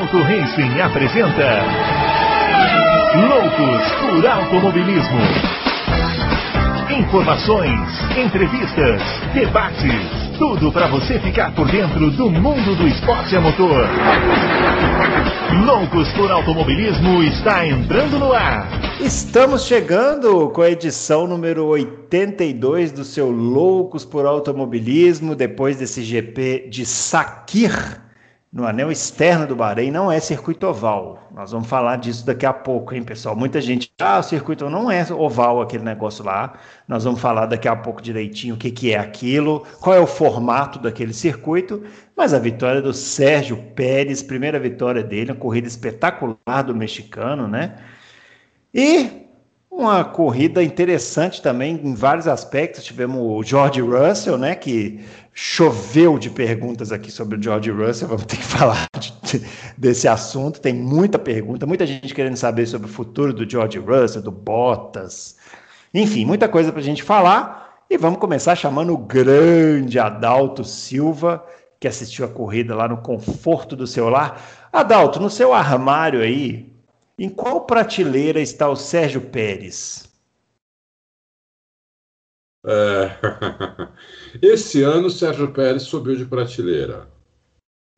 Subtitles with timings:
[0.00, 1.62] Auto Racing apresenta
[3.28, 5.20] Loucos por Automobilismo.
[6.98, 7.78] Informações,
[8.16, 9.02] entrevistas,
[9.34, 13.86] debates, tudo para você ficar por dentro do mundo do esporte a motor.
[15.66, 18.70] Loucos por Automobilismo está entrando no ar.
[19.02, 26.70] Estamos chegando com a edição número 82 do seu Loucos por Automobilismo, depois desse GP
[26.70, 28.08] de Sakir
[28.52, 31.28] no anel externo do Bahrein não é circuito oval.
[31.32, 33.36] Nós vamos falar disso daqui a pouco, hein, pessoal?
[33.36, 36.54] Muita gente, ah, o circuito não é oval aquele negócio lá.
[36.88, 40.06] Nós vamos falar daqui a pouco direitinho o que, que é aquilo, qual é o
[40.06, 41.84] formato daquele circuito.
[42.16, 47.76] Mas a vitória do Sérgio Pérez, primeira vitória dele, uma corrida espetacular do mexicano, né?
[48.74, 49.28] E
[49.70, 52.84] uma corrida interessante também em vários aspectos.
[52.84, 55.00] Tivemos o George Russell, né, que
[55.32, 58.08] choveu de perguntas aqui sobre o George Russell.
[58.08, 59.42] Vamos ter que falar de,
[59.76, 60.60] desse assunto.
[60.60, 65.36] Tem muita pergunta, muita gente querendo saber sobre o futuro do George Russell, do Bottas.
[65.92, 67.84] Enfim, muita coisa para a gente falar.
[67.88, 71.44] E vamos começar chamando o grande Adalto Silva,
[71.80, 74.68] que assistiu a corrida lá no conforto do seu lar.
[74.72, 76.72] Adalto, no seu armário aí,
[77.18, 80.09] em qual prateleira está o Sérgio Pérez?
[82.64, 83.18] É...
[84.42, 87.08] Esse ano o Sérgio Pérez subiu de prateleira.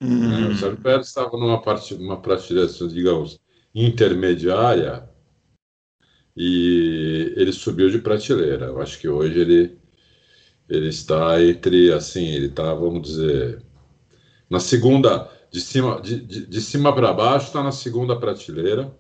[0.03, 0.51] Uhum.
[0.51, 3.41] O Sérgio Pérez estava numa, parte, numa prateleira, digamos,
[3.75, 5.09] intermediária
[6.37, 8.67] e ele subiu de prateleira.
[8.67, 9.79] Eu acho que hoje ele,
[10.69, 13.63] ele está entre, assim, ele está, vamos dizer,
[14.49, 18.95] na segunda, de cima, de, de, de cima para baixo, está na segunda prateleira.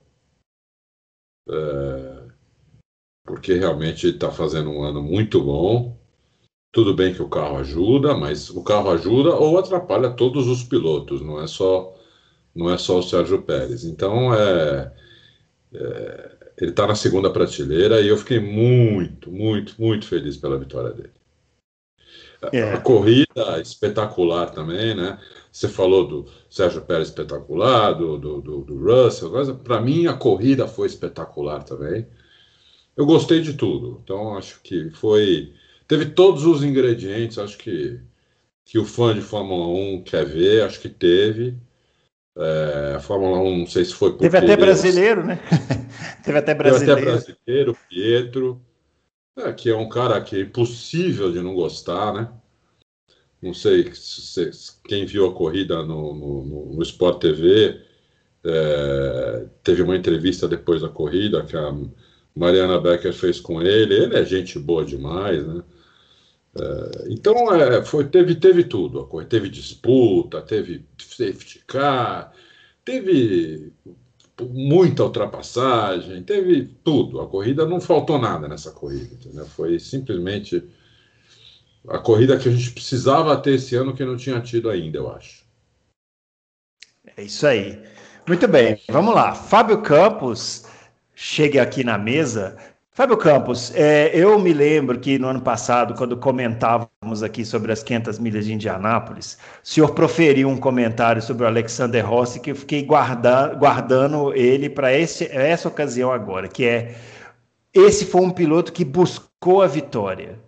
[1.48, 2.11] É,
[3.25, 5.97] porque realmente está fazendo um ano muito bom.
[6.73, 11.20] Tudo bem que o carro ajuda, mas o carro ajuda ou atrapalha todos os pilotos,
[11.20, 11.95] não é só
[12.55, 13.84] não é só o Sérgio Pérez.
[13.84, 14.92] Então é,
[15.75, 20.92] é ele está na segunda prateleira e eu fiquei muito, muito, muito feliz pela vitória
[20.92, 21.13] dele.
[22.52, 22.73] É.
[22.73, 25.19] A corrida espetacular também, né?
[25.51, 30.67] Você falou do Sérgio Pérez espetacular, do, do, do, do Russell, para mim a corrida
[30.67, 32.07] foi espetacular também.
[32.97, 35.55] Eu gostei de tudo, então acho que foi.
[35.89, 37.98] Teve todos os ingredientes, acho que,
[38.64, 41.57] que o fã de Fórmula 1 quer ver, acho que teve.
[42.36, 45.39] É, a Fórmula 1, não sei se foi Teve até brasileiro, né?
[46.25, 46.95] teve até brasileiro.
[46.95, 48.63] Teve até brasileiro, Pietro,
[49.36, 52.31] é, que é um cara que é impossível de não gostar, né?
[53.41, 54.51] Não sei se,
[54.85, 57.83] quem viu a corrida no, no, no Sport TV,
[58.45, 61.73] é, teve uma entrevista depois da corrida que a
[62.35, 63.95] Mariana Becker fez com ele.
[63.95, 65.63] Ele é gente boa demais, né?
[66.55, 69.09] É, então é, foi, teve, teve tudo.
[69.29, 72.33] Teve disputa, teve safety car,
[72.85, 73.73] teve
[74.41, 77.20] muita ultrapassagem, teve tudo.
[77.20, 79.47] A corrida não faltou nada nessa corrida, entendeu?
[79.47, 80.63] Foi simplesmente
[81.89, 85.11] a corrida que a gente precisava ter esse ano que não tinha tido ainda, eu
[85.11, 85.43] acho.
[87.17, 87.83] É isso aí.
[88.27, 89.35] Muito bem, vamos lá.
[89.35, 90.64] Fábio Campos
[91.22, 92.56] chegue aqui na mesa.
[92.90, 97.80] Fábio Campos, é, eu me lembro que no ano passado, quando comentávamos aqui sobre as
[97.80, 102.56] 500 milhas de Indianápolis, o senhor proferiu um comentário sobre o Alexander Rossi que eu
[102.56, 106.96] fiquei guarda, guardando ele para essa ocasião agora, que é
[107.72, 110.40] esse foi um piloto que buscou a vitória.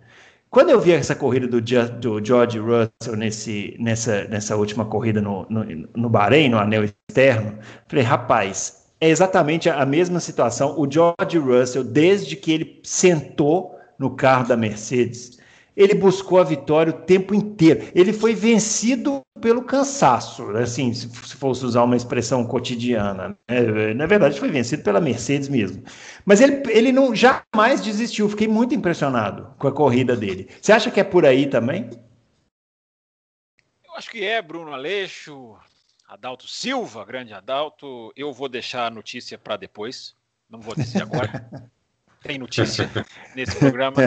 [0.49, 5.47] Quando eu vi essa corrida do, do George Russell nesse, nessa, nessa última corrida no,
[5.49, 5.63] no,
[5.95, 7.57] no Bahrein, no anel externo,
[7.87, 10.79] falei, rapaz, é exatamente a mesma situação.
[10.79, 15.39] O George Russell, desde que ele sentou no carro da Mercedes,
[15.75, 17.87] ele buscou a vitória o tempo inteiro.
[17.93, 23.37] Ele foi vencido pelo cansaço, assim, se fosse usar uma expressão cotidiana.
[23.49, 23.93] Né?
[23.93, 25.83] Na verdade, foi vencido pela Mercedes mesmo.
[26.25, 28.29] Mas ele, ele não jamais desistiu.
[28.29, 30.47] Fiquei muito impressionado com a corrida dele.
[30.61, 31.89] Você acha que é por aí também?
[33.85, 35.55] Eu acho que é, Bruno Aleixo,
[36.15, 38.13] Adalto Silva, grande Adalto.
[38.15, 40.15] Eu vou deixar a notícia para depois.
[40.49, 41.45] Não vou dizer agora.
[42.23, 42.89] Tem notícia
[43.35, 43.97] nesse programa.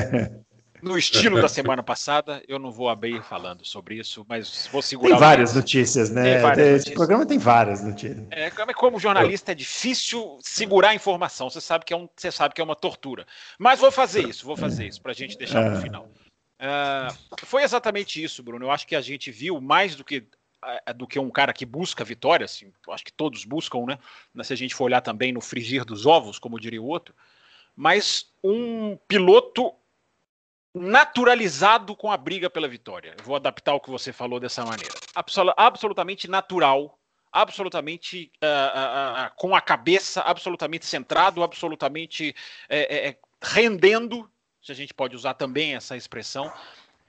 [0.82, 2.42] no estilo da semana passada.
[2.48, 5.10] Eu não vou abrir falando sobre isso, mas vou segurar.
[5.10, 6.38] Tem várias notícias, né?
[6.38, 6.94] Várias Esse notícias.
[6.94, 8.26] programa tem várias notícias.
[8.30, 11.50] É, como jornalista é difícil segurar a informação.
[11.50, 13.26] Você sabe que é um, você sabe que é uma tortura.
[13.58, 15.80] Mas vou fazer isso, vou fazer isso para a gente deixar no é.
[15.82, 16.08] final.
[16.58, 18.64] Uh, foi exatamente isso, Bruno.
[18.64, 20.26] Eu acho que a gente viu mais do que
[20.94, 23.98] do que um cara que busca vitória, assim, acho que todos buscam, né?
[24.44, 27.14] Se a gente for olhar também no frigir dos ovos, como diria o outro,
[27.74, 29.72] mas um piloto
[30.74, 33.14] naturalizado com a briga pela vitória.
[33.18, 34.94] Eu vou adaptar o que você falou dessa maneira.
[35.14, 36.98] Absol absolutamente natural
[37.32, 42.34] absolutamente uh, uh, com a cabeça absolutamente centrado, absolutamente
[42.68, 44.28] é, é, rendendo,
[44.62, 46.52] se a gente pode usar também essa expressão,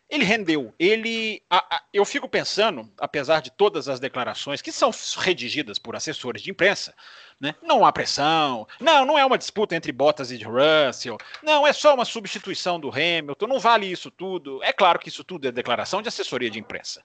[0.09, 0.73] ele rendeu.
[0.79, 5.95] Ele, a, a, eu fico pensando, apesar de todas as declarações que são redigidas por
[5.95, 6.95] assessores de imprensa,
[7.39, 7.53] né?
[7.61, 8.67] Não há pressão.
[8.79, 11.17] Não, não é uma disputa entre Bottas e Russell.
[11.44, 13.45] Não, é só uma substituição do Hamilton.
[13.45, 14.63] Não vale isso tudo.
[14.63, 17.03] É claro que isso tudo é declaração de assessoria de imprensa.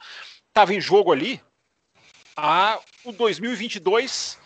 [0.48, 1.40] Estava em jogo ali
[2.34, 4.38] a o 2022.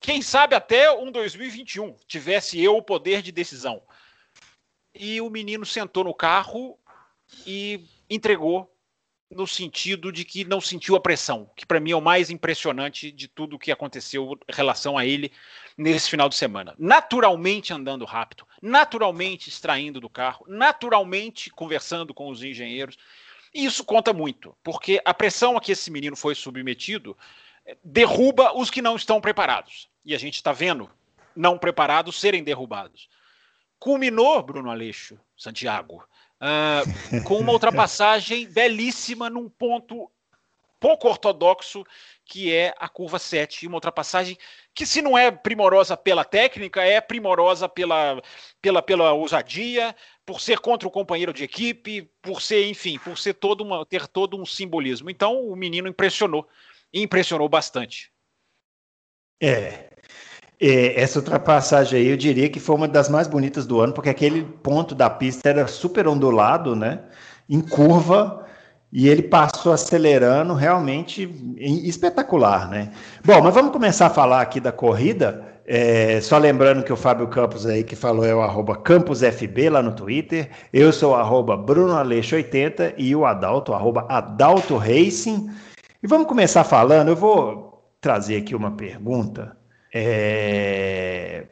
[0.00, 3.82] Quem sabe até um 2021 tivesse eu o poder de decisão.
[4.94, 6.78] E o menino sentou no carro
[7.46, 8.72] e entregou
[9.30, 13.12] no sentido de que não sentiu a pressão, que para mim é o mais impressionante
[13.12, 15.30] de tudo o que aconteceu em relação a ele
[15.76, 16.74] nesse final de semana.
[16.78, 22.96] Naturalmente andando rápido, naturalmente extraindo do carro, naturalmente conversando com os engenheiros.
[23.54, 27.16] E isso conta muito, porque a pressão a que esse menino foi submetido
[27.66, 29.90] eh, derruba os que não estão preparados.
[30.04, 30.90] E a gente está vendo
[31.36, 33.08] não preparados serem derrubados.
[33.78, 36.02] Culminou, Bruno Aleixo, Santiago,
[36.42, 40.10] uh, com uma ultrapassagem belíssima num ponto
[40.80, 41.84] pouco ortodoxo,
[42.24, 44.38] que é a curva 7, uma ultrapassagem
[44.74, 48.22] que se não é primorosa pela técnica, é primorosa pela,
[48.60, 49.94] pela, pela ousadia,
[50.24, 54.06] por ser contra o companheiro de equipe, por ser, enfim, por ser todo uma, ter
[54.06, 55.10] todo um simbolismo.
[55.10, 56.48] Então o menino impressionou,
[56.92, 58.12] e impressionou bastante.
[59.40, 59.87] É,
[60.60, 64.42] essa ultrapassagem aí eu diria que foi uma das mais bonitas do ano, porque aquele
[64.42, 67.00] ponto da pista era super ondulado, né?
[67.48, 68.44] Em curva,
[68.92, 72.90] e ele passou acelerando realmente espetacular, né?
[73.24, 75.44] Bom, mas vamos começar a falar aqui da corrida.
[75.64, 79.82] É, só lembrando que o Fábio Campos aí que falou é o arroba CamposFB lá
[79.82, 80.50] no Twitter.
[80.72, 85.50] Eu sou o arroba BrunoAleixo80 e o Adalto, arroba Adalto Racing.
[86.02, 89.57] E vamos começar falando, eu vou trazer aqui uma pergunta
[89.92, 91.46] é,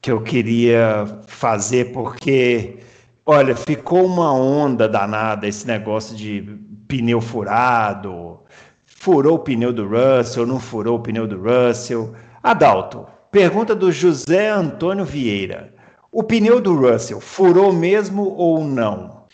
[0.00, 2.78] que eu queria fazer, porque,
[3.24, 6.42] olha, ficou uma onda danada esse negócio de
[6.88, 8.40] pneu furado,
[8.86, 12.14] furou o pneu do Russell, não furou o pneu do Russell.
[12.42, 15.74] Adalto, pergunta do José Antônio Vieira.
[16.12, 19.26] O pneu do Russell furou mesmo ou não?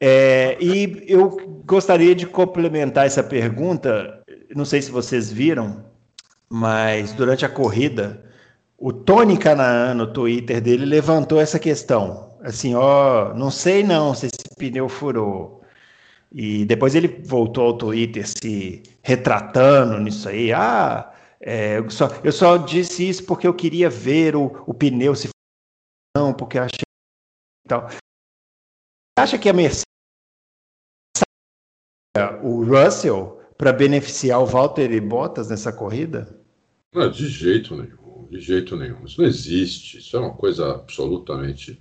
[0.00, 4.22] É, e eu gostaria de complementar essa pergunta.
[4.54, 5.84] Não sei se vocês viram,
[6.52, 8.24] mas durante a corrida,
[8.76, 12.36] o Tony Canaan, no Twitter dele, levantou essa questão.
[12.42, 15.62] Assim, ó, não sei não se esse pneu furou.
[16.32, 20.52] E depois ele voltou ao Twitter se retratando nisso aí.
[20.52, 25.14] Ah, é, eu, só, eu só disse isso porque eu queria ver o, o pneu
[25.14, 25.28] se
[26.16, 26.80] não, porque eu achei
[27.68, 27.88] tal.
[29.18, 29.84] Acha que a Mercedes
[32.42, 36.39] o Russell para beneficiar o Valtteri Bottas nessa corrida?
[36.92, 39.04] Não, de jeito nenhum, de jeito nenhum.
[39.04, 39.98] Isso não existe.
[39.98, 41.80] Isso é uma coisa absolutamente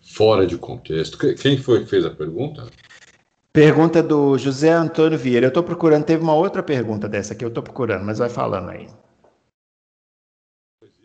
[0.00, 1.18] fora de contexto.
[1.36, 2.66] Quem foi que fez a pergunta?
[3.52, 5.46] Pergunta do José Antônio Vieira.
[5.46, 8.70] Eu estou procurando, teve uma outra pergunta dessa aqui, eu estou procurando, mas vai falando
[8.70, 8.88] aí.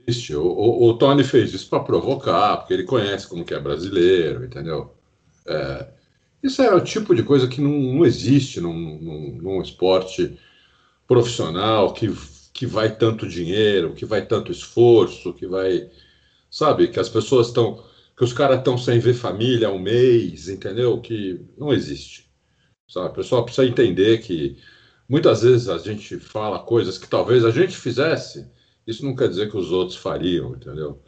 [0.08, 0.36] Existe.
[0.36, 4.46] O, o, o Tony fez isso para provocar, porque ele conhece como que é brasileiro,
[4.46, 4.96] entendeu?
[5.46, 5.88] É,
[6.42, 10.38] isso é o tipo de coisa que não, não existe num, num, num esporte
[11.08, 12.08] profissional que
[12.54, 15.90] que vai tanto dinheiro, que vai tanto esforço, que vai.
[16.50, 17.84] Sabe, que as pessoas estão.
[18.16, 21.02] que os caras estão sem ver família há um mês, entendeu?
[21.02, 22.30] Que não existe.
[22.88, 23.10] Sabe?
[23.10, 24.58] O pessoal precisa entender que
[25.10, 28.48] muitas vezes a gente fala coisas que talvez a gente fizesse,
[28.86, 31.02] isso não quer dizer que os outros fariam, entendeu?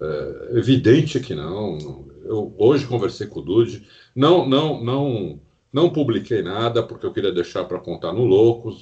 [0.00, 2.08] É evidente que não.
[2.24, 5.40] Eu hoje conversei com o Dude, não, não, não,
[5.72, 8.80] não publiquei nada porque eu queria deixar para contar no Loucos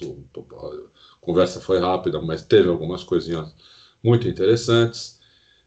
[1.27, 3.53] conversa foi rápida, mas teve algumas coisinhas
[4.01, 5.19] muito interessantes.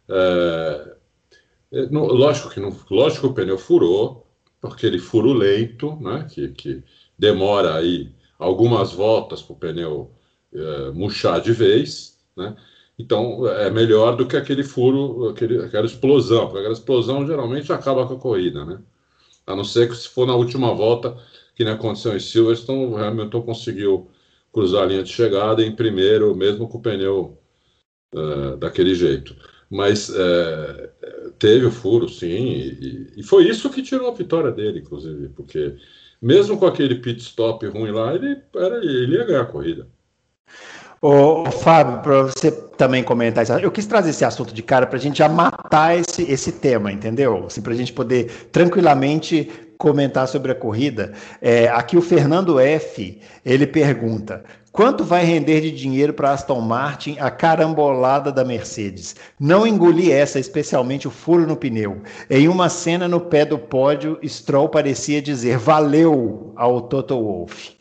[0.08, 0.96] É,
[1.72, 4.26] é, no, lógico que não, lógico que o pneu furou,
[4.60, 6.82] porque ele furo lento, né, que, que
[7.18, 10.10] demora aí algumas voltas para o pneu
[10.52, 12.56] é, murchar de vez, né?
[12.98, 18.06] Então é melhor do que aquele furo, aquele, aquela explosão, porque aquela explosão geralmente acaba
[18.06, 18.78] com a corrida, né?
[19.46, 21.16] A não ser que se for na última volta,
[21.54, 24.10] que nem aconteceu em Silverstone, o Hamilton conseguiu
[24.52, 27.38] cruzar a linha de chegada em primeiro, mesmo com o pneu
[28.14, 29.34] uh, daquele jeito.
[29.68, 30.90] Mas uh,
[31.38, 35.76] teve o furo, sim, e, e, foi isso que tirou a vitória dele, inclusive, porque
[36.20, 39.86] mesmo com aquele pit stop ruim lá, ele, era, ele ia ganhar a corrida.
[41.00, 44.98] Ô, Fábio, para você também comentar isso, eu quis trazer esse assunto de cara para
[44.98, 47.46] a gente já matar esse, esse tema, entendeu?
[47.46, 49.48] Assim, para a gente poder tranquilamente
[49.80, 51.12] comentar sobre a corrida.
[51.40, 53.20] É, aqui o Fernando F.
[53.44, 59.16] ele pergunta: Quanto vai render de dinheiro para Aston Martin a carambolada da Mercedes?
[59.38, 62.02] Não engoli essa, especialmente o furo no pneu.
[62.28, 67.76] Em uma cena no pé do pódio, Stroll parecia dizer valeu ao Toto Wolff.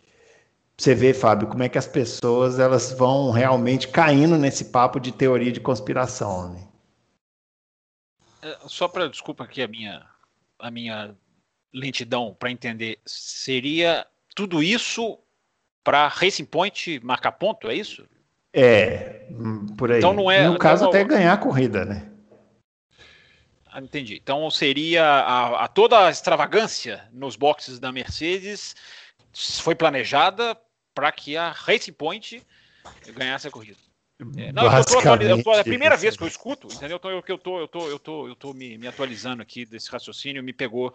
[0.76, 5.12] Você vê, Fábio, como é que as pessoas elas vão realmente caindo nesse papo de
[5.12, 6.54] teoria de conspiração.
[6.54, 6.62] Né?
[8.42, 10.06] É, só para desculpa aqui a minha
[10.58, 11.16] a minha
[11.74, 15.20] lentidão para entender, seria tudo isso
[15.84, 18.08] para Racing Point marcar ponto, é isso?
[18.54, 19.28] É,
[19.78, 20.00] por aí.
[20.00, 22.10] Então não é, no caso não, até ganhar a corrida, né?
[23.72, 24.16] Ah, entendi.
[24.16, 28.76] Então seria a, a, toda a extravagância nos boxes da Mercedes
[29.34, 30.58] foi planejada
[30.94, 32.42] para que a Racing Point
[33.14, 33.78] ganhasse a corrida.
[34.36, 36.98] É, não, eu tô, eu tô, é a primeira vez que eu escuto, entendeu?
[36.98, 39.90] Então eu, eu tô, eu tô, eu tô, eu tô me, me atualizando aqui desse
[39.90, 40.94] raciocínio, me pegou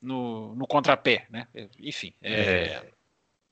[0.00, 1.46] no, no contrapé, né?
[1.78, 2.92] Enfim, é, é,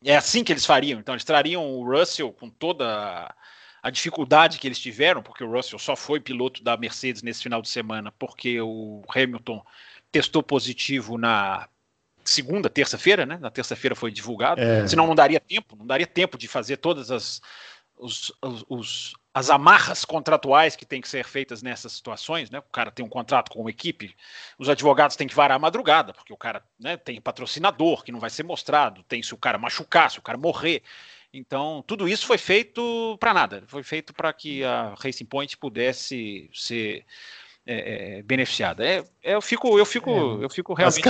[0.05, 1.01] é assim que eles fariam.
[1.01, 3.35] Então, eles trariam o Russell com toda
[3.83, 7.63] a dificuldade que eles tiveram, porque o Russell só foi piloto da Mercedes nesse final
[7.63, 9.65] de semana, porque o Hamilton
[10.11, 11.69] testou positivo na
[12.25, 13.39] segunda, terça-feira, né?
[13.41, 14.61] Na terça-feira foi divulgado.
[14.61, 14.87] É.
[14.87, 17.41] Senão não daria tempo, não daria tempo de fazer todas as
[17.99, 18.33] os,
[18.69, 22.59] os, as amarras contratuais que têm que ser feitas nessas situações, né?
[22.59, 24.17] O cara tem um contrato com uma equipe,
[24.59, 28.19] os advogados têm que varar a madrugada, porque o cara né, tem patrocinador que não
[28.19, 30.83] vai ser mostrado, tem se o cara machucar, se o cara morrer.
[31.35, 33.63] Então, tudo isso foi feito para nada.
[33.67, 37.05] Foi feito para que a Racing Point pudesse ser
[37.67, 38.87] é, é, beneficiada.
[38.87, 41.03] É, é, eu fico, eu fico, é, eu fico realmente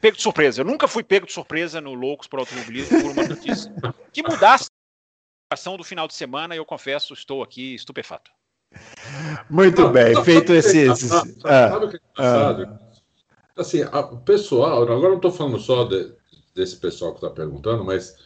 [0.00, 0.60] pego de surpresa.
[0.60, 3.72] Eu nunca fui pego de surpresa no Loucos para Automobilismo por uma notícia
[4.12, 4.68] que mudasse
[5.50, 8.30] ação do final de semana, eu confesso, estou aqui estupefato.
[9.48, 10.94] Muito não, bem, não, feito esse.
[10.96, 12.62] Sabe, ah, sabe o que é engraçado?
[12.64, 16.12] Ah, assim, o pessoal, agora não estou falando só de,
[16.54, 18.16] desse pessoal que está perguntando, mas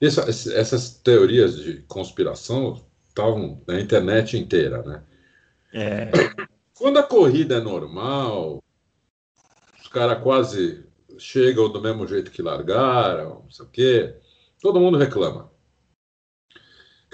[0.00, 5.02] essa, essas teorias de conspiração estavam na internet inteira, né?
[5.74, 6.10] É.
[6.74, 8.62] Quando a corrida é normal,
[9.82, 10.86] os caras quase
[11.18, 14.14] chegam do mesmo jeito que largaram, não sei o quê,
[14.60, 15.50] todo mundo reclama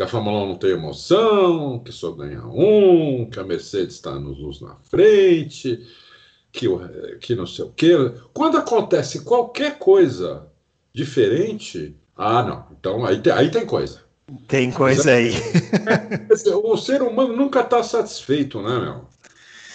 [0.03, 4.19] que a Fórmula 1 não tem emoção, que só ganha um, que a Mercedes está
[4.19, 5.81] nos luz na frente,
[6.51, 6.67] que,
[7.21, 7.95] que não sei o quê.
[8.35, 10.49] Quando acontece qualquer coisa
[10.93, 14.03] diferente, ah, não, então aí, aí tem coisa.
[14.49, 15.31] Tem coisa aí.
[16.65, 19.05] o ser humano nunca está satisfeito, né, meu?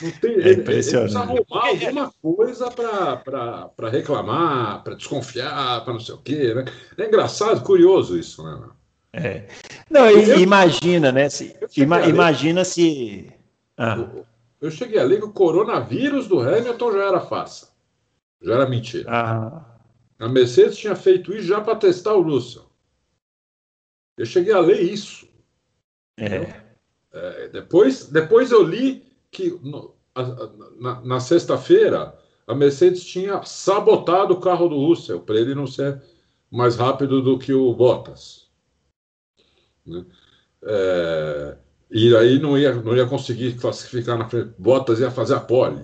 [0.02, 0.52] Não tem, é impressionante.
[0.52, 6.54] Ele, ele precisa arrumar alguma coisa para reclamar, para desconfiar, para não sei o quê.
[6.54, 6.66] Né?
[6.98, 8.52] É engraçado, curioso isso, né?
[8.60, 8.77] Meu?
[9.14, 9.48] É.
[9.90, 11.30] Não, eu, imagina, né?
[11.30, 13.32] Se, ima, imagina se.
[13.78, 13.96] Ah.
[13.98, 14.26] Eu,
[14.62, 17.70] eu, cheguei a ler que o coronavírus do Hamilton já era farsa.
[18.42, 19.10] Já era mentira.
[19.10, 19.78] Ah.
[20.20, 22.66] A Mercedes tinha feito isso já para testar o Russell.
[24.18, 25.28] Eu cheguei a ler isso.
[26.18, 26.62] É.
[27.14, 29.96] é depois, depois eu li que no,
[30.80, 36.02] na, na sexta-feira a Mercedes tinha sabotado o carro do Russell para ele não ser
[36.50, 38.47] mais rápido do que o Bottas.
[39.88, 40.06] Né?
[40.64, 41.58] É,
[41.90, 44.52] e aí não ia, não ia conseguir classificar na frente.
[44.58, 45.82] Bottas ia fazer a pole.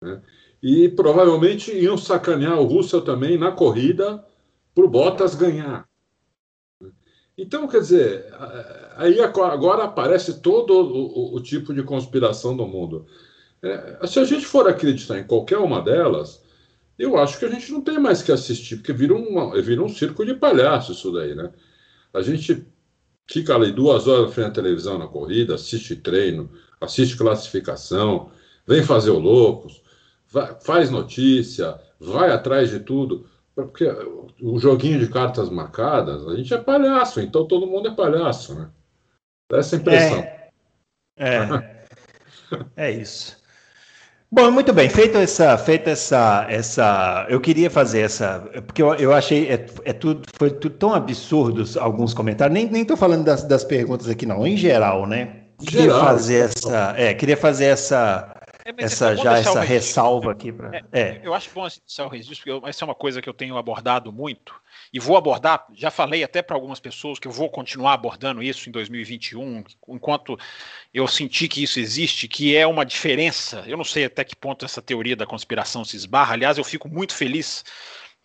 [0.00, 0.20] Né?
[0.62, 4.24] E provavelmente iam sacanear o Russell também na corrida
[4.74, 5.86] para o Bottas ganhar.
[7.38, 8.24] Então, quer dizer,
[8.96, 13.06] aí agora aparece todo o, o, o tipo de conspiração do mundo.
[13.62, 16.42] É, se a gente for acreditar em qualquer uma delas,
[16.98, 19.88] eu acho que a gente não tem mais que assistir, porque vira, uma, vira um
[19.88, 21.52] circo de palhaço isso daí, né?
[22.12, 22.66] A gente
[23.26, 28.30] fica ali duas horas frente à televisão na corrida, assiste treino, assiste classificação,
[28.66, 29.82] vem fazer o loucos,
[30.30, 33.28] vai, faz notícia, vai atrás de tudo.
[33.54, 33.86] Porque
[34.42, 38.68] o joguinho de cartas marcadas, a gente é palhaço, então todo mundo é palhaço, né?
[39.50, 40.18] Dá essa impressão.
[40.18, 41.86] É, é,
[42.76, 43.36] é isso.
[44.30, 49.12] Bom, muito bem, feito essa, feita essa, essa, eu queria fazer essa, porque eu, eu
[49.12, 53.44] achei, é, é, tudo, foi tudo tão absurdo alguns comentários, nem, nem tô falando das,
[53.44, 55.44] das perguntas aqui não, em geral, né?
[55.60, 56.00] Queria geral.
[56.00, 60.76] fazer essa, é, queria fazer essa, é, essa é já essa ressalva aqui para.
[60.76, 63.34] É, é, Eu acho bom deixar o registro, porque essa é uma coisa que eu
[63.34, 64.52] tenho abordado muito
[64.92, 65.66] e vou abordar.
[65.74, 70.38] Já falei até para algumas pessoas que eu vou continuar abordando isso em 2021, enquanto
[70.92, 73.64] eu senti que isso existe, que é uma diferença.
[73.66, 76.34] Eu não sei até que ponto essa teoria da conspiração se esbarra.
[76.34, 77.64] Aliás, eu fico muito feliz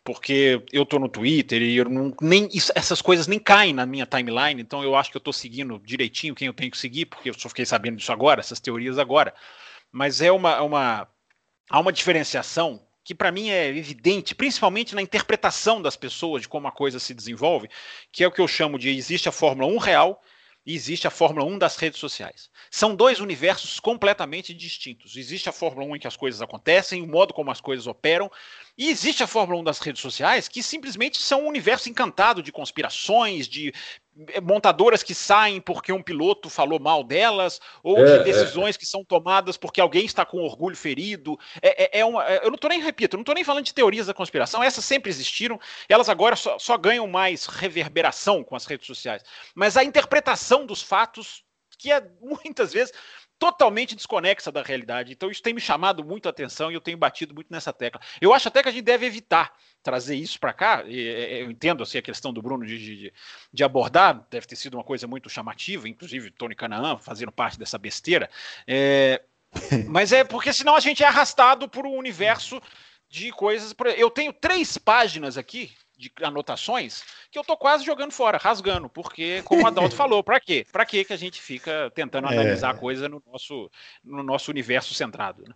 [0.03, 3.85] porque eu estou no Twitter e eu não, nem isso, essas coisas nem caem na
[3.85, 7.05] minha timeline, então eu acho que eu estou seguindo direitinho quem eu tenho que seguir,
[7.05, 9.31] porque eu só fiquei sabendo disso agora, essas teorias agora
[9.91, 11.07] mas é uma, uma
[11.69, 16.67] há uma diferenciação que para mim é evidente, principalmente na interpretação das pessoas de como
[16.67, 17.69] a coisa se desenvolve,
[18.11, 20.21] que é o que eu chamo de existe a Fórmula 1 real
[20.65, 22.49] e existe a Fórmula 1 das redes sociais.
[22.69, 25.15] São dois universos completamente distintos.
[25.15, 28.31] Existe a Fórmula 1 em que as coisas acontecem, o modo como as coisas operam,
[28.77, 32.51] e existe a Fórmula 1 das redes sociais, que simplesmente são um universo encantado de
[32.51, 33.73] conspirações, de
[34.43, 38.23] montadoras que saem porque um piloto falou mal delas, ou é, de é.
[38.23, 38.79] decisões é.
[38.79, 41.39] que são tomadas porque alguém está com orgulho ferido.
[41.61, 44.07] É, é, é uma, eu não estou nem, repito, não estou nem falando de teorias
[44.07, 48.85] da conspiração, essas sempre existiram, elas agora só, só ganham mais reverberação com as redes
[48.85, 49.23] sociais.
[49.55, 51.43] Mas a interpretação dos fatos,
[51.77, 52.93] que é muitas vezes
[53.41, 55.11] totalmente desconexa da realidade.
[55.11, 57.99] Então isso tem me chamado muito a atenção e eu tenho batido muito nessa tecla.
[58.21, 60.83] Eu acho até que a gente deve evitar trazer isso para cá.
[60.85, 63.13] Eu entendo assim, a questão do Bruno de, de,
[63.51, 67.79] de, abordar, deve ter sido uma coisa muito chamativa, inclusive Tony Canaan fazendo parte dessa
[67.79, 68.29] besteira.
[68.67, 69.23] É,
[69.89, 72.61] mas é porque senão a gente é arrastado por um universo
[73.09, 73.73] de coisas.
[73.97, 75.71] Eu tenho três páginas aqui
[76.01, 80.39] de anotações que eu tô quase jogando fora, rasgando, porque, como o Adalto falou, para
[80.39, 80.65] quê?
[80.71, 82.31] Para quê que a gente fica tentando é.
[82.31, 82.71] analisar é.
[82.71, 83.69] a coisa no nosso,
[84.03, 85.43] no nosso universo centrado?
[85.47, 85.53] Né?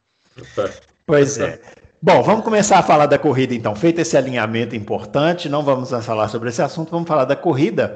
[1.05, 1.59] Pois é.
[2.01, 3.75] Bom, vamos começar a falar da corrida então.
[3.75, 7.95] Feito esse alinhamento importante, não vamos falar sobre esse assunto, vamos falar da corrida.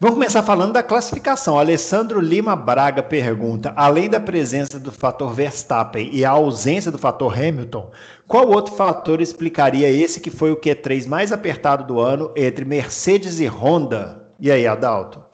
[0.00, 1.58] Vamos começar falando da classificação.
[1.58, 7.36] Alessandro Lima Braga pergunta: além da presença do fator Verstappen e a ausência do fator
[7.36, 7.90] Hamilton,
[8.24, 13.40] qual outro fator explicaria esse que foi o Q3 mais apertado do ano entre Mercedes
[13.40, 14.24] e Honda?
[14.38, 15.24] E aí, Adalto?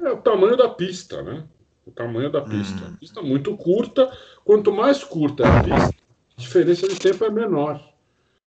[0.00, 1.44] É o tamanho da pista, né?
[1.86, 2.86] O tamanho da pista.
[2.86, 2.96] Hum.
[2.98, 4.10] Pista muito curta.
[4.44, 5.94] Quanto mais curta é a pista,
[6.36, 7.80] a diferença de tempo é menor.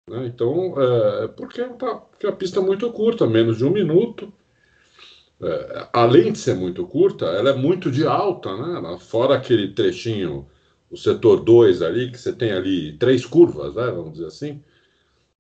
[0.08, 0.24] Né?
[0.26, 4.32] Então, é, porque, porque a pista é muito curta, menos de um minuto
[5.42, 8.98] é, além de ser muito curta, ela é muito de alta, né?
[9.00, 10.48] Fora aquele trechinho,
[10.90, 13.86] o setor 2 ali, que você tem ali três curvas, né?
[13.90, 14.62] Vamos dizer assim.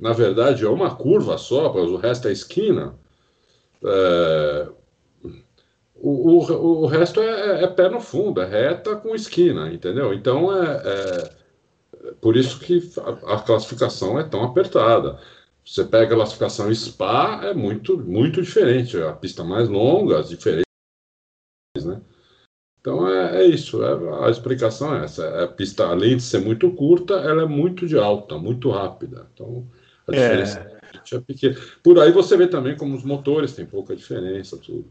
[0.00, 2.98] Na verdade, é uma curva só, mas o resto é esquina.
[3.84, 4.68] É...
[5.94, 10.12] O, o, o resto é, é, é, pé no fundo, é reta com esquina, entendeu?
[10.12, 15.20] Então é, é por isso que a, a classificação é tão apertada.
[15.64, 19.00] Você pega a classificação Spa, é muito, muito diferente.
[19.00, 20.64] A pista mais longa, as diferenças,
[21.84, 22.00] né?
[22.80, 25.44] Então é, é isso, é, a explicação é essa.
[25.44, 29.28] A pista, além de ser muito curta, ela é muito de alta, muito rápida.
[29.32, 29.64] Então
[30.08, 30.16] a é.
[30.16, 31.56] diferença é, é pequena.
[31.82, 34.90] Por aí você vê também como os motores têm pouca diferença, tudo.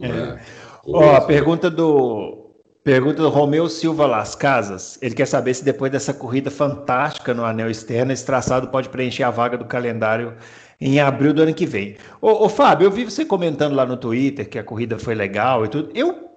[0.00, 0.08] É.
[0.08, 0.46] é.
[0.86, 2.43] Ó, a pergunta do
[2.84, 4.98] Pergunta do Romeu Silva Las Casas.
[5.00, 9.22] Ele quer saber se depois dessa corrida fantástica no anel externo, esse traçado pode preencher
[9.22, 10.34] a vaga do calendário
[10.78, 11.96] em abril do ano que vem.
[12.20, 15.64] Ô, ô, Fábio, eu vi você comentando lá no Twitter que a corrida foi legal
[15.64, 15.90] e tudo.
[15.94, 16.28] Eu.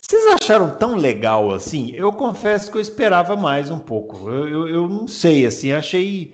[0.00, 1.92] Vocês acharam tão legal assim?
[1.94, 4.30] Eu confesso que eu esperava mais um pouco.
[4.30, 6.32] Eu, eu, eu não sei, assim, achei.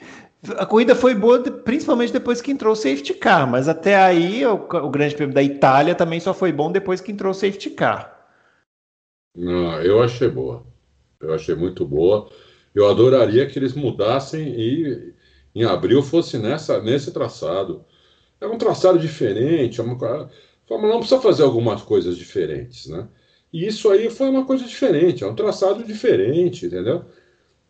[0.57, 4.55] A corrida foi boa, principalmente depois que entrou o safety car, mas até aí o,
[4.55, 8.12] o Grande Prêmio da Itália também só foi bom depois que entrou o safety car.
[9.34, 10.64] Não, eu achei boa.
[11.20, 12.28] Eu achei muito boa.
[12.74, 15.14] Eu adoraria que eles mudassem e
[15.54, 17.84] em abril fosse nessa, nesse traçado.
[18.40, 19.80] É um traçado diferente.
[19.80, 20.28] É uma, a
[20.66, 23.08] Fórmula 1 precisa fazer algumas coisas diferentes, né?
[23.52, 25.24] E isso aí foi uma coisa diferente.
[25.24, 27.04] É um traçado diferente, entendeu?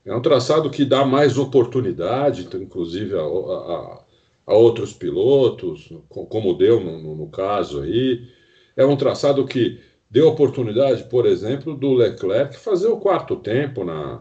[0.05, 4.05] É um traçado que dá mais oportunidade, inclusive a, a,
[4.47, 8.29] a outros pilotos, como deu no, no, no caso aí.
[8.77, 9.81] É um traçado que
[10.13, 14.21] deu oportunidade, por exemplo, do Leclerc fazer o quarto tempo na,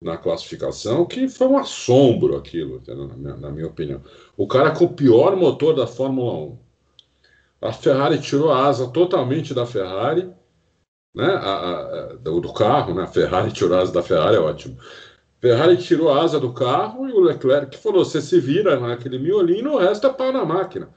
[0.00, 4.02] na classificação, que foi um assombro aquilo, na minha, na minha, opinião.
[4.36, 6.58] O cara com o pior motor da Fórmula 1.
[7.62, 10.30] A Ferrari tirou a asa totalmente da Ferrari,
[11.14, 14.40] né, a, a, do, do, carro, né, a Ferrari tirou a asa da Ferrari, é
[14.40, 14.76] ótimo.
[15.40, 19.72] Ferrari tirou a asa do carro e o Leclerc falou: você se vira naquele miolinho,
[19.72, 20.90] o resto é pau na máquina.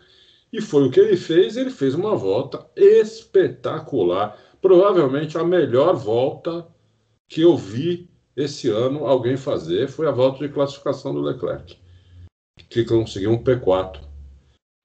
[0.52, 6.68] E foi o que ele fez, ele fez uma volta espetacular, provavelmente a melhor volta
[7.28, 11.78] que eu vi esse ano alguém fazer foi a volta de classificação do Leclerc,
[12.70, 14.00] que conseguiu um P4.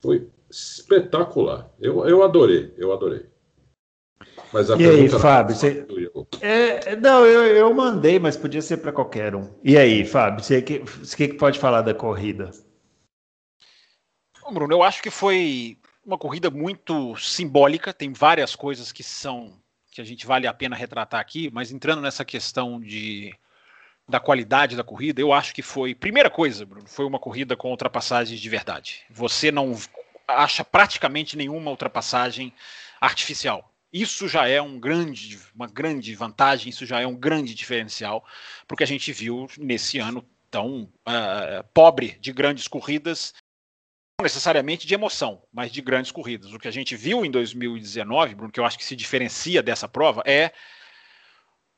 [0.03, 1.70] Foi espetacular.
[1.79, 3.27] Eu, eu adorei, eu adorei.
[4.53, 5.55] Mas a e aí, Fábio?
[5.55, 5.87] Você...
[6.40, 9.48] É, não, eu, eu mandei, mas podia ser para qualquer um.
[9.64, 12.51] E aí, Fábio, você que, você que pode falar da corrida?
[14.42, 19.52] Bom, Bruno, eu acho que foi uma corrida muito simbólica, tem várias coisas que são
[19.92, 23.35] que a gente vale a pena retratar aqui, mas entrando nessa questão de
[24.09, 27.70] da qualidade da corrida, eu acho que foi, primeira coisa, Bruno, foi uma corrida com
[27.70, 29.02] ultrapassagens de verdade.
[29.09, 29.78] Você não
[30.26, 32.52] acha praticamente nenhuma ultrapassagem
[33.00, 33.72] artificial.
[33.92, 38.24] Isso já é um grande, uma grande vantagem, isso já é um grande diferencial,
[38.66, 43.35] porque a gente viu nesse ano tão uh, pobre de grandes corridas,
[44.23, 46.53] necessariamente de emoção, mas de grandes corridas.
[46.53, 49.89] O que a gente viu em 2019, Bruno, que eu acho que se diferencia dessa
[49.89, 50.53] prova, é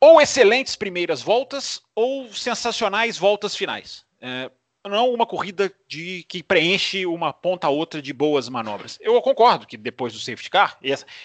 [0.00, 4.04] ou excelentes primeiras voltas ou sensacionais voltas finais.
[4.20, 4.50] É,
[4.86, 8.98] não uma corrida de que preenche uma ponta a outra de boas manobras.
[9.00, 10.78] Eu concordo que depois do safety car,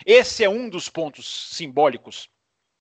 [0.06, 2.30] esse, é um dos pontos simbólicos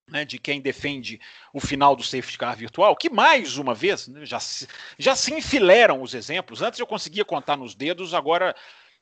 [0.08, 1.20] né, de quem defende
[1.52, 4.66] o final do safety car virtual, que mais uma vez né, já, se,
[4.98, 6.62] já se enfileiram os exemplos.
[6.62, 8.54] Antes eu conseguia contar nos dedos, agora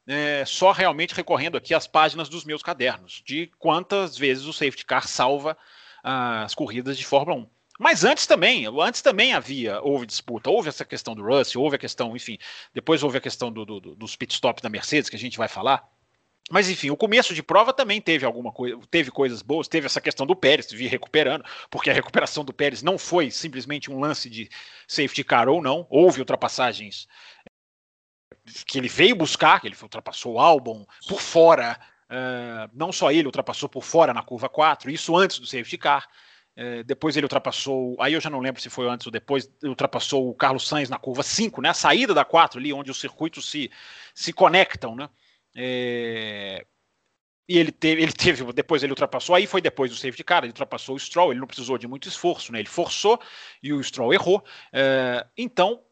[0.06, 4.84] é, só realmente recorrendo aqui às páginas dos meus cadernos, de quantas vezes o safety
[4.84, 5.56] car salva
[6.02, 7.48] as corridas de Fórmula 1.
[7.78, 11.78] Mas antes também, antes também havia, houve disputa, houve essa questão do Russell, houve a
[11.78, 12.38] questão, enfim,
[12.72, 15.86] depois houve a questão do, do, dos pitstops da Mercedes, que a gente vai falar.
[16.50, 20.00] Mas enfim, o começo de prova também teve alguma coisa, teve coisas boas, teve essa
[20.00, 24.30] questão do Pérez vir recuperando, porque a recuperação do Pérez não foi simplesmente um lance
[24.30, 24.48] de
[24.86, 27.08] safety car ou não, houve ultrapassagens
[28.64, 33.26] que ele veio buscar, que ele ultrapassou o álbum por fora, uh, não só ele
[33.26, 36.06] ultrapassou por fora na curva 4, isso antes do safety car.
[36.58, 40.30] É, depois ele ultrapassou, aí eu já não lembro se foi antes ou depois, ultrapassou
[40.30, 41.68] o Carlos Sainz na curva 5, né?
[41.68, 43.70] A saída da 4 ali, onde os circuitos se,
[44.14, 45.10] se conectam, né?
[45.56, 46.64] É,
[47.48, 50.48] e ele teve, ele teve, depois ele ultrapassou, aí foi depois do safety car, ele
[50.48, 52.58] ultrapassou o Stroll, ele não precisou de muito esforço, né?
[52.58, 53.20] Ele forçou
[53.62, 54.44] e o Stroll errou.
[54.72, 55.82] É, então,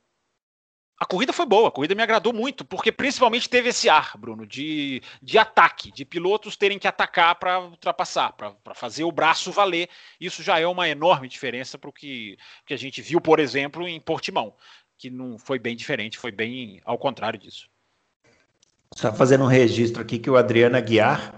[0.99, 4.47] a corrida foi boa, a corrida me agradou muito, porque principalmente teve esse ar, Bruno,
[4.47, 9.89] de, de ataque, de pilotos terem que atacar para ultrapassar, para fazer o braço valer.
[10.21, 13.87] Isso já é uma enorme diferença para o que, que a gente viu, por exemplo,
[13.89, 14.57] em Portimão,
[14.97, 17.69] que não foi bem diferente, foi bem ao contrário disso.
[18.97, 21.35] Só fazendo um registro aqui que o Adriano Aguiar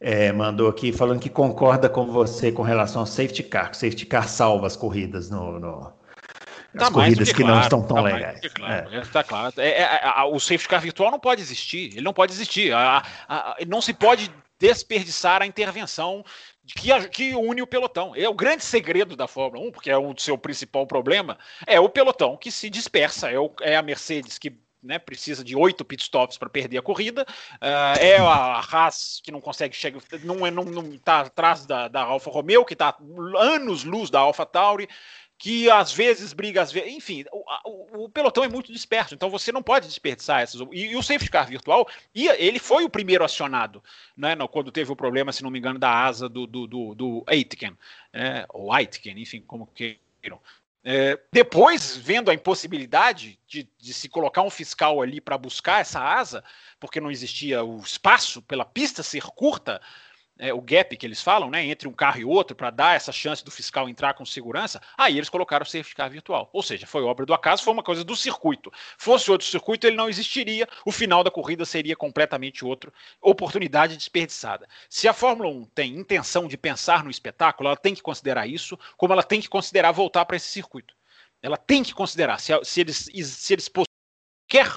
[0.00, 3.80] é, mandou aqui falando que concorda com você com relação ao safety car, que o
[3.80, 5.92] safety car salva as corridas no, no
[6.76, 8.40] Tá as corridas que, que claro, não estão tão tá legais.
[8.52, 9.00] Claro, é.
[9.02, 9.54] Tá claro.
[9.58, 11.92] É, é o safety car virtual não pode existir.
[11.92, 12.72] Ele não pode existir.
[12.72, 16.24] A, a, a, não se pode desperdiçar a intervenção
[16.66, 18.12] que, que, une o pelotão.
[18.16, 21.88] É o grande segredo da Fórmula 1, porque é o seu principal problema, é o
[21.88, 23.30] pelotão que se dispersa.
[23.30, 24.50] É, o, é a Mercedes que
[24.84, 27.26] né, precisa de oito pitstops para perder a corrida.
[27.54, 31.88] Uh, é a Haas que não consegue chegar, não, é, não, não tá atrás da,
[31.88, 32.96] da Alfa Romeo, que está
[33.36, 34.88] anos luz da Alfa Tauri
[35.36, 36.94] que às vezes briga, às vezes.
[36.94, 40.60] Enfim, o, o, o, pelotão é muito disperso, então você não pode desperdiçar essas.
[40.72, 43.82] E, e o safety car virtual, ia, ele foi o primeiro acionado,
[44.16, 46.94] né, no, quando teve o problema, se não me engano, da asa do, do, do,
[46.94, 47.76] do Aitken,
[48.12, 50.40] é, ou Aitken, enfim, como queiram.
[50.86, 55.98] É, depois, vendo a impossibilidade de, de, se colocar um fiscal ali para buscar essa
[55.98, 56.44] asa,
[56.78, 59.80] porque não existia o espaço pela pista ser curta,
[60.38, 63.12] é, o gap que eles falam, né, entre um carro e outro, para dar essa
[63.12, 66.50] chance do fiscal entrar com segurança, aí eles colocaram o safety car virtual.
[66.52, 68.72] Ou seja, foi obra do acaso, foi uma coisa do circuito.
[68.98, 74.68] Fosse outro circuito, ele não existiria, o final da corrida seria completamente outro, oportunidade desperdiçada.
[74.88, 78.78] Se a Fórmula 1 tem intenção de pensar no espetáculo, ela tem que considerar isso,
[78.96, 80.94] como ela tem que considerar voltar para esse circuito.
[81.40, 83.70] Ela tem que considerar se, se eles, se eles
[84.48, 84.68] quer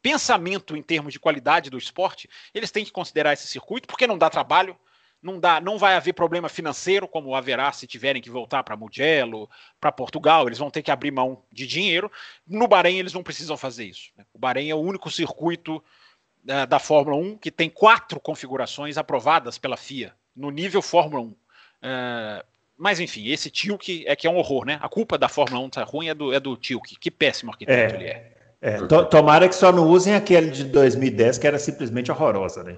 [0.00, 4.16] pensamento em termos de qualidade do esporte, eles têm que considerar esse circuito, porque não
[4.16, 4.78] dá trabalho,
[5.22, 9.48] não, dá, não vai haver problema financeiro, como haverá se tiverem que voltar para Mugello,
[9.80, 12.10] para Portugal, eles vão ter que abrir mão de dinheiro.
[12.46, 14.10] No Bahrein, eles não precisam fazer isso.
[14.16, 14.24] Né?
[14.32, 19.58] O Bahrein é o único circuito uh, da Fórmula 1 que tem quatro configurações aprovadas
[19.58, 21.26] pela FIA, no nível Fórmula 1.
[21.26, 21.36] Uh,
[21.82, 22.44] eh,
[22.76, 24.78] mas enfim, esse Tilke é que é um horror, né?
[24.80, 26.96] A culpa da Fórmula 1 estar tá ruim é do, é do Tilke.
[26.96, 27.98] Que péssimo arquiteto é.
[27.98, 28.37] ele é.
[28.60, 32.76] É, to, tomara que só não usem aquele de 2010, que era simplesmente horrorosa, né?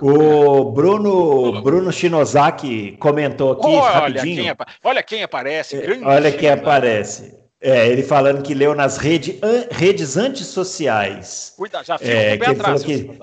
[0.00, 4.42] O Bruno, Bruno Shinozaki comentou aqui olha rapidinho.
[4.42, 5.76] Quem, olha quem aparece.
[5.76, 7.38] É, olha quem aparece.
[7.60, 11.52] É, ele falando que leu nas rede, an, redes antissociais.
[11.56, 13.18] Cuida, já fica é, um que atrás, que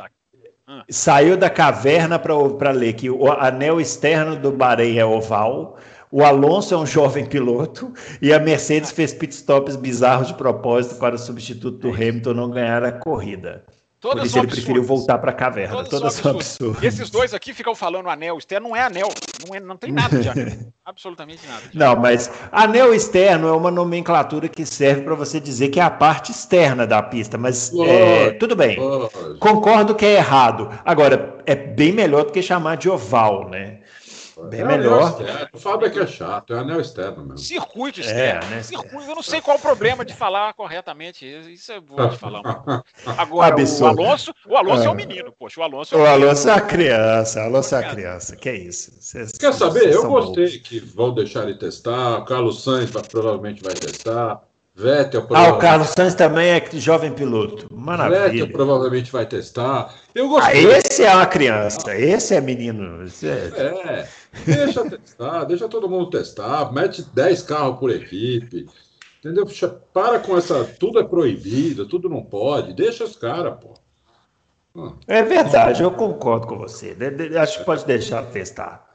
[0.68, 0.84] ah.
[0.90, 5.78] saiu da caverna para ler que o anel externo do Bahrein é oval,
[6.12, 11.16] o Alonso é um jovem piloto e a Mercedes fez pitstops bizarros de propósito para
[11.16, 13.66] o substituto do Hamilton não ganhar a corrida.
[14.00, 15.76] Todas Por isso ele preferiu voltar para a caverna.
[15.76, 16.84] Todas, Todas são absurdas.
[16.84, 19.10] Esses dois aqui ficam falando anel externo, não é anel.
[19.46, 20.54] Não, é, não tem nada de anel.
[20.86, 21.64] Absolutamente nada.
[21.74, 25.90] Não, mas anel externo é uma nomenclatura que serve para você dizer que é a
[25.90, 27.40] parte externa da pista.
[27.40, 28.78] Mas é, tudo bem.
[29.40, 30.70] Concordo que é errado.
[30.86, 33.80] Agora, é bem melhor do que chamar de oval, né?
[34.46, 35.18] Bem é melhor.
[35.52, 37.38] O Fábio é que é chato, é anel externo mesmo.
[37.40, 38.46] Circuito é, externo.
[38.46, 38.64] É, né?
[38.64, 41.26] Circuito, eu não sei qual o problema de falar corretamente.
[41.52, 42.42] Isso é bom de falar.
[43.18, 44.86] Agora, o Alonso, o Alonso é.
[44.86, 45.60] é um menino, poxa.
[45.60, 47.42] O Alonso é, um o Alonso é a criança.
[47.42, 48.36] O Alonso é a criança.
[48.36, 48.92] Que é isso?
[49.00, 49.92] Cês, Quer saber?
[49.92, 52.20] Eu gostei que vão deixar ele testar.
[52.20, 54.42] O Carlos Sainz provavelmente vai testar.
[54.78, 57.68] Vettel Ah, o Carlos Sainz também é jovem piloto.
[57.74, 58.30] Maravilha.
[58.30, 59.92] Vettel provavelmente vai testar.
[60.14, 60.72] Eu gostei.
[60.72, 63.04] Ah, esse é uma criança, esse é menino.
[63.04, 63.52] Esse é...
[63.58, 64.08] é,
[64.46, 68.68] deixa testar, deixa todo mundo testar, mete 10 carros por equipe.
[69.20, 69.48] Entendeu?
[69.92, 70.64] Para com essa.
[70.64, 72.74] Tudo é proibido, tudo não pode.
[72.74, 73.74] Deixa os caras, pô.
[74.78, 74.94] Ah.
[75.08, 76.96] É verdade, eu concordo com você.
[77.42, 78.86] Acho que pode deixar testar.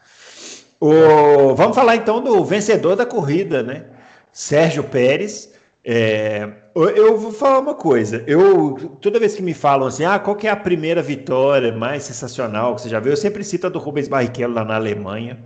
[0.78, 1.56] O...
[1.56, 3.86] Vamos falar então do vencedor da corrida, né?
[4.32, 5.51] Sérgio Pérez
[5.84, 8.22] é, eu vou falar uma coisa.
[8.26, 12.74] Eu toda vez que me falam assim, ah, qual é a primeira vitória mais sensacional
[12.74, 13.12] que você já viu?
[13.12, 15.44] Eu sempre cito a do Rubens Barrichello lá na Alemanha,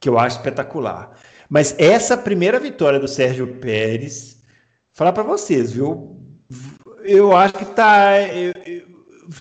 [0.00, 1.12] que eu acho espetacular.
[1.48, 4.42] Mas essa primeira vitória do Sérgio Pérez,
[4.92, 6.20] falar para vocês, viu?
[7.04, 8.12] Eu acho que tá.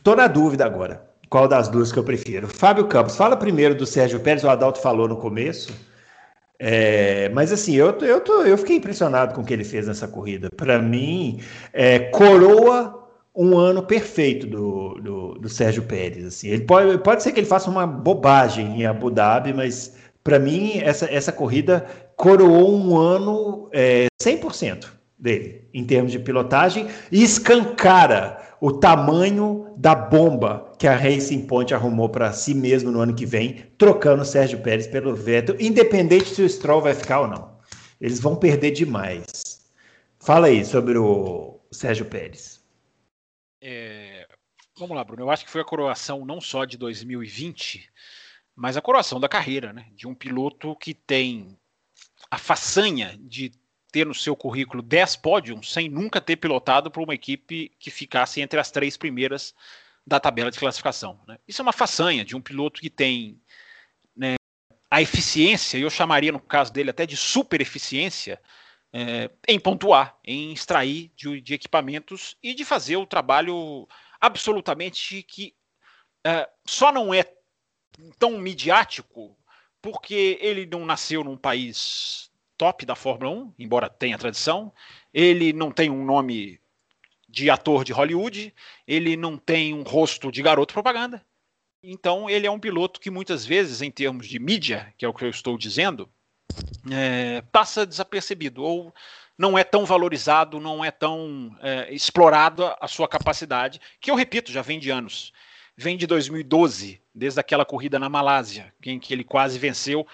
[0.03, 1.05] Tô na dúvida agora.
[1.29, 2.47] Qual das duas que eu prefiro?
[2.47, 5.73] Fábio Campos, fala primeiro do Sérgio Pérez, o Adalto falou no começo.
[6.59, 10.07] É, mas assim, eu, eu, tô, eu fiquei impressionado com o que ele fez nessa
[10.07, 10.49] corrida.
[10.55, 11.39] Para mim,
[11.73, 13.03] é, coroa
[13.35, 16.25] um ano perfeito do, do, do, Sérgio Pérez.
[16.25, 16.47] Assim.
[16.47, 20.79] Ele pode, pode ser que ele faça uma bobagem em Abu Dhabi, mas para mim
[20.79, 24.87] essa, essa corrida coroou um ano é, 100%
[25.19, 31.73] dele em termos de pilotagem e escancara o tamanho da bomba que a Racing Point
[31.73, 36.29] arrumou para si mesmo no ano que vem, trocando o Sérgio Pérez pelo Vettel, independente
[36.29, 37.59] se o Stroll vai ficar ou não.
[37.99, 39.67] Eles vão perder demais.
[40.19, 42.63] Fala aí sobre o Sérgio Pérez.
[43.59, 44.27] É,
[44.77, 45.23] vamos lá, Bruno.
[45.23, 47.89] Eu acho que foi a coroação não só de 2020,
[48.55, 49.87] mas a coroação da carreira, né?
[49.95, 51.57] De um piloto que tem
[52.29, 53.51] a façanha de
[53.91, 58.39] ter no seu currículo 10 pódios sem nunca ter pilotado para uma equipe que ficasse
[58.39, 59.55] entre as três primeiras
[60.05, 61.19] da tabela de classificação.
[61.27, 61.37] Né?
[61.47, 63.41] Isso é uma façanha de um piloto que tem
[64.15, 64.35] né,
[64.89, 68.41] a eficiência, eu chamaria no caso dele até de super eficiência,
[68.93, 73.87] é, em pontuar, em extrair de, de, equipamentos e de fazer o trabalho
[74.21, 75.53] absolutamente que
[76.25, 77.25] é, só não é
[78.17, 79.37] tão midiático
[79.81, 84.73] porque ele não nasceu num país top da Fórmula 1, embora tenha tradição.
[85.13, 86.59] Ele não tem um nome
[87.35, 88.53] de ator de Hollywood,
[88.87, 91.21] ele não tem um rosto de garoto propaganda.
[91.83, 95.13] Então, ele é um piloto que muitas vezes, em termos de mídia, que é o
[95.13, 96.09] que eu estou dizendo,
[96.89, 98.95] é, passa desapercebido ou
[99.37, 104.49] não é tão valorizado, não é tão é, explorado a sua capacidade, que eu repito,
[104.49, 105.33] já vem de anos.
[105.75, 110.07] Vem de 2012, desde aquela corrida na Malásia, em que ele quase venceu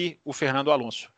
[0.00, 1.12] e o Fernando Alonso.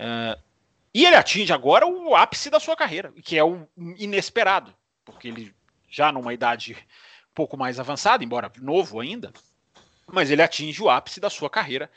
[0.00, 0.49] Uh,
[0.92, 4.74] e ele atinge agora o ápice da sua carreira, que é o inesperado,
[5.04, 5.54] porque ele
[5.88, 9.32] já numa idade um pouco mais avançada, embora novo ainda,
[10.06, 11.90] mas ele atinge o ápice da sua carreira,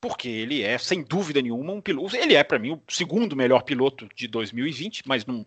[0.00, 2.16] porque ele é, sem dúvida nenhuma, um piloto.
[2.16, 5.44] Ele é, para mim, o segundo melhor piloto de 2020, mas num,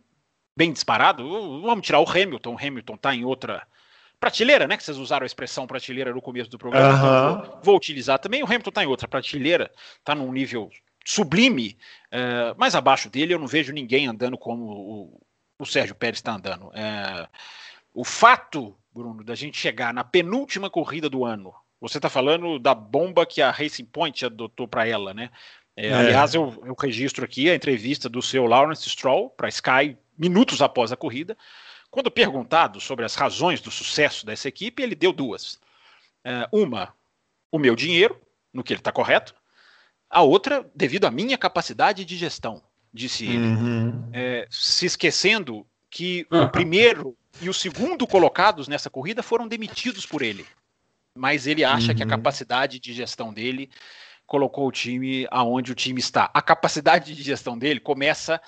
[0.56, 1.62] bem disparado.
[1.62, 2.54] Vamos tirar o Hamilton.
[2.54, 3.66] O Hamilton está em outra
[4.20, 4.76] prateleira, né?
[4.76, 7.44] Que vocês usaram a expressão prateleira no começo do programa.
[7.44, 8.44] Vou, vou, utilizar também.
[8.44, 10.70] O Hamilton está em outra prateleira, está num nível
[11.06, 11.78] sublime,
[12.12, 15.22] é, mais abaixo dele eu não vejo ninguém andando como o,
[15.60, 16.72] o Sérgio Pérez está andando.
[16.74, 17.28] É,
[17.94, 22.76] o fato, Bruno, da gente chegar na penúltima corrida do ano, você está falando da
[22.76, 25.32] bomba que a Racing Point adotou para ela, né?
[25.76, 25.94] É, é.
[25.94, 30.92] Aliás, eu, eu, registro aqui a entrevista do seu Lawrence Stroll para Sky minutos após
[30.92, 31.36] a corrida.
[31.90, 35.60] Quando perguntado sobre as razões do sucesso dessa equipe, ele deu duas.
[36.24, 36.94] É, uma,
[37.52, 38.20] o meu dinheiro,
[38.54, 39.36] no que ele está correto,
[40.12, 42.62] a outra, devido à minha capacidade de gestão,
[42.93, 43.38] disse ele.
[43.38, 44.10] Uhum.
[44.12, 50.21] É, se esquecendo que o primeiro e o segundo colocados nessa corrida foram demitidos por
[50.21, 50.45] ele.
[51.17, 51.95] Mas ele acha uhum.
[51.95, 52.12] que a uhum.
[52.12, 53.69] capacidade de gestão dele
[54.26, 56.30] colocou o time aonde o time está.
[56.34, 58.41] A capacidade de gestão dele começa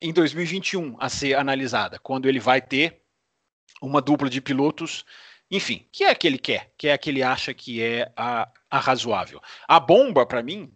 [0.00, 3.02] em 2021 a ser analisada, quando ele vai ter
[3.80, 5.04] uma dupla de pilotos
[5.50, 8.10] enfim, que é a que ele quer, que é a que ele acha que é
[8.16, 9.40] a, a razoável.
[9.68, 10.72] A bomba, para mim,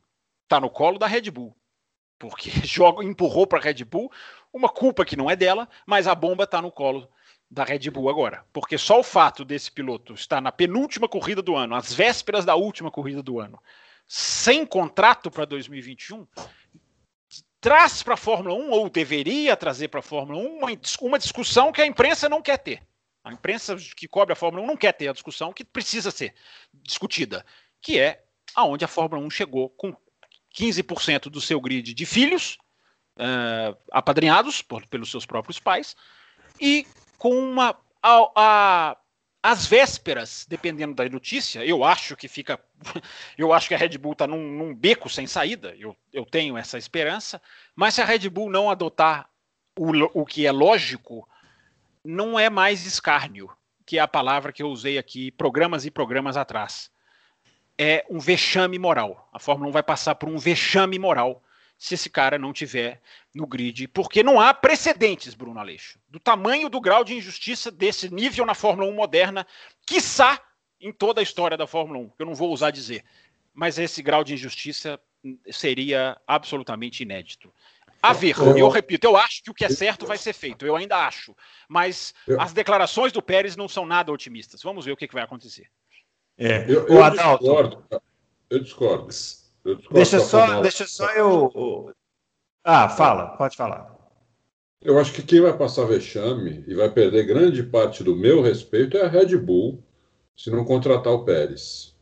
[0.46, 1.56] tá no colo da Red Bull.
[2.18, 4.10] Porque joga, empurrou para a Red Bull
[4.52, 7.08] uma culpa que não é dela, mas a bomba está no colo
[7.50, 8.44] da Red Bull agora.
[8.52, 12.54] Porque só o fato desse piloto estar na penúltima corrida do ano, às vésperas da
[12.54, 13.60] última corrida do ano,
[14.06, 16.26] sem contrato para 2021,
[17.60, 20.68] traz para a Fórmula 1, ou deveria trazer para a Fórmula 1, uma,
[21.02, 22.82] uma discussão que a imprensa não quer ter.
[23.28, 26.34] A imprensa que cobre a Fórmula 1 não quer ter a discussão que precisa ser
[26.72, 27.44] discutida,
[27.78, 29.94] que é aonde a Fórmula 1 chegou com
[30.56, 32.56] 15% do seu grid de filhos
[33.18, 35.94] uh, apadrinhados por, pelos seus próprios pais
[36.58, 36.86] e
[37.18, 38.96] com uma a, a,
[39.42, 42.58] às vésperas, dependendo da notícia, eu acho que fica.
[43.36, 45.74] Eu acho que a Red Bull está num, num, beco sem saída.
[45.78, 47.42] Eu, eu tenho essa esperança.
[47.76, 49.28] Mas se a Red Bull não adotar
[49.78, 51.28] o, o que é lógico
[52.08, 53.50] não é mais escárnio,
[53.84, 56.90] que é a palavra que eu usei aqui programas e programas atrás.
[57.76, 59.28] É um vexame moral.
[59.30, 61.42] A Fórmula 1 vai passar por um vexame moral
[61.76, 63.02] se esse cara não tiver
[63.34, 68.12] no grid, porque não há precedentes, Bruno Aleixo, do tamanho do grau de injustiça desse
[68.12, 69.46] nível na Fórmula 1 moderna,
[69.86, 70.40] quiçá
[70.80, 73.04] em toda a história da Fórmula 1, que eu não vou usar dizer,
[73.52, 74.98] mas esse grau de injustiça
[75.50, 77.52] seria absolutamente inédito.
[78.00, 80.64] A ver, eu, eu repito, eu acho que o que é certo vai ser feito,
[80.64, 81.34] eu ainda acho,
[81.68, 84.62] mas eu, as declarações do Pérez não são nada otimistas.
[84.62, 85.66] Vamos ver o que, que vai acontecer.
[86.36, 87.84] É, eu, eu discordo.
[88.48, 89.08] Eu discordo.
[89.90, 91.92] Deixa só, deixa só eu.
[92.64, 93.96] Ah, fala, pode falar.
[94.80, 98.96] Eu acho que quem vai passar vexame e vai perder grande parte do meu respeito
[98.96, 99.82] é a Red Bull,
[100.36, 101.96] se não contratar o Pérez.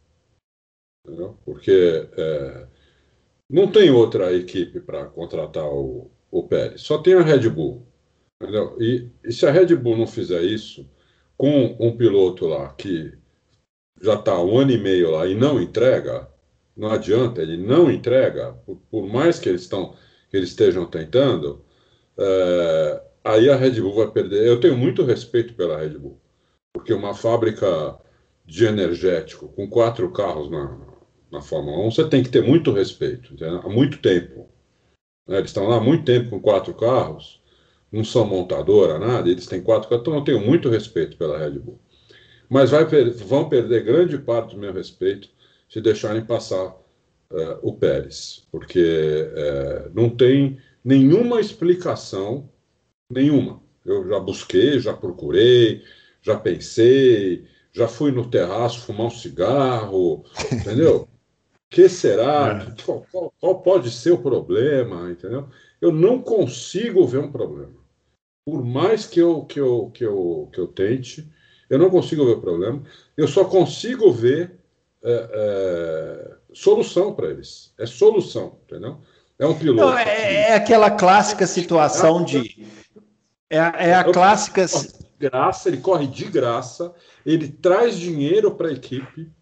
[1.03, 1.39] Entendeu?
[1.45, 2.69] Porque é,
[3.49, 7.87] não tem outra equipe para contratar o, o Pérez, só tem a Red Bull.
[8.41, 8.77] Entendeu?
[8.81, 10.89] E, e se a Red Bull não fizer isso,
[11.37, 13.13] com um piloto lá que
[14.03, 16.29] já está um ano e meio lá e não entrega,
[16.77, 21.65] não adianta, ele não entrega, por, por mais que eles, que eles estejam tentando,
[22.19, 24.47] é, aí a Red Bull vai perder.
[24.47, 26.21] Eu tenho muito respeito pela Red Bull,
[26.75, 27.99] porque uma fábrica
[28.45, 30.79] de energético com quatro carros na,
[31.31, 33.61] na Fórmula 1, você tem que ter muito respeito, entendeu?
[33.65, 34.49] há muito tempo.
[35.27, 35.39] Né?
[35.39, 37.41] Eles estão lá há muito tempo com quatro carros,
[37.91, 41.59] não são montadora, nada, eles têm quatro carros, então eu tenho muito respeito pela Red
[41.59, 41.81] Bull.
[42.49, 45.29] Mas vai, vão perder grande parte do meu respeito
[45.69, 52.49] se deixarem passar uh, o Pérez, porque uh, não tem nenhuma explicação,
[53.11, 53.61] nenhuma.
[53.85, 55.83] Eu já busquei, já procurei,
[56.23, 61.09] já pensei, já fui no terraço fumar um cigarro, entendeu?
[61.69, 62.67] que será?
[62.69, 62.83] É.
[62.83, 65.11] Qual, qual, qual, pode ser o problema?
[65.11, 65.49] Entendeu?
[65.81, 67.75] Eu não consigo ver um problema.
[68.45, 71.29] Por mais que eu, que eu, que eu, que eu tente,
[71.69, 72.83] eu não consigo ver o problema.
[73.17, 74.59] Eu só consigo ver
[75.03, 77.73] é, é, solução para eles.
[77.79, 78.99] É solução, entendeu?
[79.39, 79.91] É um piloto.
[79.91, 82.67] Não, é, é, aquela clássica situação de.
[83.51, 84.67] É, é a clássica.
[85.19, 89.33] Graça, ele corre de graça, ele traz dinheiro para a equipe,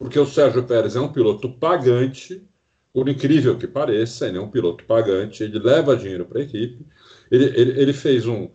[0.00, 2.42] porque o Sérgio Pérez é um piloto pagante,
[2.90, 6.86] por incrível que pareça, ele é um piloto pagante, ele leva dinheiro para a equipe.
[7.30, 8.50] Ele, ele, ele, fez um.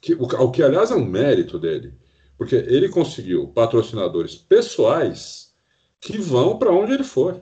[0.00, 1.92] Que, o, o que, aliás, é um mérito dele,
[2.38, 5.54] porque ele conseguiu patrocinadores pessoais
[6.00, 7.38] que vão para onde ele for.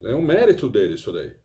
[0.00, 1.36] É um mérito dele isso daí.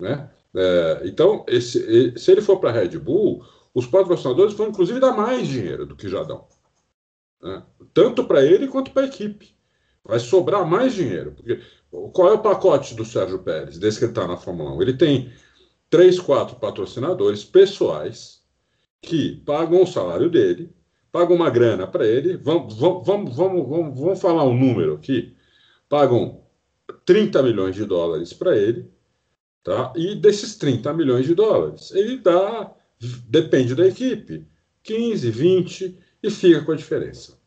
[0.00, 0.28] Né?
[0.56, 5.12] É, então, esse, se ele for para a Red Bull, os patrocinadores vão inclusive dar
[5.12, 6.48] mais dinheiro do que já dão.
[7.40, 7.62] Né?
[7.94, 9.61] Tanto para ele quanto para a equipe.
[10.04, 11.32] Vai sobrar mais dinheiro.
[11.32, 11.60] Porque
[12.12, 14.82] qual é o pacote do Sérgio Pérez, desde que ele está na Fórmula 1?
[14.82, 15.32] Ele tem
[15.88, 18.42] três, quatro patrocinadores pessoais
[19.00, 20.70] que pagam o salário dele,
[21.10, 22.36] pagam uma grana para ele.
[22.36, 25.36] Vamos, vamos, vamos, vamos, vamos falar um número aqui
[25.92, 26.42] pagam
[27.04, 28.90] 30 milhões de dólares para ele,
[29.62, 29.92] tá?
[29.94, 32.74] E desses 30 milhões de dólares, ele dá,
[33.28, 34.48] depende da equipe,
[34.82, 37.38] 15, 20 e fica com a diferença.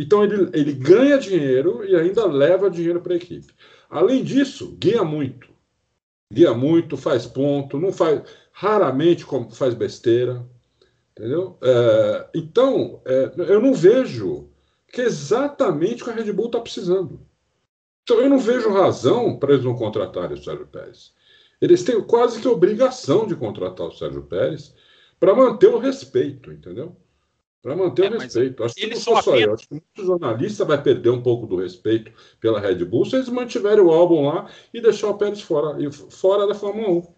[0.00, 3.52] Então ele, ele ganha dinheiro e ainda leva dinheiro para a equipe.
[3.90, 5.50] Além disso, guia muito.
[6.32, 10.42] Guia muito, faz ponto, não faz, raramente faz besteira,
[11.10, 11.58] entendeu?
[11.60, 14.48] É, então, é, eu não vejo
[14.88, 17.20] que é exatamente o que a Red Bull está precisando.
[18.02, 21.12] Então eu não vejo razão para eles não contratarem o Sérgio Pérez.
[21.60, 24.74] Eles têm quase que obrigação de contratar o Sérgio Pérez
[25.18, 26.96] para manter o respeito, entendeu?
[27.62, 28.64] Para manter é, o respeito.
[28.64, 29.54] Acho que não sou só eu.
[29.54, 33.28] Acho que muito jornalista vai perder um pouco do respeito pela Red Bull se eles
[33.28, 35.76] mantiverem o álbum lá e deixar o Pérez fora,
[36.10, 37.14] fora da Fórmula 1.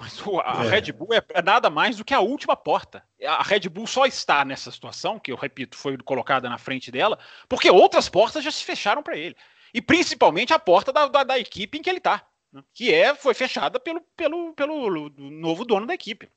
[0.00, 0.68] Mas a é.
[0.68, 3.04] Red Bull é, é nada mais do que a última porta.
[3.24, 7.18] A Red Bull só está nessa situação, que eu repito, foi colocada na frente dela,
[7.48, 9.36] porque outras portas já se fecharam para ele
[9.72, 12.62] e principalmente a porta da, da, da equipe em que ele está, né?
[12.74, 16.28] que é foi fechada pelo, pelo, pelo novo dono da equipe.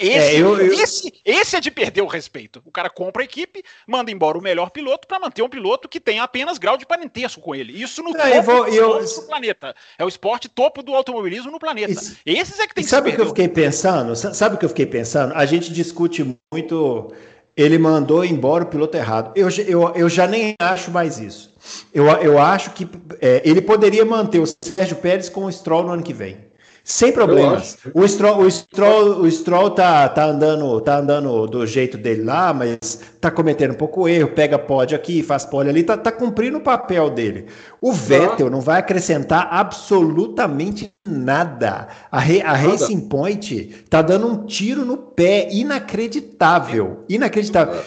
[0.00, 0.72] Esse é, eu, eu...
[0.72, 2.60] Esse, esse é de perder o respeito.
[2.64, 6.00] O cara compra a equipe, manda embora o melhor piloto para manter um piloto que
[6.00, 7.80] tem apenas grau de parentesco com ele.
[7.80, 9.04] Isso no é, topo vou, do, eu...
[9.04, 9.74] do planeta.
[9.96, 11.92] É o esporte topo do automobilismo no planeta.
[11.92, 12.16] Isso...
[12.26, 14.16] Esses é que tem que Sabe o que eu fiquei pensando?
[14.16, 15.32] Sabe o que eu fiquei pensando?
[15.34, 17.12] A gente discute muito
[17.56, 19.32] ele mandou embora o piloto errado.
[19.34, 21.52] Eu, eu, eu já nem acho mais isso.
[21.92, 22.88] Eu, eu acho que
[23.20, 26.47] é, ele poderia manter o Sérgio Pérez com o Stroll no ano que vem.
[26.88, 27.76] Sem problemas.
[27.92, 32.54] O Stroll, o Stroll, o Stroll tá, tá, andando, tá andando do jeito dele lá,
[32.54, 36.56] mas tá cometendo um pouco erro, pega pódio aqui, faz pódio ali, tá, tá cumprindo
[36.56, 37.44] o papel dele.
[37.78, 41.88] O Vettel não vai acrescentar absolutamente nada.
[42.10, 47.04] A, Re, a Racing Point tá dando um tiro no pé inacreditável.
[47.06, 47.82] Inacreditável.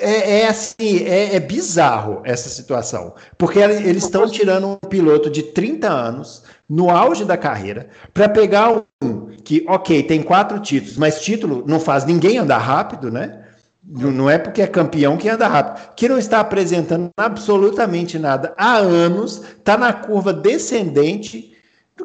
[0.00, 3.14] É, é, assim, é, é, bizarro essa situação.
[3.36, 8.82] Porque eles estão tirando um piloto de 30 anos, no auge da carreira, para pegar
[9.02, 13.42] um que, ok, tem quatro títulos, mas título não faz ninguém andar rápido, né?
[13.82, 15.94] Não é porque é campeão que anda rápido.
[15.96, 21.52] Que não está apresentando absolutamente nada há anos, está na curva descendente,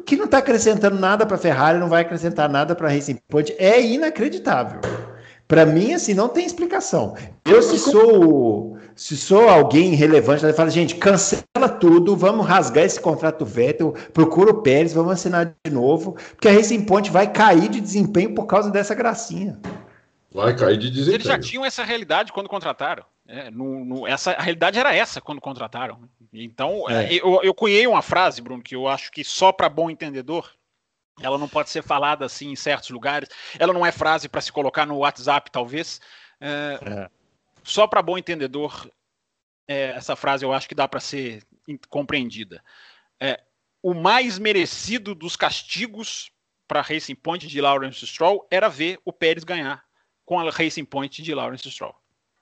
[0.04, 3.18] que não está acrescentando nada para a Ferrari, não vai acrescentar nada para a Racing
[3.28, 3.54] Point.
[3.58, 4.80] É inacreditável.
[5.48, 7.14] Para mim, assim, não tem explicação.
[7.44, 13.00] Eu, se sou, se sou alguém relevante, eu falo, gente, cancela tudo, vamos rasgar esse
[13.00, 17.68] contrato Vettel, procura o Pérez, vamos assinar de novo, porque a Racing Point vai cair
[17.68, 19.60] de desempenho por causa dessa gracinha.
[20.32, 21.14] Vai cair de desempenho.
[21.16, 23.04] Eles já tinham essa realidade quando contrataram.
[23.28, 25.98] É, no, no, essa, a realidade era essa quando contrataram.
[26.32, 27.12] Então, é.
[27.12, 30.50] eu, eu cunhei uma frase, Bruno, que eu acho que só para bom entendedor
[31.20, 33.28] ela não pode ser falada assim em certos lugares.
[33.58, 36.00] Ela não é frase para se colocar no WhatsApp, talvez.
[36.40, 37.10] É, é.
[37.62, 38.90] Só para bom entendedor,
[39.66, 41.42] é, essa frase eu acho que dá para ser
[41.88, 42.62] compreendida.
[43.20, 43.42] É,
[43.82, 46.30] o mais merecido dos castigos
[46.68, 49.84] para Racing Point de Lawrence Stroll era ver o Pérez ganhar
[50.24, 51.94] com a Racing Point de Lawrence Stroll.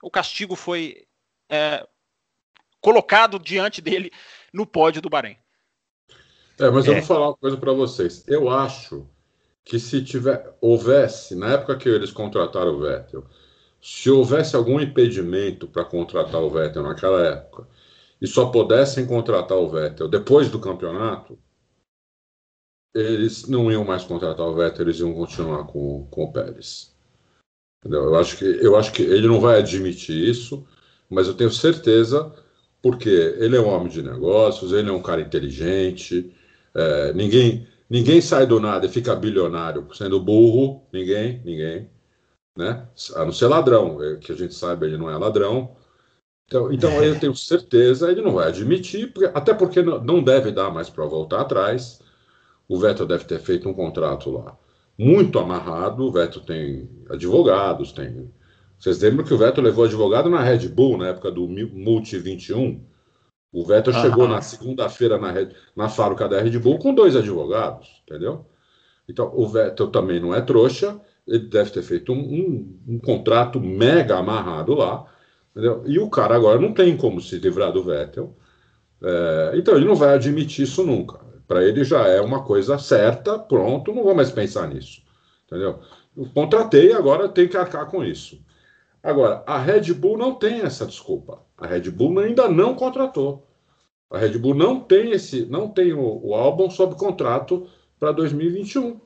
[0.02, 1.06] O castigo foi
[1.48, 1.86] é,
[2.80, 4.10] colocado diante dele
[4.52, 5.38] no pódio do Bahrein.
[6.58, 6.90] É, mas é.
[6.90, 8.24] eu vou falar uma coisa para vocês.
[8.28, 9.06] Eu acho
[9.64, 13.24] que se tiver houvesse, na época que eles contrataram o Vettel,
[13.80, 17.66] se houvesse algum impedimento para contratar o Vettel naquela época
[18.20, 21.38] e só pudessem contratar o Vettel depois do campeonato,
[22.94, 26.94] eles não iam mais contratar o Vettel, eles iam continuar com, com o Pérez.
[27.80, 28.04] Entendeu?
[28.04, 30.66] Eu acho que eu acho que ele não vai admitir isso,
[31.10, 32.32] mas eu tenho certeza
[32.80, 36.34] porque ele é um homem de negócios, ele é um cara inteligente,
[36.74, 41.90] é, ninguém, ninguém sai do nada e fica bilionário sendo burro, ninguém, ninguém,
[42.56, 42.86] né?
[43.16, 45.76] A não ser ladrão, é, que a gente sabe ele não é ladrão.
[46.46, 50.90] Então, então eu tenho certeza, ele não vai admitir, até porque não deve dar mais
[50.90, 52.00] para voltar atrás.
[52.68, 54.56] O Vettel deve ter feito um contrato lá
[54.98, 56.04] muito amarrado.
[56.04, 58.30] O Vettel tem advogados, tem.
[58.78, 62.80] Vocês lembram que o Vettel levou advogado na Red Bull na época do Multi 21?
[63.54, 65.32] O Vettel chegou na segunda-feira na,
[65.76, 68.44] na fábrica da Red Bull com dois advogados, entendeu?
[69.08, 73.60] Então, o Vettel também não é trouxa, ele deve ter feito um, um, um contrato
[73.60, 75.06] mega amarrado lá,
[75.52, 75.84] entendeu?
[75.86, 78.34] E o cara agora não tem como se livrar do Vettel,
[79.00, 81.20] é, então ele não vai admitir isso nunca.
[81.46, 85.00] Para ele já é uma coisa certa, pronto, não vou mais pensar nisso,
[85.46, 85.78] entendeu?
[86.16, 88.42] Eu contratei, agora tem que arcar com isso.
[89.00, 91.42] Agora, a Red Bull não tem essa desculpa.
[91.64, 93.46] A Red Bull ainda não contratou.
[94.10, 97.66] A Red Bull não tem esse, não tem o, o álbum sob contrato
[97.98, 99.00] para 2021.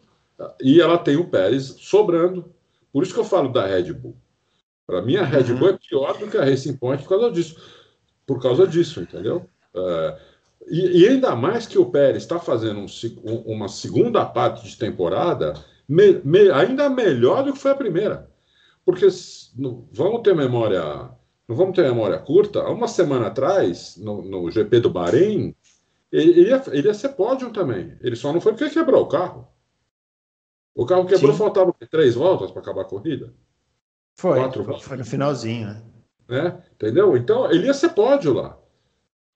[0.60, 2.52] E ela tem o Pérez sobrando.
[2.92, 4.16] Por isso que eu falo da Red Bull.
[4.84, 5.58] Para mim, a Red uhum.
[5.58, 7.56] Bull é pior do que a Racing Point por causa disso.
[8.26, 9.48] Por causa disso, entendeu?
[9.74, 10.18] É,
[10.66, 15.54] e, e, ainda mais que o Pérez está fazendo um, uma segunda parte de temporada
[15.88, 18.28] me, me, ainda melhor do que foi a primeira.
[18.84, 19.06] Porque
[19.92, 21.10] vamos ter memória
[21.48, 25.56] não vamos ter memória curta, há uma semana atrás, no, no GP do Bahrein,
[26.12, 27.96] ele, ele, ia, ele ia ser pódio também.
[28.02, 29.48] Ele só não foi porque quebrou o carro.
[30.74, 31.38] O carro quebrou, Sim.
[31.38, 33.32] faltava três voltas para acabar a corrida.
[34.14, 35.82] Foi, Quatro foi, foi no finalzinho, né?
[36.28, 36.62] né?
[36.74, 37.16] Entendeu?
[37.16, 38.58] Então, ele ia ser pódio lá.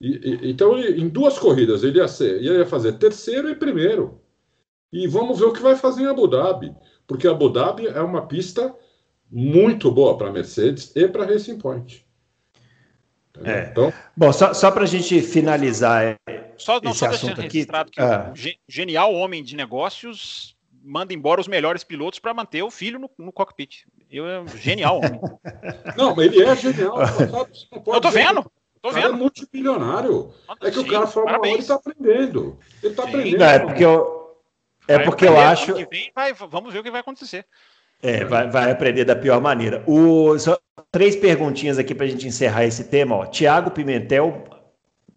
[0.00, 4.20] E, e, então, ele, em duas corridas, ele ia, ser, ia fazer terceiro e primeiro.
[4.92, 6.74] E vamos ver o que vai fazer em Abu Dhabi.
[7.06, 8.74] Porque Abu Dhabi é uma pista
[9.32, 12.04] muito boa para a Mercedes e para a Racing Point.
[13.42, 13.68] É.
[13.70, 16.16] Então, Bom, só, só para a gente finalizar
[16.58, 17.64] só, não, esse só assunto aqui.
[17.64, 18.30] Que ah.
[18.32, 20.54] o genial homem de negócios
[20.84, 23.84] manda embora os melhores pilotos para manter o filho no, no cockpit.
[24.10, 25.20] Eu é genial homem.
[25.96, 26.96] não, mas ele é genial.
[27.86, 28.44] Eu tô vendo.
[28.82, 29.14] Tô o cara vendo.
[29.14, 30.34] é multimilionário.
[30.60, 32.58] É que Sim, o cara fala, ele está aprendendo.
[32.82, 33.38] Ele está aprendendo.
[33.38, 34.36] Não, é porque eu,
[34.88, 35.74] é porque eu acho.
[35.88, 37.46] Vem, vai, vamos ver o que vai acontecer.
[38.02, 39.82] É, vai, vai aprender da pior maneira.
[39.86, 40.58] O, só
[40.90, 43.14] três perguntinhas aqui para a gente encerrar esse tema.
[43.16, 43.26] Ó.
[43.26, 44.44] Tiago Pimentel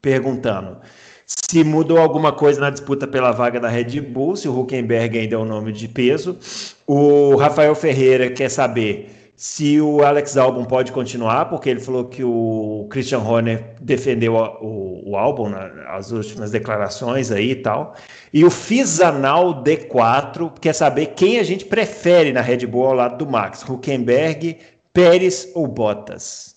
[0.02, 0.80] perguntando
[1.26, 5.36] se mudou alguma coisa na disputa pela vaga da Red Bull, se o Huckenberg ainda
[5.36, 6.38] é um nome de peso.
[6.86, 12.24] O Rafael Ferreira quer saber se o Alex Albon pode continuar, porque ele falou que
[12.24, 17.96] o Christian Horner defendeu o, o álbum nas últimas declarações aí e tal.
[18.34, 23.18] E o Fizanal D4 quer saber quem a gente prefere na Red Bull ao lado
[23.18, 24.58] do Max, Huckenberg,
[24.94, 26.56] Pérez ou Bottas.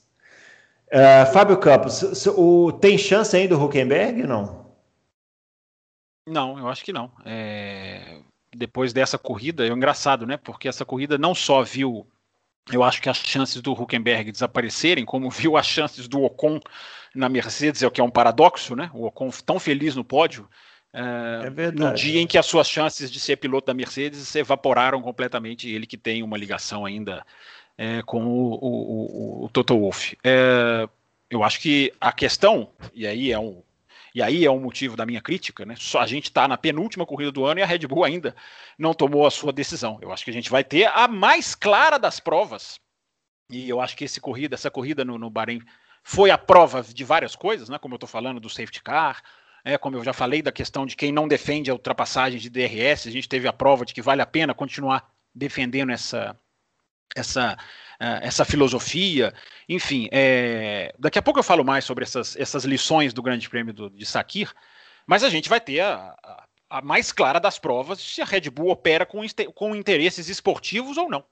[0.87, 4.69] Uh, Fábio Campos, o, tem chance ainda do Huckenberg ou não?
[6.29, 7.11] Não, eu acho que não.
[7.25, 8.21] É...
[8.55, 10.37] Depois dessa corrida, é engraçado, né?
[10.37, 12.07] Porque essa corrida não só viu
[12.73, 16.61] eu acho que as chances do Huckenberg desaparecerem, como viu as chances do Ocon
[17.15, 18.91] na Mercedes, é o que é um paradoxo, né?
[18.95, 20.49] O Ocon tão feliz no pódio,
[20.93, 24.39] é, é no dia em que as suas chances de ser piloto da Mercedes se
[24.39, 27.25] evaporaram completamente, ele que tem uma ligação ainda
[27.77, 30.17] é, com o, o, o, o Toto Wolff.
[30.25, 30.89] É,
[31.31, 33.63] eu acho que a questão, e aí é um,
[34.19, 35.77] e aí é um motivo da minha crítica, né?
[35.79, 38.35] Só a gente está na penúltima corrida do ano e a Red Bull ainda
[38.77, 39.97] não tomou a sua decisão.
[40.03, 42.81] Eu acho que a gente vai ter a mais clara das provas.
[43.49, 45.61] E eu acho que esse corrida, essa corrida no, no Bahrein
[46.03, 47.79] foi a prova de várias coisas, né?
[47.79, 49.23] Como eu estou falando do safety car,
[49.65, 53.07] é, como eu já falei da questão de quem não defende a ultrapassagem de DRS,
[53.07, 56.37] a gente teve a prova de que vale a pena continuar defendendo essa
[57.15, 57.57] essa
[58.01, 59.35] uh, essa filosofia,
[59.69, 63.73] enfim, é, daqui a pouco eu falo mais sobre essas, essas lições do Grande Prêmio
[63.75, 64.53] do, de Sakir,
[65.07, 68.51] mas a gente vai ter a, a, a, mais clara das provas se a Red
[68.51, 69.21] Bull opera com,
[69.55, 71.25] com interesses esportivos ou não.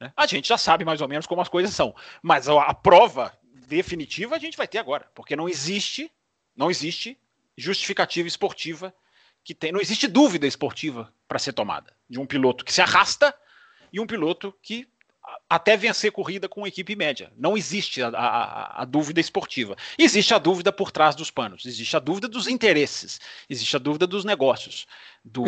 [0.00, 0.12] Né?
[0.16, 3.36] A gente já sabe mais ou menos como as coisas são, mas a, a prova
[3.66, 6.10] definitiva a gente vai ter agora, porque não existe,
[6.56, 7.18] não existe
[7.56, 8.94] justificativa esportiva
[9.42, 13.34] que tem, não existe dúvida esportiva para ser tomada de um piloto que se arrasta
[13.92, 14.88] e um piloto que
[15.48, 17.30] até vencer corrida com equipe média.
[17.36, 19.76] Não existe a, a, a, dúvida esportiva.
[19.98, 21.66] Existe a dúvida por trás dos panos.
[21.66, 23.20] Existe a dúvida dos interesses.
[23.48, 24.86] Existe a dúvida dos negócios,
[25.24, 25.44] do,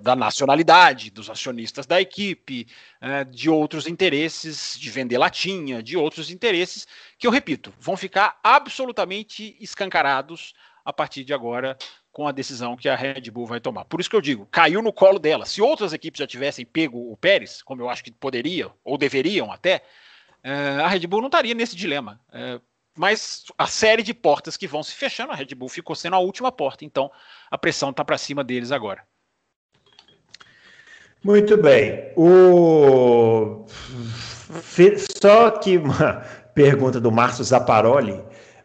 [0.00, 2.66] da nacionalidade, dos acionistas da equipe,
[3.00, 6.86] é, de outros interesses, de vender latinha, de outros interesses,
[7.18, 11.76] que eu repito, vão ficar absolutamente escancarados a partir de agora
[12.12, 13.84] com a decisão que a Red Bull vai tomar.
[13.84, 15.46] Por isso que eu digo, caiu no colo dela.
[15.46, 19.52] Se outras equipes já tivessem pego o Pérez, como eu acho que poderiam, ou deveriam
[19.52, 19.82] até,
[20.42, 22.20] é, a Red Bull não estaria nesse dilema.
[22.32, 22.60] É,
[22.96, 26.18] mas a série de portas que vão se fechando, a Red Bull ficou sendo a
[26.18, 27.10] última porta, então
[27.50, 29.02] a pressão está para cima deles agora.
[31.22, 32.12] Muito bem.
[32.16, 33.66] O...
[35.20, 38.20] Só que uma pergunta do Márcio Zaparoli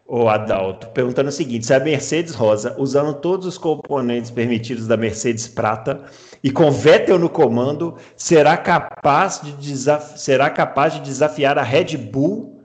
[0.06, 4.96] o Adalto, perguntando o seguinte: se a Mercedes Rosa, usando todos os componentes permitidos da
[4.96, 6.04] Mercedes Prata
[6.42, 11.96] e com Vettel no comando, será capaz de, desaf será capaz de desafiar a Red
[11.96, 12.62] Bull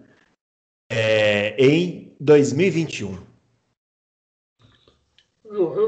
[0.91, 3.17] é, em 2021?
[5.45, 5.87] Eu, eu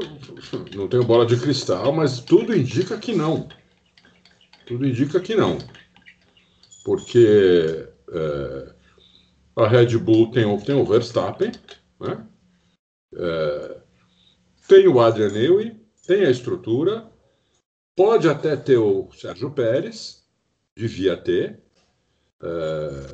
[0.74, 3.48] não tenho bola de cristal, mas tudo indica que não.
[4.66, 5.58] Tudo indica que não.
[6.84, 7.88] Porque.
[8.10, 8.73] É
[9.56, 11.52] a Red Bull tem o, tem o Verstappen,
[12.00, 12.26] né?
[13.14, 13.76] É,
[14.66, 17.10] tem o Adrian Newey, tem a estrutura,
[17.96, 20.24] pode até ter o Sérgio Pérez,
[20.76, 21.62] devia ter.
[22.42, 23.06] É,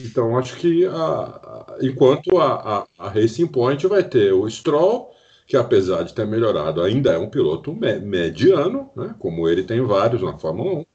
[0.00, 5.12] então, acho que a, a, enquanto a, a, Racing Point vai ter o Stroll,
[5.46, 9.80] que apesar de ter melhorado, ainda é um piloto me, mediano, né, como ele tem
[9.80, 10.86] vários na Fórmula 1,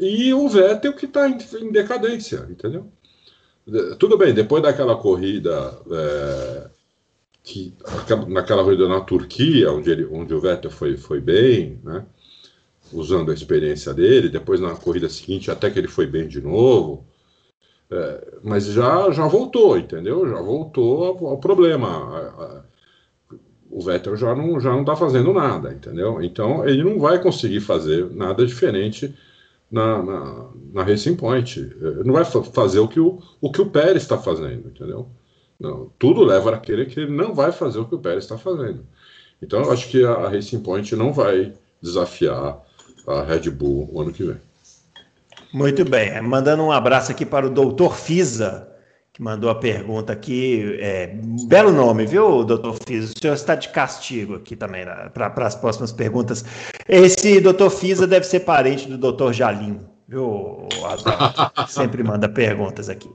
[0.00, 2.90] e o Vettel que está em, em decadência, entendeu?
[3.98, 6.70] Tudo bem, depois daquela corrida é,
[7.42, 7.72] que
[8.28, 12.04] naquela corrida na Turquia, onde, ele, onde o Vettel foi, foi bem, né,
[12.92, 17.06] usando a experiência dele, depois na corrida seguinte até que ele foi bem de novo,
[17.90, 20.28] é, mas já, já voltou, entendeu?
[20.28, 22.58] Já voltou ao, ao problema.
[23.70, 26.22] o Vettel já não já não está fazendo nada, entendeu?
[26.22, 29.14] Então ele não vai conseguir fazer nada diferente
[29.70, 31.60] na, na, na Racing Point.
[31.80, 35.08] É, não vai fazer o que o, o, que o Pérez está fazendo, entendeu?
[35.58, 38.38] Não, tudo leva a crer que ele não vai fazer o que o Pérez está
[38.38, 38.86] fazendo.
[39.42, 41.52] Então eu acho que a, a Racing Point não vai
[41.82, 42.58] desafiar
[43.06, 44.36] a Red Bull o ano que vem.
[45.52, 46.20] Muito bem.
[46.22, 48.68] Mandando um abraço aqui para o doutor Fisa,
[49.12, 50.76] que mandou a pergunta aqui.
[50.80, 51.14] É,
[51.46, 53.12] belo nome, viu, doutor Fisa?
[53.14, 56.44] O senhor está de castigo aqui também né, para as próximas perguntas.
[56.88, 61.52] Esse doutor Fisa deve ser parente do doutor Jalim, viu, Adalto?
[61.68, 63.10] Sempre manda perguntas aqui.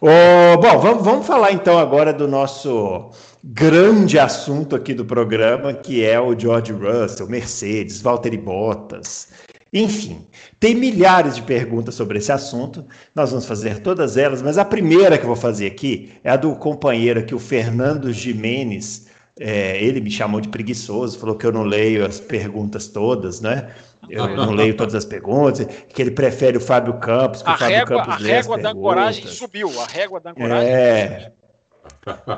[0.00, 3.10] Oh, bom, vamos, vamos falar então agora do nosso
[3.42, 9.28] grande assunto aqui do programa, que é o George Russell, Mercedes, Valtteri Bottas.
[9.72, 10.26] Enfim,
[10.58, 15.18] tem milhares de perguntas sobre esse assunto, nós vamos fazer todas elas, mas a primeira
[15.18, 19.06] que eu vou fazer aqui é a do companheiro aqui, o Fernando Jimenez.
[19.40, 23.72] É, ele me chamou de preguiçoso, falou que eu não leio as perguntas todas, né?
[24.08, 27.56] eu não leio todas as perguntas, que ele prefere o Fábio Campos, que a o
[27.56, 28.70] Fábio régua, Campos a régua da perguntas.
[28.70, 29.80] ancoragem subiu.
[29.80, 31.32] A régua da ancoragem É.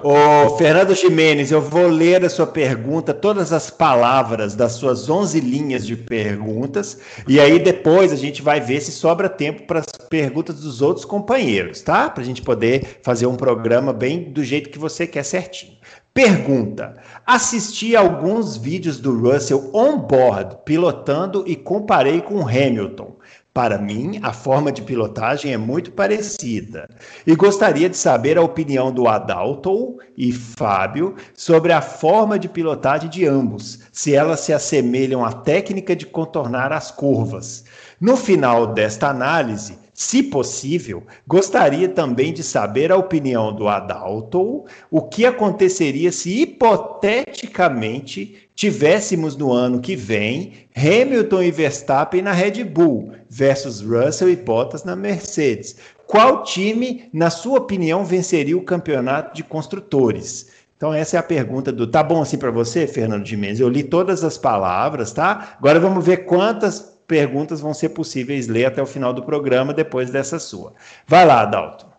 [0.02, 5.40] Ô, Fernando Ximenes, eu vou ler a sua pergunta, todas as palavras das suas 11
[5.40, 6.98] linhas de perguntas,
[7.28, 11.04] e aí depois a gente vai ver se sobra tempo para as perguntas dos outros
[11.04, 12.10] companheiros, tá?
[12.10, 15.78] Para a gente poder fazer um programa bem do jeito que você quer certinho.
[16.12, 23.19] Pergunta: Assisti alguns vídeos do Russell on-board, pilotando e comparei com Hamilton.
[23.52, 26.88] Para mim, a forma de pilotagem é muito parecida.
[27.26, 33.10] E gostaria de saber a opinião do Adalto e Fábio sobre a forma de pilotagem
[33.10, 37.64] de ambos, se elas se assemelham à técnica de contornar as curvas.
[38.00, 45.02] No final desta análise, se possível, gostaria também de saber a opinião do Adalto, o
[45.02, 53.10] que aconteceria se hipoteticamente tivéssemos no ano que vem Hamilton e Verstappen na Red Bull
[53.30, 55.76] versus Russell e Bottas na Mercedes.
[56.06, 60.50] Qual time, na sua opinião, venceria o campeonato de construtores?
[60.76, 61.86] Então essa é a pergunta do.
[61.86, 63.60] Tá bom assim para você, Fernando de Mendes?
[63.60, 65.56] Eu li todas as palavras, tá?
[65.56, 70.10] Agora vamos ver quantas perguntas vão ser possíveis ler até o final do programa depois
[70.10, 70.74] dessa sua.
[71.06, 71.89] Vai lá, Adalto.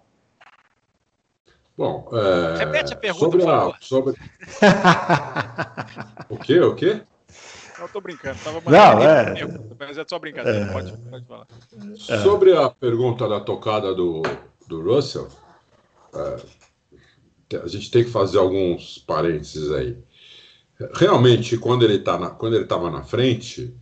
[1.81, 3.77] Bom, é, Repete a pergunta, sobre por a, favor.
[3.81, 4.13] sobre...
[6.29, 6.59] o quê?
[6.59, 7.01] O quê?
[7.79, 9.33] Eu tô brincando, tava Não, é.
[9.33, 10.71] pergunta, mas é só brincadeira.
[10.71, 11.47] Pode, pode falar.
[11.95, 14.21] Sobre a pergunta da tocada do,
[14.67, 15.27] do Russell,
[16.13, 19.97] é, a gente tem que fazer alguns parênteses aí.
[20.93, 23.75] Realmente, quando ele tá na, quando ele estava na frente,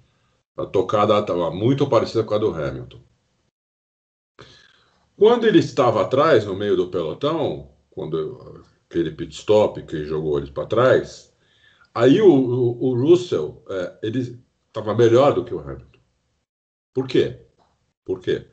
[0.55, 3.01] a tocada estava muito parecida com a do Hamilton.
[5.17, 10.49] Quando ele estava atrás, no meio do pelotão, quando aquele pit stop que jogou eles
[10.49, 11.33] para trás,
[11.93, 15.99] aí o, o, o Russell é, ele estava melhor do que o Hamilton.
[16.93, 17.41] Por quê?
[18.05, 18.47] Por quê?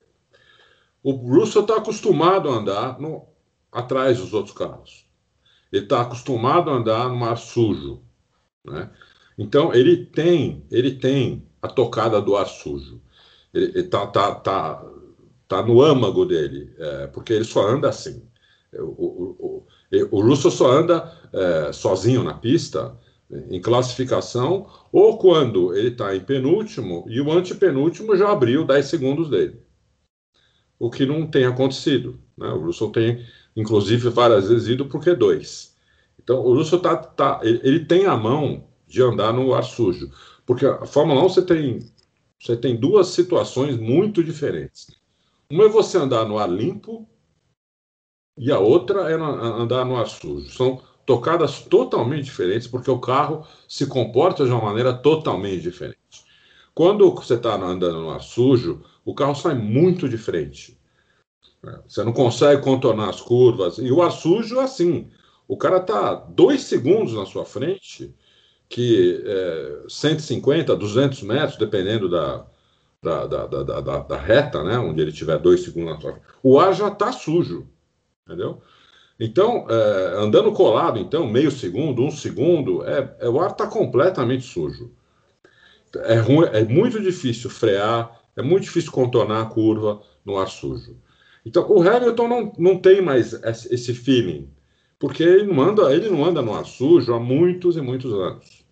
[1.00, 3.28] O Russell está acostumado a andar no,
[3.70, 5.06] atrás dos outros carros.
[5.72, 8.02] Ele está acostumado a andar no mar sujo,
[8.64, 8.90] né?
[9.38, 13.00] Então ele tem, ele tem a tocada do ar sujo.
[13.54, 14.84] Ele está tá, tá,
[15.46, 18.26] tá no âmago dele, é, porque ele só anda assim.
[18.74, 19.66] O, o, o,
[20.10, 22.96] o Russell só anda é, sozinho na pista,
[23.50, 29.28] em classificação, ou quando ele está em penúltimo e o antepenúltimo já abriu 10 segundos
[29.28, 29.60] dele.
[30.78, 32.20] O que não tem acontecido.
[32.36, 32.48] Né?
[32.48, 33.24] O Russell tem,
[33.56, 35.70] inclusive, várias vezes ido por Q2.
[36.22, 40.10] Então, o Russell tá, tá, ele tem a mão de andar no ar sujo.
[40.44, 41.80] Porque a Fórmula 1 você tem,
[42.38, 44.86] você tem duas situações muito diferentes.
[45.50, 47.08] Uma é você andar no ar limpo
[48.36, 50.50] e a outra é andar no ar sujo.
[50.50, 55.96] São tocadas totalmente diferentes porque o carro se comporta de uma maneira totalmente diferente.
[56.74, 60.78] Quando você está andando no ar sujo, o carro sai muito de frente.
[61.88, 63.78] Você não consegue contornar as curvas.
[63.78, 65.10] E o ar sujo, assim,
[65.48, 68.14] o cara está dois segundos na sua frente
[68.68, 72.46] que é, 150, 200 metros, dependendo da,
[73.02, 76.74] da, da, da, da, reta, né, onde ele tiver dois segundos na sua o ar
[76.74, 77.68] já está sujo,
[78.26, 78.60] entendeu?
[79.18, 84.44] Então, é, andando colado, então, meio segundo, um segundo, é, é o ar está completamente
[84.44, 84.92] sujo.
[86.04, 90.96] É, ruim, é muito difícil frear, é muito difícil contornar a curva no ar sujo.
[91.46, 93.32] Então, o Hamilton não, não tem mais
[93.70, 94.50] esse feeling,
[94.98, 98.66] porque ele não, anda, ele não anda no ar sujo há muitos e muitos anos.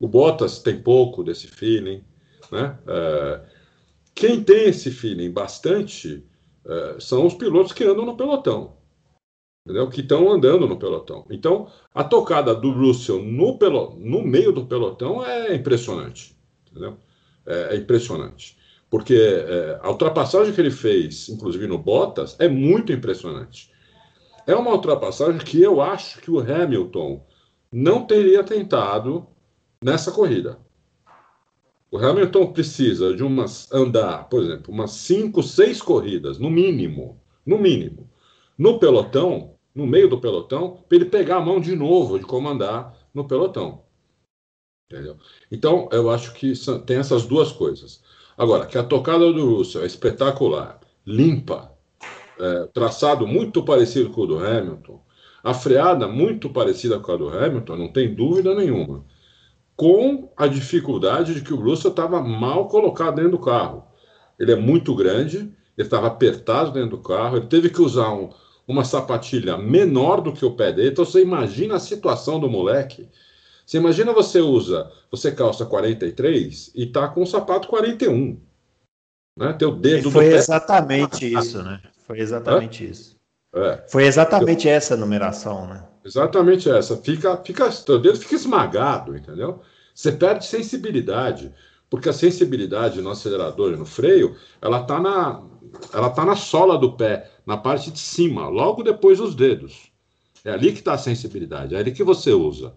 [0.00, 2.02] O Bottas tem pouco desse feeling.
[2.50, 2.78] Né?
[2.86, 3.40] É,
[4.14, 6.24] quem tem esse feeling bastante
[6.66, 8.76] é, são os pilotos que andam no pelotão,
[9.64, 9.88] entendeu?
[9.88, 11.24] que estão andando no pelotão.
[11.30, 16.36] Então, a tocada do Russell no, pelo, no meio do pelotão é impressionante.
[16.70, 16.98] Entendeu?
[17.46, 18.58] É, é impressionante.
[18.90, 23.72] Porque é, a ultrapassagem que ele fez, inclusive no Bottas, é muito impressionante.
[24.46, 27.24] É uma ultrapassagem que eu acho que o Hamilton
[27.72, 29.26] não teria tentado
[29.82, 30.58] nessa corrida.
[31.90, 37.58] O Hamilton precisa de umas andar, por exemplo, umas cinco, seis corridas, no mínimo, no
[37.58, 38.10] mínimo,
[38.58, 42.96] no pelotão, no meio do pelotão, para ele pegar a mão de novo de comandar
[43.12, 43.82] no pelotão.
[44.90, 45.16] Entendeu?
[45.50, 46.52] Então, eu acho que
[46.86, 48.02] tem essas duas coisas.
[48.36, 51.72] Agora, que a tocada do Russell é espetacular, limpa,
[52.38, 55.00] é, traçado muito parecido com o do Hamilton,
[55.42, 59.04] a freada muito parecida com a do Hamilton, não tem dúvida nenhuma.
[59.76, 63.84] Com a dificuldade de que o Russell estava mal colocado dentro do carro.
[64.38, 68.30] Ele é muito grande, ele estava apertado dentro do carro, ele teve que usar um,
[68.66, 70.90] uma sapatilha menor do que o pé dele.
[70.90, 73.08] Então você imagina a situação do moleque
[73.66, 78.38] Você imagina você usa, você calça 43 e tá com o sapato 41.
[79.36, 79.52] Né?
[79.54, 81.80] Teu dedo e foi exatamente isso, né?
[82.06, 83.16] Foi exatamente isso.
[83.54, 83.84] É.
[83.88, 85.84] Foi exatamente essa numeração, né?
[86.04, 86.96] Exatamente essa.
[86.96, 89.60] Fica, fica, teu dedo fica esmagado, entendeu?
[89.94, 91.52] Você perde sensibilidade,
[91.88, 95.40] porque a sensibilidade no acelerador e no freio, ela está na,
[95.92, 99.90] ela tá na sola do pé, na parte de cima, logo depois dos dedos.
[100.44, 102.74] É ali que está a sensibilidade, é ali que você usa.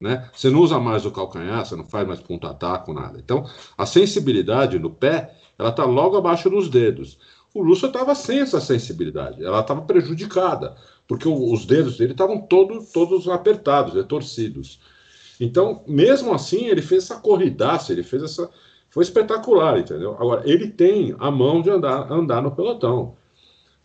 [0.00, 0.28] Né?
[0.34, 3.18] Você não usa mais o calcanhar, você não faz mais ponta-taco, nada.
[3.18, 3.44] Então,
[3.76, 7.18] a sensibilidade no pé, ela está logo abaixo dos dedos.
[7.52, 10.76] O Lúcio estava sem essa sensibilidade, ela estava prejudicada,
[11.06, 14.80] porque os dedos dele estavam todo, todos apertados, retorcidos.
[15.40, 18.48] Então, mesmo assim, ele fez essa corridaça, ele fez essa.
[18.90, 20.16] Foi espetacular, entendeu?
[20.18, 23.16] Agora, ele tem a mão de andar, andar no pelotão.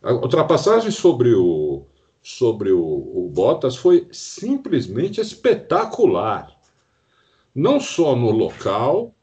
[0.01, 1.83] A ultrapassagem sobre o,
[2.21, 6.55] sobre o, o Bottas foi simplesmente espetacular.
[7.53, 9.13] Não só no local,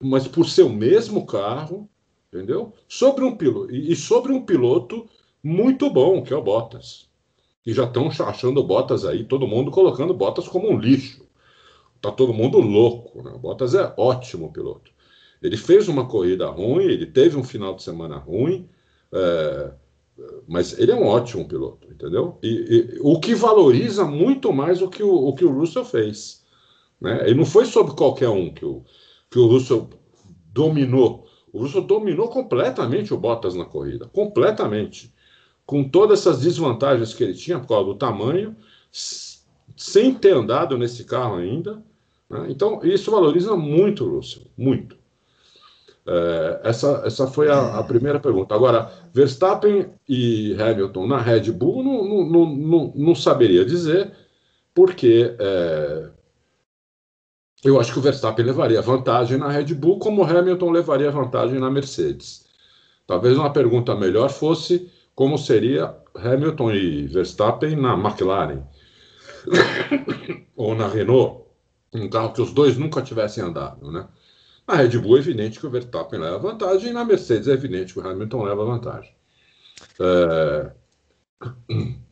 [0.00, 1.88] mas por ser o mesmo carro,
[2.28, 2.72] entendeu?
[2.88, 5.06] Sobre um piloto e sobre um piloto
[5.42, 7.08] muito bom, que é o Bottas.
[7.64, 11.26] E já estão achando o Bottas aí, todo mundo colocando Bottas como um lixo
[12.00, 13.22] tá todo mundo louco.
[13.22, 13.32] Né?
[13.34, 14.90] O Bottas é ótimo piloto.
[15.42, 18.68] Ele fez uma corrida ruim, ele teve um final de semana ruim,
[19.12, 19.72] é,
[20.48, 22.38] mas ele é um ótimo piloto, entendeu?
[22.42, 26.44] E, e, o que valoriza muito mais o que o, o que o Russell fez.
[27.00, 27.30] Né?
[27.30, 28.82] E não foi sobre qualquer um que o,
[29.30, 29.90] que o Russell
[30.52, 31.26] dominou.
[31.52, 35.14] O Russell dominou completamente o Bottas na corrida, completamente.
[35.64, 38.56] Com todas essas desvantagens que ele tinha por causa do tamanho,
[39.76, 41.82] sem ter andado nesse carro ainda.
[42.30, 42.46] Né?
[42.48, 44.95] Então, isso valoriza muito o Russell, muito.
[46.06, 48.54] É, essa, essa foi a, a, primeira pergunta.
[48.54, 54.12] Agora, Verstappen e Hamilton na Red Bull, não, não, não, não saberia dizer,
[54.72, 56.08] porque é,
[57.64, 61.58] eu acho que o Verstappen levaria vantagem na Red Bull, como o Hamilton levaria vantagem
[61.58, 62.46] na Mercedes.
[63.06, 68.62] Talvez uma pergunta melhor fosse como seria Hamilton e Verstappen na McLaren
[70.54, 71.46] ou na Renault,
[71.92, 74.06] um carro que os dois nunca tivessem andado, né?
[74.66, 77.92] Na Red Bull é evidente que o Verstappen leva vantagem e na Mercedes é evidente
[77.92, 79.12] que o Hamilton leva vantagem.
[80.00, 80.72] É...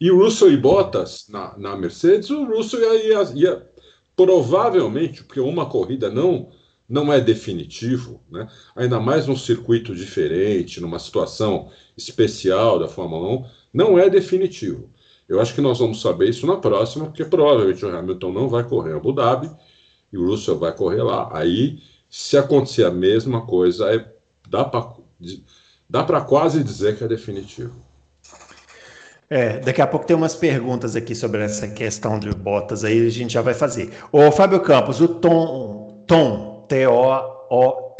[0.00, 3.70] E o Russell e Bottas na, na Mercedes, o Russell ia, ia, ia,
[4.14, 6.52] provavelmente, porque uma corrida não
[6.88, 8.48] não é definitivo, né?
[8.74, 13.44] ainda mais num circuito diferente, numa situação especial da Fórmula 1,
[13.74, 14.90] não é definitivo.
[15.28, 18.64] Eu acho que nós vamos saber isso na próxima, porque provavelmente o Hamilton não vai
[18.64, 19.50] correr em Abu Dhabi
[20.10, 21.28] e o Russell vai correr lá.
[21.30, 24.04] Aí, se acontecer a mesma coisa, é,
[24.48, 24.94] dá para
[25.88, 27.74] dá quase dizer que é definitivo.
[29.30, 33.10] É, daqui a pouco tem umas perguntas aqui sobre essa questão de botas aí, a
[33.10, 33.92] gente já vai fazer.
[34.10, 37.98] Ô, Fábio Campos, o Tom, Tom T-O-T-H-O-N,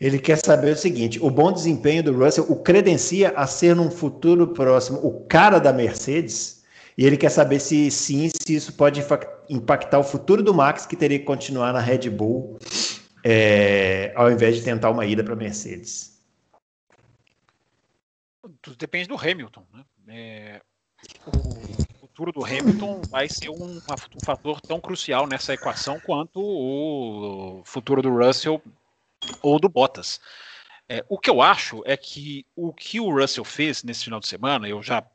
[0.00, 3.90] ele quer saber o seguinte: o bom desempenho do Russell o credencia a ser num
[3.90, 6.57] futuro próximo o cara da Mercedes?
[6.98, 9.00] E ele quer saber se sim, se isso pode
[9.48, 12.58] impactar o futuro do Max, que teria que continuar na Red Bull,
[13.22, 16.20] é, ao invés de tentar uma ida para a Mercedes.
[18.60, 19.64] Tudo depende do Hamilton.
[19.72, 19.84] Né?
[20.08, 20.62] É,
[21.24, 27.62] o futuro do Hamilton vai ser um, um fator tão crucial nessa equação quanto o
[27.64, 28.60] futuro do Russell
[29.40, 30.20] ou do Bottas.
[30.88, 34.26] É, o que eu acho é que o que o Russell fez nesse final de
[34.26, 35.06] semana, eu já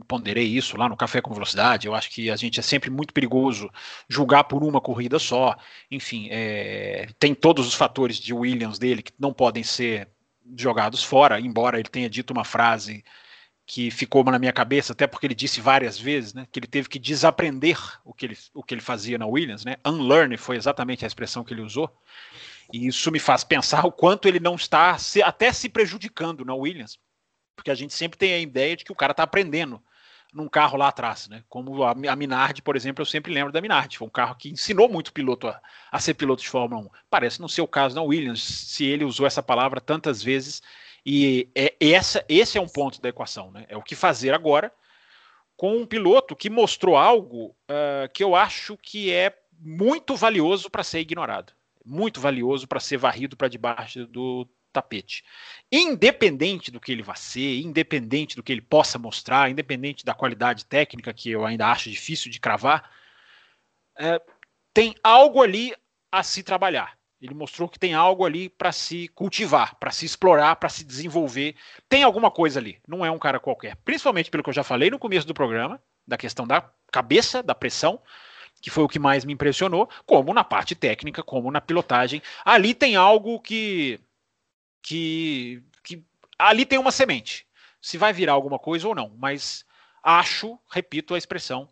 [0.00, 1.86] ponderei isso lá no Café com Velocidade.
[1.86, 3.70] Eu acho que a gente é sempre muito perigoso
[4.08, 5.56] julgar por uma corrida só.
[5.90, 10.08] Enfim, é, tem todos os fatores de Williams dele que não podem ser
[10.56, 13.04] jogados fora, embora ele tenha dito uma frase
[13.64, 16.88] que ficou na minha cabeça, até porque ele disse várias vezes, né, que ele teve
[16.88, 19.76] que desaprender o que ele, o que ele fazia na Williams, né?
[19.86, 21.90] Unlearn foi exatamente a expressão que ele usou.
[22.72, 26.54] E isso me faz pensar o quanto ele não está se, até se prejudicando na
[26.54, 26.98] Williams,
[27.54, 29.82] porque a gente sempre tem a ideia de que o cara está aprendendo
[30.32, 31.44] num carro lá atrás, né?
[31.48, 33.98] Como a, Minardi, por exemplo, eu sempre lembro da Minardi.
[33.98, 36.90] Foi um carro que ensinou muito piloto a, a ser piloto de Fórmula 1.
[37.10, 40.62] Parece não ser o caso na Williams, se ele usou essa palavra tantas vezes.
[41.04, 43.66] E é, essa, esse é um ponto da equação, né?
[43.68, 44.72] É o que fazer agora
[45.56, 50.82] com um piloto que mostrou algo uh, que eu acho que é muito valioso para
[50.82, 51.52] ser ignorado
[51.84, 55.24] muito valioso para ser varrido para debaixo do tapete.
[55.70, 60.64] Independente do que ele vá ser, independente do que ele possa mostrar, independente da qualidade
[60.64, 62.90] técnica, que eu ainda acho difícil de cravar,
[63.98, 64.20] é,
[64.72, 65.74] tem algo ali
[66.10, 66.96] a se trabalhar.
[67.20, 71.54] Ele mostrou que tem algo ali para se cultivar, para se explorar, para se desenvolver.
[71.88, 72.80] Tem alguma coisa ali.
[72.86, 73.76] Não é um cara qualquer.
[73.76, 77.54] Principalmente pelo que eu já falei no começo do programa, da questão da cabeça, da
[77.54, 78.02] pressão
[78.62, 82.22] que foi o que mais me impressionou, como na parte técnica, como na pilotagem.
[82.44, 84.00] Ali tem algo que
[84.82, 86.04] que, que
[86.38, 87.46] ali tem uma semente.
[87.80, 89.64] Se vai virar alguma coisa ou não, mas
[90.02, 91.68] acho, repito a expressão,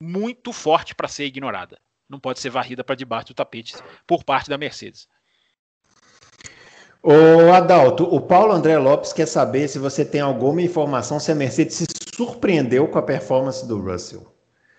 [0.00, 1.78] muito forte para ser ignorada.
[2.08, 3.74] Não pode ser varrida para debaixo do tapete
[4.06, 5.08] por parte da Mercedes.
[7.02, 11.34] Ô Adalto, o Paulo André Lopes quer saber se você tem alguma informação se a
[11.34, 14.26] Mercedes se surpreendeu com a performance do Russell.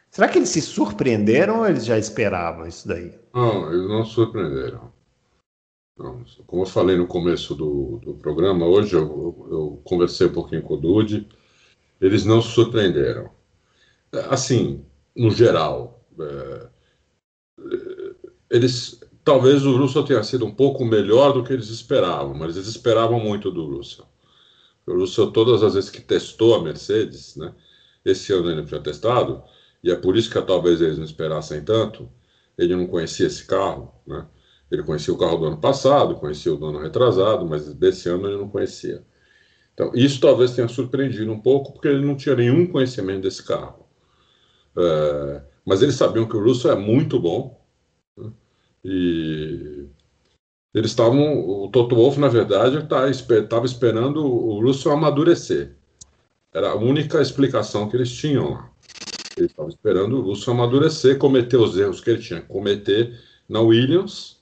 [0.09, 3.17] Será que eles se surpreenderam ou eles já esperavam isso daí?
[3.33, 4.91] Não, eles não surpreenderam.
[5.97, 10.61] Como eu falei no começo do, do programa, hoje eu, eu, eu, conversei um pouquinho
[10.61, 11.27] com o Dude,
[11.99, 13.31] eles não se surpreenderam.
[14.29, 14.85] Assim,
[15.15, 16.67] no geral, é,
[18.51, 22.67] eles talvez o Russell tenha sido um pouco melhor do que eles esperavam, mas eles
[22.67, 24.05] esperavam muito do Russell.
[24.85, 27.53] O Russell, todas as vezes que testou a Mercedes, né,
[28.05, 29.43] esse ano ele não tinha testado,
[29.83, 32.09] e é por isso que talvez eles não esperassem tanto,
[32.57, 34.25] ele não conhecia esse carro, né?
[34.69, 38.27] Ele conhecia o carro do ano passado, conhecia o do ano retrasado, mas desse ano
[38.27, 39.03] ele não conhecia.
[39.73, 43.87] Então, isso talvez tenha surpreendido um pouco, porque ele não tinha nenhum conhecimento desse carro.
[44.75, 47.63] É, mas eles sabiam que o Russell é muito bom,
[48.17, 48.31] né?
[48.83, 49.85] e
[50.73, 51.63] eles estavam.
[51.63, 53.11] O Toto Wolff, na verdade, estava
[53.47, 55.75] tá, esperando o Russell amadurecer.
[56.53, 58.71] Era a única explicação que eles tinham lá.
[59.35, 63.61] Eles estavam esperando o Russell amadurecer, cometer os erros que ele tinha que cometer na
[63.61, 64.36] Williams,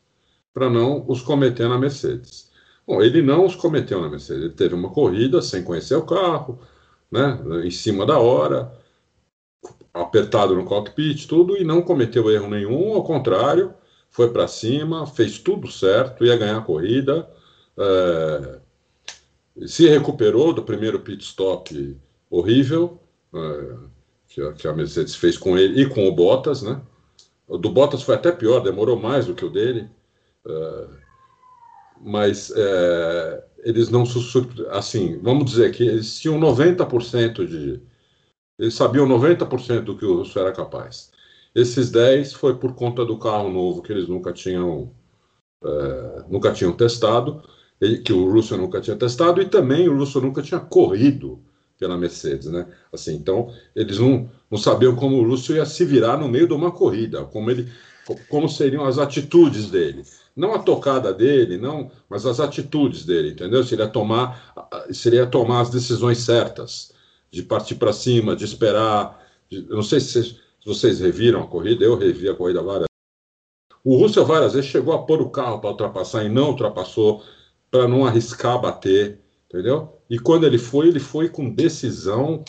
[0.55, 2.49] para não os cometer na Mercedes.
[2.87, 4.45] Bom, ele não os cometeu na Mercedes.
[4.45, 6.57] Ele teve uma corrida sem conhecer o carro,
[7.11, 8.71] né, em cima da hora,
[9.93, 12.93] apertado no cockpit, tudo, e não cometeu erro nenhum.
[12.93, 13.73] Ao contrário,
[14.09, 17.29] foi para cima, fez tudo certo, ia ganhar a corrida,
[17.77, 18.59] é,
[19.67, 21.97] se recuperou do primeiro pit stop
[22.29, 22.97] horrível
[23.33, 23.75] é,
[24.29, 26.81] que, a, que, a, Mercedes fez com ele e com o Bottas, né?
[27.45, 29.89] O do Bottas foi até pior, demorou mais do que o dele,
[32.01, 34.03] mas é, eles não
[34.71, 37.81] assim, vamos dizer que eles tinham 90% de
[38.57, 41.11] eles sabiam 90% do que o Russo era capaz.
[41.53, 44.91] Esses 10 foi por conta do carro novo que eles nunca tinham,
[45.63, 47.43] é, nunca tinham testado,
[48.03, 51.41] que o Russell nunca tinha testado, e também o Russell nunca tinha corrido
[51.77, 52.67] pela Mercedes, né?
[52.91, 56.53] Assim, então, eles não, não sabiam como o Russell ia se virar no meio de
[56.53, 57.69] uma corrida, como ele
[58.29, 60.03] como seriam as atitudes dele.
[60.35, 63.63] Não a tocada dele, não, mas as atitudes dele, entendeu?
[63.63, 66.91] Se ele ia tomar, se ele ia tomar as decisões certas,
[67.31, 69.23] de partir para cima, de esperar.
[69.49, 72.87] De, eu não sei se se vocês reviram a corrida, eu revi a corrida várias
[73.83, 77.23] O Russell várias vezes chegou a pôr o carro para ultrapassar e não ultrapassou,
[77.69, 80.01] para não arriscar bater, entendeu?
[80.09, 82.43] E quando ele foi, ele foi com decisão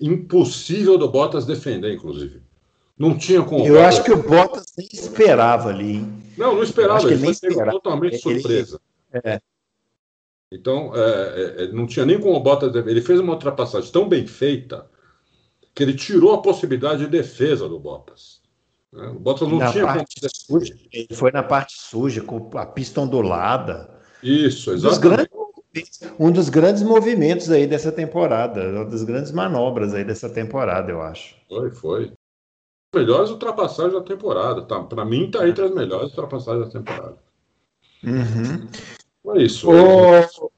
[0.00, 2.42] impossível do Bottas defender, inclusive.
[3.00, 3.66] Não tinha como.
[3.66, 5.94] Eu acho que o Bottas nem esperava ali.
[5.94, 6.22] Hein?
[6.36, 7.10] Não, não esperava.
[7.10, 8.78] Ele, ele foi totalmente ele, surpresa.
[9.24, 9.40] É.
[10.52, 12.74] Então, é, é, é, não tinha nem como o Bottas.
[12.74, 14.86] Ele fez uma ultrapassagem tão bem feita
[15.74, 18.42] que ele tirou a possibilidade de defesa do Bottas.
[18.92, 19.08] Né?
[19.08, 23.00] O Bottas não na tinha parte suja, Ele foi na parte suja, com a pista
[23.00, 23.98] ondulada.
[24.22, 25.30] Isso, exatamente.
[26.18, 31.00] Um dos grandes movimentos aí dessa temporada, uma das grandes manobras aí dessa temporada, eu
[31.00, 31.36] acho.
[31.48, 32.12] Foi, foi.
[32.94, 34.62] Melhores ultrapassagens da temporada.
[34.62, 34.80] Tá?
[34.80, 37.16] Para mim, tá entre as melhores ultrapassagens da temporada.
[38.02, 39.36] Uhum.
[39.36, 39.70] É isso.
[39.70, 40.50] O...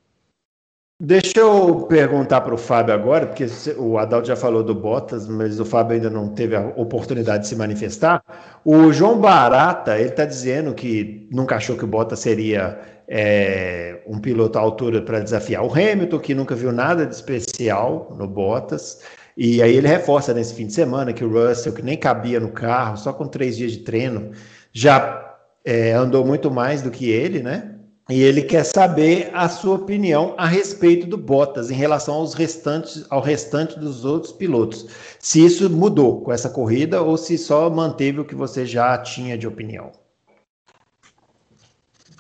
[1.04, 3.44] Deixa eu perguntar para o Fábio agora, porque
[3.76, 7.48] o Adalto já falou do Bottas, mas o Fábio ainda não teve a oportunidade de
[7.48, 8.22] se manifestar.
[8.64, 14.20] O João Barata, ele está dizendo que nunca achou que o Bottas seria é, um
[14.20, 19.02] piloto à altura para desafiar o Hamilton, que nunca viu nada de especial no Bottas.
[19.36, 22.50] E aí ele reforça nesse fim de semana que o Russell, que nem cabia no
[22.50, 24.32] carro, só com três dias de treino,
[24.72, 27.72] já é, andou muito mais do que ele, né?
[28.10, 33.06] E ele quer saber a sua opinião a respeito do Bottas em relação aos restantes,
[33.08, 34.86] ao restante dos outros pilotos.
[35.18, 39.38] Se isso mudou com essa corrida ou se só manteve o que você já tinha
[39.38, 39.92] de opinião.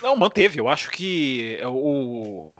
[0.00, 0.60] Não, manteve.
[0.60, 2.52] Eu acho que o,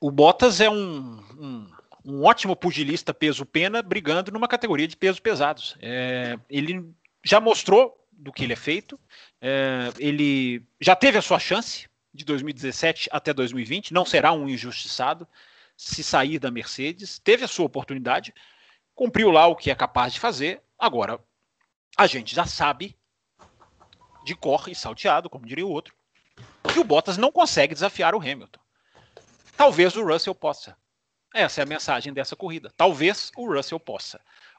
[0.00, 1.66] o Bottas é um, um,
[2.06, 5.76] um ótimo pugilista peso-pena brigando numa categoria de pesos pesados.
[5.82, 6.88] É, ele
[7.24, 8.98] já mostrou do que ele é feito.
[9.40, 15.26] É, ele já teve a sua chance de 2017 até 2020, não será um injustiçado
[15.76, 18.32] se sair da Mercedes, teve a sua oportunidade,
[18.94, 20.62] cumpriu lá o que é capaz de fazer.
[20.78, 21.20] Agora,
[21.98, 22.96] a gente já sabe,
[24.24, 25.94] de cor e salteado, como diria o outro,
[26.72, 28.60] que o Bottas não consegue desafiar o Hamilton.
[29.56, 30.76] Talvez o Russell possa.
[31.36, 32.72] Essa é a mensagem dessa corrida.
[32.74, 34.18] Talvez o Russell possa.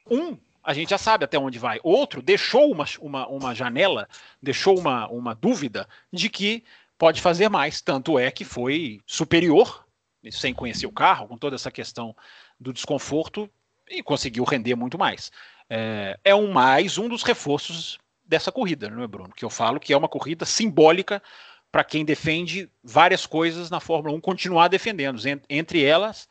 [0.09, 1.79] Um, a gente já sabe até onde vai.
[1.81, 4.07] Outro deixou uma, uma, uma janela,
[4.39, 6.63] deixou uma, uma dúvida de que
[6.95, 7.81] pode fazer mais.
[7.81, 9.85] Tanto é que foi superior,
[10.29, 12.15] sem conhecer o carro, com toda essa questão
[12.59, 13.49] do desconforto,
[13.89, 15.31] e conseguiu render muito mais.
[15.67, 19.33] É, é um mais um dos reforços dessa corrida, não é, Bruno?
[19.35, 21.23] Que eu falo que é uma corrida simbólica
[21.71, 25.21] para quem defende várias coisas na Fórmula 1 continuar defendendo.
[25.49, 26.27] Entre elas,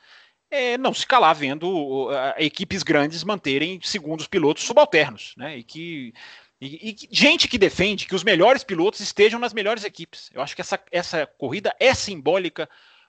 [0.50, 5.58] é não se calar vendo equipes grandes manterem segundos pilotos subalternos, né?
[5.58, 6.12] E que
[6.60, 10.30] e, e, gente que defende que os melhores pilotos estejam nas melhores equipes.
[10.32, 12.68] Eu acho que essa, essa corrida é simbólica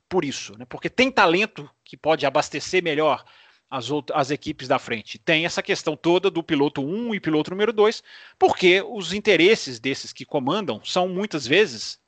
[0.10, 0.66] por isso, né?
[0.66, 3.24] Porque tem talento que pode abastecer melhor
[3.70, 5.18] as, outras, as equipes da frente.
[5.18, 8.04] Tem essa questão toda do piloto 1 e piloto número 2,
[8.38, 12.00] porque os interesses desses que comandam são muitas vezes,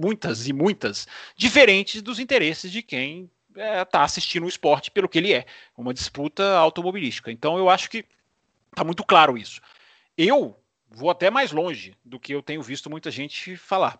[0.00, 1.06] muitas e muitas,
[1.36, 5.46] diferentes dos interesses de quem está é, tá assistindo o esporte pelo que ele é,
[5.76, 7.30] uma disputa automobilística.
[7.30, 8.04] Então eu acho que
[8.70, 9.60] está muito claro isso.
[10.18, 10.58] Eu
[10.90, 13.98] vou até mais longe do que eu tenho visto muita gente falar,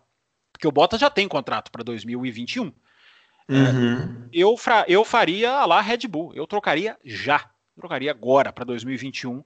[0.52, 2.72] porque o Bottas já tem contrato para 2021.
[3.46, 4.28] Uhum.
[4.32, 4.56] Eu,
[4.88, 9.44] eu faria lá Red Bull, eu trocaria já, trocaria agora para 2021,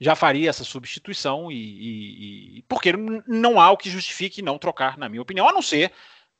[0.00, 2.92] já faria essa substituição e, e, e, porque
[3.26, 5.92] não há o que justifique não trocar, na minha opinião, a não ser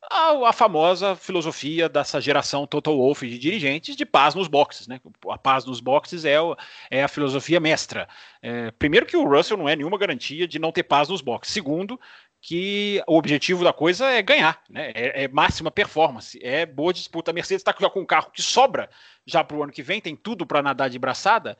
[0.02, 4.86] a, a, famosa filosofia dessa geração Total Wolf de dirigentes de paz nos boxes.
[4.86, 5.00] Né?
[5.28, 6.56] A paz nos boxes é, o,
[6.90, 8.08] é a filosofia mestra.
[8.40, 11.52] É, primeiro, que o Russell não é nenhuma garantia de não ter paz nos boxes.
[11.52, 12.00] Segundo,
[12.40, 14.92] que o objetivo da coisa é ganhar, né?
[14.94, 17.30] é, é máxima performance, é boa disputa.
[17.30, 18.88] A Mercedes está com um carro que sobra
[19.26, 21.58] já para o ano que vem, tem tudo para nadar de braçada.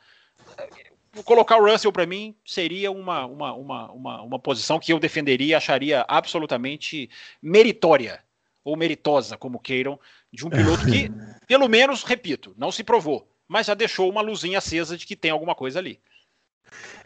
[1.24, 5.56] Colocar o Russell para mim seria uma, uma, uma, uma, uma posição que eu defenderia,
[5.56, 7.10] acharia absolutamente
[7.42, 8.22] meritória
[8.68, 9.98] ou meritosa, como queiram,
[10.32, 11.10] de um piloto que,
[11.46, 15.30] pelo menos, repito, não se provou, mas já deixou uma luzinha acesa de que tem
[15.30, 15.98] alguma coisa ali.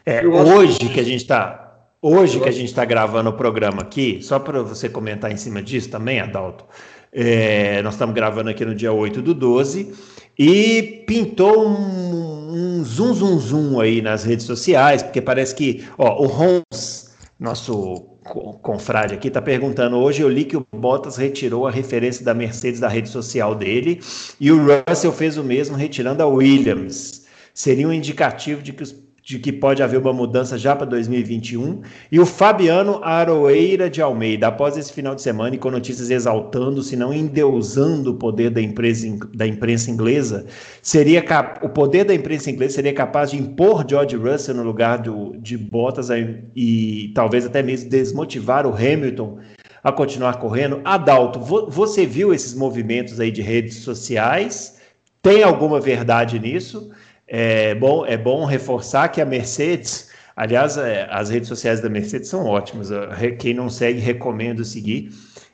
[0.05, 1.69] É, hoje que a gente está
[2.05, 5.63] Hoje que a gente está gravando o programa aqui, só para você comentar em cima
[5.63, 6.65] disso também, Adalto,
[7.13, 9.95] é, nós estamos gravando aqui no dia 8 do 12
[10.37, 16.21] e pintou um, um zoom, zoom, zoom aí nas redes sociais, porque parece que, ó,
[16.21, 21.71] o Rons, nosso confrade aqui, está perguntando, hoje eu li que o Bottas retirou a
[21.71, 24.01] referência da Mercedes da rede social dele
[24.41, 27.27] e o Russell fez o mesmo retirando a Williams.
[27.53, 28.93] Seria um indicativo de que os
[29.23, 31.83] de que pode haver uma mudança já para 2021.
[32.11, 36.83] E o Fabiano Aroeira de Almeida, após esse final de semana e com notícias exaltando,
[36.83, 40.45] se não endeusando o poder da, empresa, da imprensa inglesa,
[40.83, 41.25] seria
[41.63, 45.57] o poder da imprensa inglesa seria capaz de impor George Russell no lugar do, de
[45.57, 46.09] Bottas
[46.57, 49.39] e talvez até mesmo desmotivar o Hamilton
[49.85, 50.81] a continuar correndo.
[50.85, 54.81] Adalto, você viu esses movimentos aí de redes sociais?
[55.21, 56.91] Tem alguma verdade nisso?
[57.35, 62.29] É bom, é bom reforçar que a Mercedes, aliás, é, as redes sociais da Mercedes
[62.29, 62.91] são ótimas.
[63.39, 65.11] Quem não segue, recomendo seguir.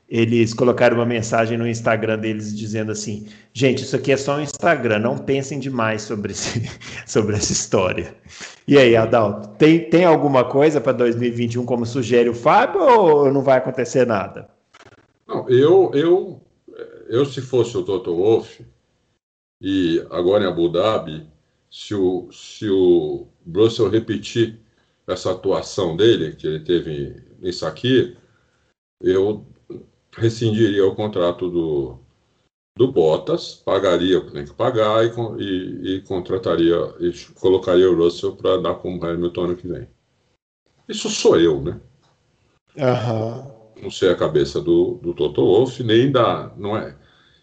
[0.09, 4.41] Eles colocaram uma mensagem no Instagram deles dizendo assim: gente, isso aqui é só um
[4.41, 6.69] Instagram, não pensem demais sobre, esse,
[7.07, 8.13] sobre essa história.
[8.67, 13.43] E aí, Adalto, tem, tem alguma coisa para 2021, como sugere o Fábio, ou não
[13.43, 14.49] vai acontecer nada?
[15.29, 16.41] Não, eu, eu,
[17.09, 18.67] eu se fosse o Toto Wolff,
[19.61, 21.38] e agora em Abu Dhabi,
[21.71, 24.59] se o, se o Russell repetir
[25.07, 28.17] essa atuação dele, que ele teve nisso aqui,
[29.01, 29.47] eu
[30.13, 31.99] rescindiria o contrato do,
[32.77, 37.97] do Bottas, pagaria o que tem que pagar e, e, e contrataria e colocaria o
[37.97, 39.89] Russell para dar como Hamilton ano que vem.
[40.89, 41.81] Isso sou eu, né?
[42.77, 43.59] Uhum.
[43.83, 46.53] Não sei a cabeça do, do Toto Wolff, nem da.
[46.57, 46.97] Não é,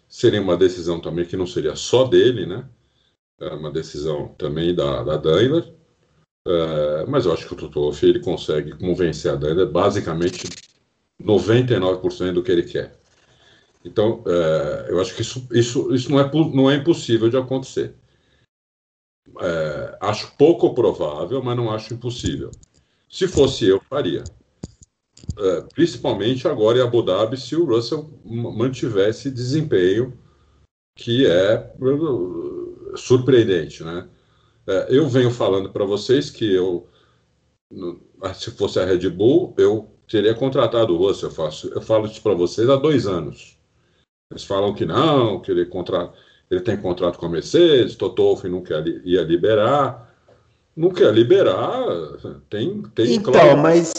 [0.08, 2.68] seria uma decisão também que não seria só dele, né?
[3.40, 5.72] É uma decisão também da, da Daimler,
[6.46, 10.44] é, mas eu acho que o Toto Wolff ele consegue convencer a Daimler basicamente
[11.20, 12.96] 99% do que ele quer.
[13.84, 17.94] Então, é, eu acho que isso, isso, isso não, é, não é impossível de acontecer.
[19.40, 22.50] É, acho pouco provável, mas não acho impossível.
[23.08, 24.24] Se fosse eu, faria.
[25.38, 30.16] É, principalmente agora em Abu Dhabi, se o Russell mantivesse desempenho
[30.96, 31.58] que é
[32.96, 34.06] surpreendente, né?
[34.66, 36.88] É, eu venho falando para vocês que eu,
[38.34, 41.28] se fosse a Red Bull, eu teria contratado o Russell.
[41.28, 43.56] Eu, faço, eu falo isso para vocês há dois anos.
[44.30, 46.12] Eles falam que não, que ele, contra,
[46.50, 50.04] ele tem contrato com a Mercedes, Toto Wolff não quer, ia liberar.
[50.76, 51.86] Não quer liberar,
[52.50, 52.82] tem.
[52.94, 53.94] tem então, claro, mas.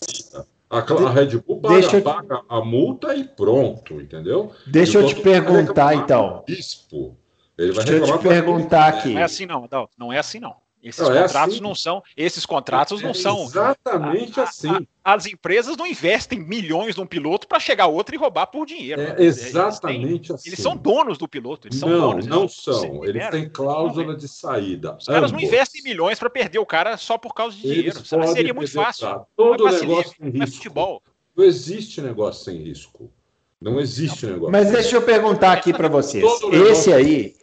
[0.70, 4.52] A, a, Red Bull paga, a multa e pronto, entendeu?
[4.68, 6.44] Deixa eu te perguntar, então.
[6.46, 7.18] Bispo.
[7.58, 9.14] Ele vai Deixa eu te perguntar aqui.
[9.14, 9.94] Não é assim não, Adalto.
[9.98, 10.56] Não é assim não.
[10.84, 11.64] Esses não, é contratos assim.
[11.64, 13.44] não são, esses contratos não é são.
[13.44, 14.88] Exatamente a, assim.
[15.04, 19.02] A, as empresas não investem milhões num piloto para chegar outro e roubar por dinheiro.
[19.02, 20.50] É exatamente eles têm, assim.
[20.50, 21.68] Eles são donos do piloto.
[21.68, 23.04] Eles são não, donos, não são.
[23.04, 24.96] Eles têm cláusula de saída.
[24.98, 28.06] Os caras não investem milhões para perder o cara só por causa de dinheiro.
[28.06, 29.26] Seria muito fácil.
[29.36, 30.58] Todo negócio tem risco.
[30.58, 31.02] Futebol.
[31.36, 33.12] Não existe negócio sem risco.
[33.60, 34.34] Não existe não.
[34.34, 34.52] negócio.
[34.52, 36.24] Mas deixa eu perguntar aqui para vocês.
[36.70, 37.36] Esse aí,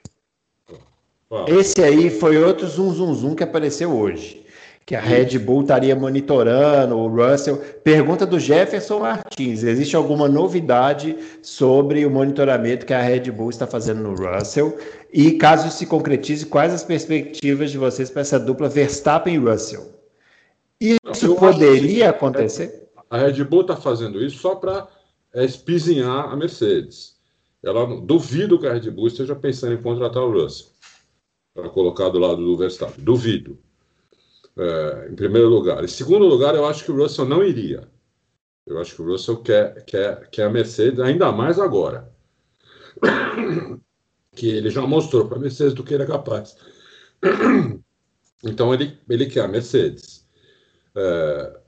[1.48, 4.42] esse aí foi outro zum zum zum que apareceu hoje.
[4.86, 7.56] Que a Red Bull estaria monitorando o Russell.
[7.82, 13.66] Pergunta do Jefferson Martins: existe alguma novidade sobre o monitoramento que a Red Bull está
[13.66, 14.76] fazendo no Russell?
[15.10, 19.90] E caso se concretize, quais as perspectivas de vocês para essa dupla Verstappen e Russell?
[20.78, 22.88] Isso Eu poderia acontecer?
[23.08, 24.86] A Red Bull está fazendo isso só para
[25.32, 27.14] é, espizinhar a Mercedes.
[27.62, 30.73] Ela duvido que a Red Bull esteja pensando em contratar o Russell
[31.54, 33.02] para colocar do lado do Verstappen.
[33.02, 33.56] Duvido.
[34.56, 35.82] É, em primeiro lugar.
[35.84, 37.88] Em segundo lugar, eu acho que o Russell não iria.
[38.66, 42.12] Eu acho que o Russell quer, quer, quer a Mercedes, ainda mais agora.
[44.34, 46.56] que ele já mostrou para a Mercedes do que ele é capaz.
[48.46, 50.26] Então ele, ele quer a Mercedes.
[50.94, 51.60] É,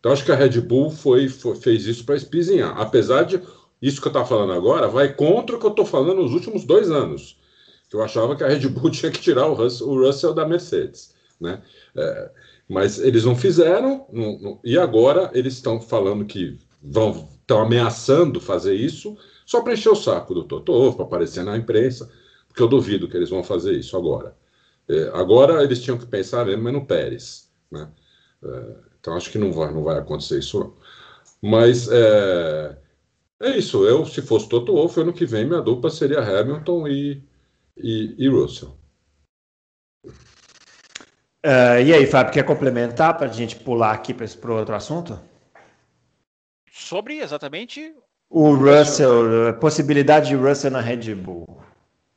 [0.00, 2.74] então acho que a Red Bull foi, foi fez isso para espizinhar.
[2.80, 3.38] Apesar de
[3.82, 6.64] isso que eu estou falando agora, vai contra o que eu estou falando nos últimos
[6.64, 7.36] dois anos
[7.96, 11.14] eu achava que a Red Bull tinha que tirar o Russell, o Russell da Mercedes,
[11.40, 11.62] né?
[11.96, 12.30] É,
[12.68, 18.40] mas eles não fizeram, não, não, e agora eles estão falando que vão, estão ameaçando
[18.40, 22.10] fazer isso só para encher o saco do Toto, para aparecer na imprensa,
[22.48, 24.34] porque eu duvido que eles vão fazer isso agora.
[24.88, 27.90] É, agora eles tinham que pensar mesmo no Pérez, né?
[28.42, 30.74] É, então acho que não vai, não vai acontecer isso não.
[31.42, 32.78] Mas é,
[33.40, 33.84] é isso.
[33.84, 37.22] Eu, se fosse Toto Wolff, ano que vem minha dupla seria Hamilton e
[37.76, 38.76] e, e Russell.
[41.44, 45.20] Uh, e aí, Fábio, quer complementar para a gente pular aqui para o outro assunto?
[46.70, 47.94] Sobre exatamente
[48.30, 51.62] o Russell, a possibilidade de Russell na Red Bull.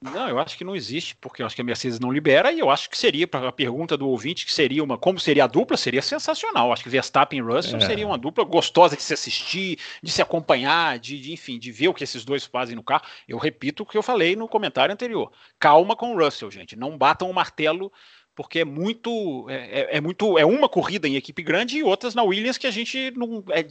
[0.01, 2.59] Não, eu acho que não existe, porque eu acho que a Mercedes não libera, e
[2.59, 4.97] eu acho que seria, para a pergunta do ouvinte, que seria uma.
[4.97, 5.77] Como seria a dupla?
[5.77, 6.71] Seria sensacional.
[6.71, 7.81] Acho que Verstappen e Russell é.
[7.81, 11.87] seria uma dupla gostosa de se assistir, de se acompanhar, de, de, enfim, de ver
[11.87, 13.03] o que esses dois fazem no carro.
[13.27, 15.31] Eu repito o que eu falei no comentário anterior.
[15.57, 16.75] Calma com o Russell, gente.
[16.75, 17.91] Não batam o martelo
[18.35, 22.13] porque é muito é, é, é, muito é uma corrida em equipe grande e outras
[22.13, 23.65] na Williams que a gente não é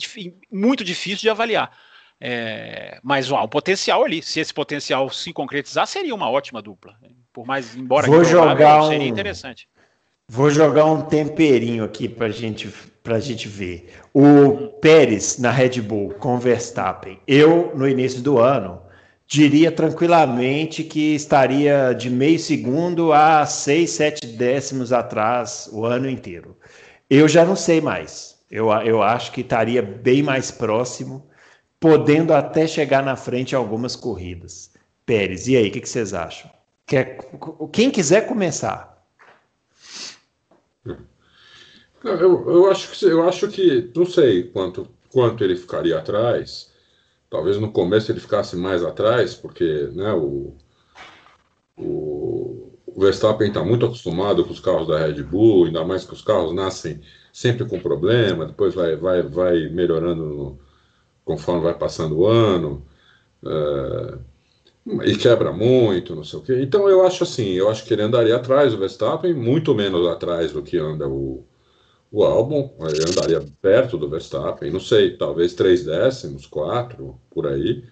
[0.51, 1.71] muito difícil de avaliar.
[2.21, 6.95] É, mas ó, o potencial ali, se esse potencial se concretizar, seria uma ótima dupla.
[7.33, 9.69] Por mais, embora Vou jogar um, seria interessante.
[10.29, 12.73] Vou jogar um temperinho aqui para gente,
[13.05, 13.93] a gente ver.
[14.15, 17.19] O Pérez na Red Bull com Verstappen.
[17.27, 18.81] Eu, no início do ano,
[19.27, 26.57] diria tranquilamente que estaria de meio segundo a seis, sete décimos atrás o ano inteiro.
[27.11, 28.39] Eu já não sei mais.
[28.51, 31.27] Eu, eu acho que estaria bem mais próximo
[31.85, 34.71] podendo até chegar na frente algumas corridas.
[35.05, 36.51] Pérez, e aí, o que, que, vocês acham?
[36.87, 37.19] Quer,
[37.71, 39.05] quem quiser começar.
[42.03, 46.73] Eu, eu, acho que, eu acho que, não sei quanto, quanto ele ficaria atrás.
[47.29, 50.55] Talvez no começo ele ficasse mais atrás, porque né, o,
[51.77, 56.15] o, o Verstappen está muito acostumado com os carros da Red Bull, ainda mais que
[56.15, 60.64] os carros nascem sempre com problema, depois vai, vai, vai melhorando no,
[61.25, 62.85] conforme vai passando o ano,
[63.45, 64.19] é,
[65.05, 66.61] e quebra muito, não sei o quê.
[66.61, 70.53] Então eu acho assim, eu acho que ele andaria atrás do Verstappen, muito menos atrás
[70.53, 71.45] do que anda o,
[72.13, 77.85] o álbum, ele andaria perto do Verstappen, não sei, talvez três décimos, quatro, por aí,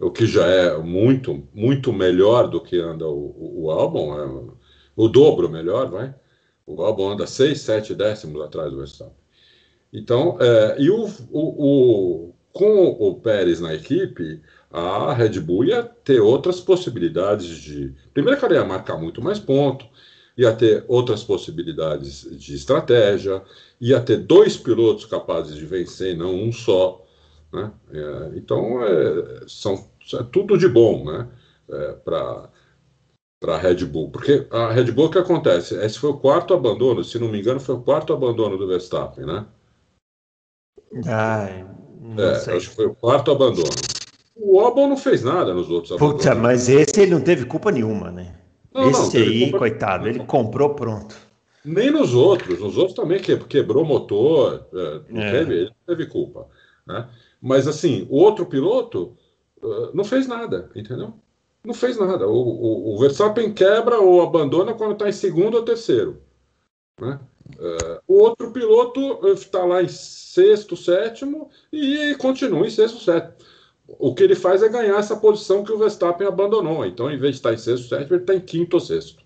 [0.00, 4.54] o que já é muito, muito melhor do que anda o, o, o álbum, é,
[4.96, 6.14] o dobro melhor, vai.
[6.66, 9.16] O álbum anda seis, sete décimos atrás do Verstappen.
[9.92, 16.20] Então, é, e o, o, com o Pérez na equipe, a Red Bull ia ter
[16.20, 17.94] outras possibilidades de.
[18.12, 19.86] Primeiro que ela ia marcar muito mais ponto,
[20.36, 23.40] ia ter outras possibilidades de estratégia,
[23.80, 27.06] ia ter dois pilotos capazes de vencer, não um só.
[27.52, 27.70] Né?
[27.92, 31.28] É, então, é, são, é tudo de bom né?
[31.70, 32.50] É, para
[33.40, 34.10] para a Red Bull.
[34.10, 35.76] Porque a Red Bull, o que acontece?
[35.76, 39.24] Esse foi o quarto abandono, se não me engano, foi o quarto abandono do Verstappen,
[39.24, 39.46] né?
[42.16, 43.68] Ai, é, acho que foi o quarto abandono.
[44.36, 46.24] O Albon não fez nada nos outros abandonos.
[46.24, 48.34] Puta, mas esse ele não teve culpa nenhuma, né?
[48.72, 49.58] Não, esse não, aí, culpa...
[49.58, 51.16] coitado, ele comprou pronto.
[51.64, 52.60] Nem nos outros.
[52.60, 55.30] Nos outros também que, quebrou motor, é, não é.
[55.32, 56.46] Teve, ele não teve culpa.
[56.86, 57.08] Né?
[57.42, 59.16] Mas assim, o outro piloto
[59.62, 61.12] uh, não fez nada, entendeu?
[61.64, 62.26] Não fez nada.
[62.26, 66.22] O, o, o Verstappen quebra ou abandona quando está em segundo ou terceiro.
[67.00, 67.18] Né?
[67.56, 73.34] Uh, o outro piloto está lá em sexto, sétimo e continua em sexto, sétimo.
[73.86, 76.84] O que ele faz é ganhar essa posição que o Verstappen abandonou.
[76.84, 79.24] Então, em vez de estar em sexto, sétimo, ele está em quinto ou sexto.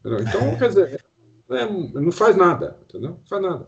[0.00, 0.20] Entendeu?
[0.20, 1.04] Então, quer dizer,
[1.50, 3.10] é, não faz nada, entendeu?
[3.10, 3.66] Não faz nada.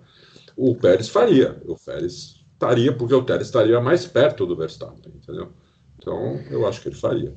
[0.55, 5.53] O Pérez faria, o Pérez estaria, porque o Pérez estaria mais perto do Verstappen, entendeu?
[5.99, 7.35] Então, eu acho que ele faria.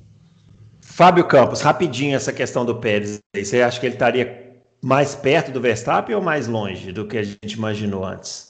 [0.82, 3.20] Fábio Campos, rapidinho essa questão do Pérez.
[3.36, 4.49] Você acha que ele estaria
[4.82, 8.50] mais perto do Verstappen ou mais longe do que a gente imaginou antes?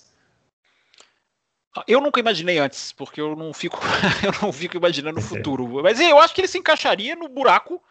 [1.88, 3.80] Eu nunca imaginei antes, porque eu não fico,
[4.23, 5.68] eu não fico imaginando o futuro.
[5.84, 7.81] Mas eu acho que ele se encaixaria no buraco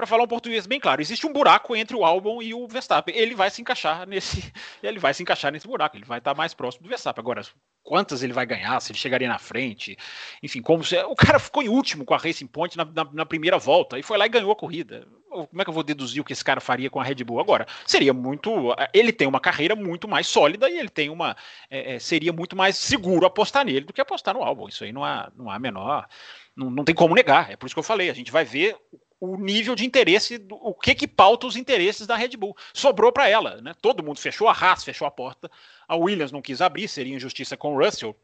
[0.00, 3.14] para falar um português bem claro, existe um buraco entre o Albon e o Verstappen.
[3.14, 4.50] Ele vai se encaixar nesse,
[4.82, 5.94] ele vai se encaixar nesse buraco.
[5.94, 7.20] Ele vai estar mais próximo do Verstappen.
[7.20, 7.42] Agora,
[7.82, 8.80] quantas ele vai ganhar?
[8.80, 9.98] Se ele chegaria na frente?
[10.42, 13.26] Enfim, como se, o cara ficou em último com a Racing Point na, na, na,
[13.26, 15.06] primeira volta e foi lá e ganhou a corrida.
[15.30, 17.40] Como é que eu vou deduzir o que esse cara faria com a Red Bull
[17.40, 17.66] agora?
[17.86, 21.36] Seria muito, ele tem uma carreira muito mais sólida e ele tem uma,
[21.70, 24.68] é, é seria muito mais seguro apostar nele do que apostar no Albon.
[24.68, 26.08] Isso aí não há, não há menor
[26.56, 27.50] não, não, tem como negar.
[27.50, 28.10] É por isso que eu falei.
[28.10, 28.76] A gente vai ver
[29.20, 32.56] o nível de interesse, do, o que que pauta os interesses da Red Bull.
[32.72, 33.72] Sobrou para ela, né?
[33.80, 35.50] Todo mundo fechou a Haas, fechou a porta.
[35.86, 38.16] A Williams não quis abrir, seria injustiça com o Russell,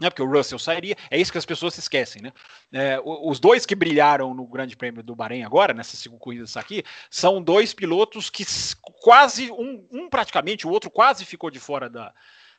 [0.00, 0.10] né?
[0.10, 0.96] Porque o Russell sairia.
[1.10, 2.32] É isso que as pessoas se esquecem, né?
[2.72, 6.82] É, os dois que brilharam no Grande Prêmio do Bahrein agora, nessas cinco corridas aqui,
[7.10, 8.44] são dois pilotos que
[9.02, 12.12] quase um, um praticamente, o outro quase ficou de fora da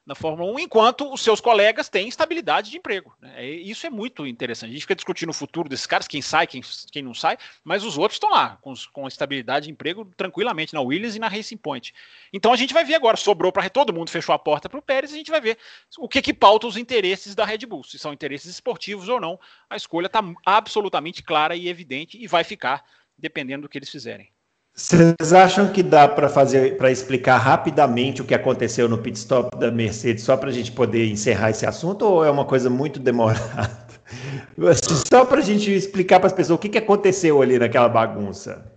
[0.05, 3.15] na Fórmula 1, enquanto os seus colegas têm estabilidade de emprego.
[3.21, 3.45] Né?
[3.45, 4.71] Isso é muito interessante.
[4.71, 6.61] A gente fica discutindo o futuro desses caras, quem sai, quem,
[6.91, 10.81] quem não sai, mas os outros estão lá, com, com estabilidade de emprego tranquilamente na
[10.81, 11.93] Williams e na Racing Point.
[12.33, 14.81] Então a gente vai ver agora, sobrou para todo mundo, fechou a porta para o
[14.81, 15.57] Pérez, a gente vai ver
[15.97, 19.39] o que, que pauta os interesses da Red Bull, se são interesses esportivos ou não.
[19.69, 22.83] A escolha está absolutamente clara e evidente e vai ficar
[23.17, 24.29] dependendo do que eles fizerem.
[24.75, 29.55] Vocês acham que dá para fazer, para explicar rapidamente o que aconteceu no pit stop
[29.55, 32.99] da Mercedes, só para a gente poder encerrar esse assunto, ou é uma coisa muito
[32.99, 33.83] demorada?
[35.11, 38.71] Só para a gente explicar para as pessoas o que, que aconteceu ali naquela bagunça.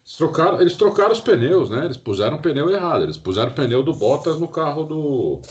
[0.00, 1.84] Eles trocaram, eles trocaram os pneus, né?
[1.84, 3.02] Eles puseram o pneu errado.
[3.02, 5.42] Eles puseram o pneu do Bottas no carro do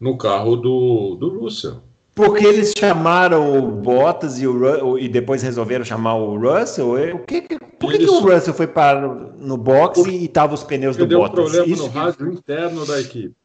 [0.00, 1.82] no carro do, do Russell.
[2.18, 7.14] Porque eles chamaram o Bottas e, o, e depois resolveram chamar o Russell?
[7.14, 7.42] O que,
[7.78, 11.20] por que, que o Russell foi para no box e estavam os pneus do deu
[11.20, 11.52] Bottas?
[11.52, 11.96] Deu problema Isso no que...
[11.96, 13.36] rádio interno da equipe.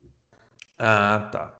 [0.79, 1.59] Ah, tá.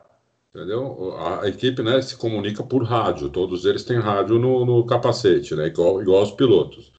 [0.56, 1.16] Entendeu?
[1.20, 3.30] A, equipe né, se comunica por rádio.
[3.30, 6.92] Todos eles têm rádio no, no capacete, né, igual, igual aos pilotos.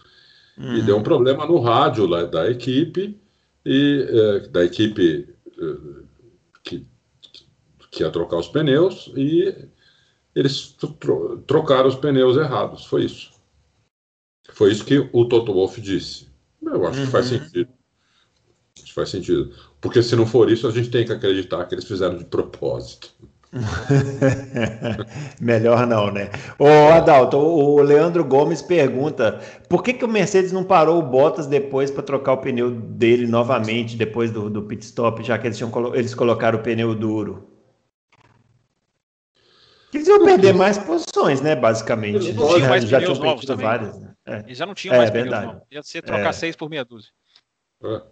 [0.56, 0.76] Uhum.
[0.76, 3.20] E deu um problema no rádio lá, da equipe
[3.66, 5.28] e é, da equipe
[5.58, 5.74] é,
[6.62, 6.86] que,
[7.90, 9.73] que ia trocar os pneus e
[10.34, 12.84] eles tro trocaram os pneus errados.
[12.86, 13.32] Foi isso.
[14.52, 16.28] Foi isso que o Toto Wolff disse.
[16.62, 17.06] Eu acho uhum.
[17.06, 17.38] que faz uhum.
[17.38, 17.68] sentido.
[18.76, 19.54] Acho que faz sentido.
[19.80, 23.12] Porque se não for isso, a gente tem que acreditar que eles fizeram de propósito.
[25.40, 26.28] Melhor não, né?
[26.58, 31.46] Ô Adalto, o Leandro Gomes pergunta: por que, que o Mercedes não parou o Bottas
[31.46, 35.56] depois para trocar o pneu dele novamente, depois do, do pit stop, já que eles,
[35.56, 37.53] tinham, eles colocaram o pneu duro?
[39.94, 41.54] Eles iam perder mais posições, né?
[41.54, 42.16] Basicamente.
[42.16, 43.64] Eles não tinham mais já, pneus novos também.
[43.64, 44.14] Várias, né?
[44.26, 44.38] é.
[44.40, 45.42] Eles já não tinham é, mais verdade.
[45.42, 45.68] pneus novos.
[45.70, 46.32] Ia ser trocar é.
[46.32, 47.10] seis por meia dúzia.
[47.82, 48.02] É.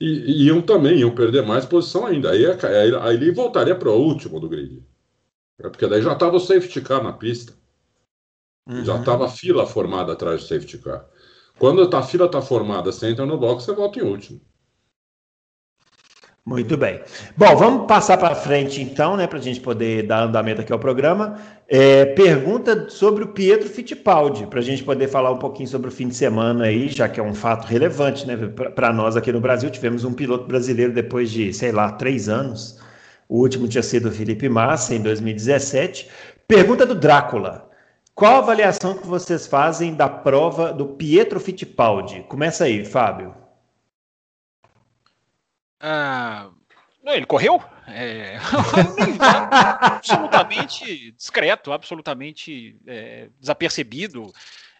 [0.00, 2.30] E, e, iam também, iam perder mais posição ainda.
[2.30, 4.82] Aí, aí, aí ele voltaria para o último do grid.
[5.60, 7.52] É porque daí já estava o safety car na pista.
[8.66, 8.84] Uhum.
[8.84, 11.04] Já estava a fila formada atrás do safety car.
[11.58, 14.40] Quando a fila está formada, você entra no box, você volta em último.
[16.48, 17.02] Muito bem.
[17.36, 20.78] Bom, vamos passar para frente então, né, para a gente poder dar andamento aqui ao
[20.78, 21.36] programa.
[21.68, 25.90] É, pergunta sobre o Pietro Fittipaldi, para a gente poder falar um pouquinho sobre o
[25.90, 28.34] fim de semana aí, já que é um fato relevante, né,
[28.74, 29.68] para nós aqui no Brasil.
[29.68, 32.80] Tivemos um piloto brasileiro depois de, sei lá, três anos.
[33.28, 36.08] O último tinha sido o Felipe Massa, em 2017.
[36.48, 37.68] Pergunta do Drácula.
[38.14, 42.24] Qual a avaliação que vocês fazem da prova do Pietro Fittipaldi?
[42.26, 43.34] Começa aí, Fábio.
[45.80, 46.50] Ah,
[47.04, 47.62] ele correu?
[47.86, 48.38] É,
[49.80, 54.32] absolutamente discreto, absolutamente é, desapercebido.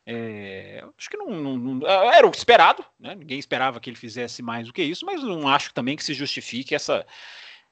[0.05, 3.15] É, acho que não, não, era o esperado, né?
[3.15, 6.15] ninguém esperava que ele fizesse mais do que isso, mas não acho também que se
[6.15, 7.07] justifique essa,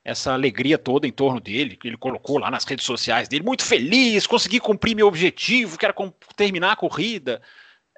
[0.04, 3.64] essa alegria toda em torno dele, que ele colocou lá nas redes sociais dele, muito
[3.64, 5.94] feliz, consegui cumprir meu objetivo, que era
[6.36, 7.40] terminar a corrida.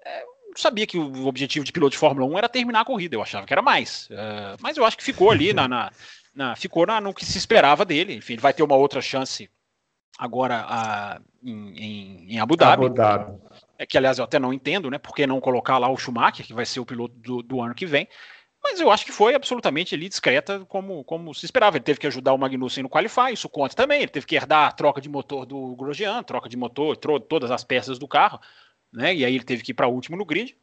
[0.05, 0.25] É,
[0.61, 3.47] sabia que o objetivo de piloto de Fórmula 1 era terminar a corrida, eu achava
[3.47, 4.09] que era mais.
[4.11, 5.91] Uh, mas eu acho que ficou ali na, na,
[6.35, 8.15] na ficou na, no que se esperava dele.
[8.15, 9.49] Enfim, ele vai ter uma outra chance
[10.19, 12.87] agora uh, em, em, em, Abu Dhabi.
[12.87, 13.39] Abu Dhabi.
[13.79, 14.99] É que, aliás, eu até não entendo, né?
[14.99, 17.75] Por que não colocar lá o Schumacher, que vai ser o piloto do, do ano
[17.75, 18.09] que vem.
[18.61, 21.77] mas eu acho que foi absolutamente ali discreta como, como se esperava.
[21.77, 23.99] Ele teve que ajudar o Magnussen no Qualify, isso conta também.
[24.03, 27.63] Ele teve que herdar a troca de motor do Grosjean, troca de motor, todas as
[27.63, 28.41] peças do carro,
[28.93, 29.15] né?
[29.15, 30.57] E aí ele teve que ir para último no grid.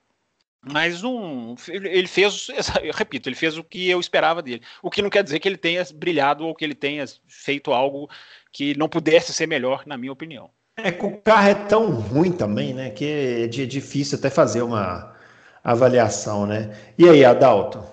[0.68, 2.47] Mas um, ele fez,
[2.81, 4.64] eu repito, ele fez o que eu esperava dele.
[4.81, 8.10] O que não quer dizer que ele tenha brilhado ou que ele tenha feito algo
[8.52, 10.49] que não pudesse ser melhor, na minha opinião.
[10.77, 12.89] É que o carro é tão ruim também, né?
[12.89, 15.15] Que é difícil até fazer uma
[15.64, 16.76] avaliação, né?
[16.97, 17.84] E aí, Adalto?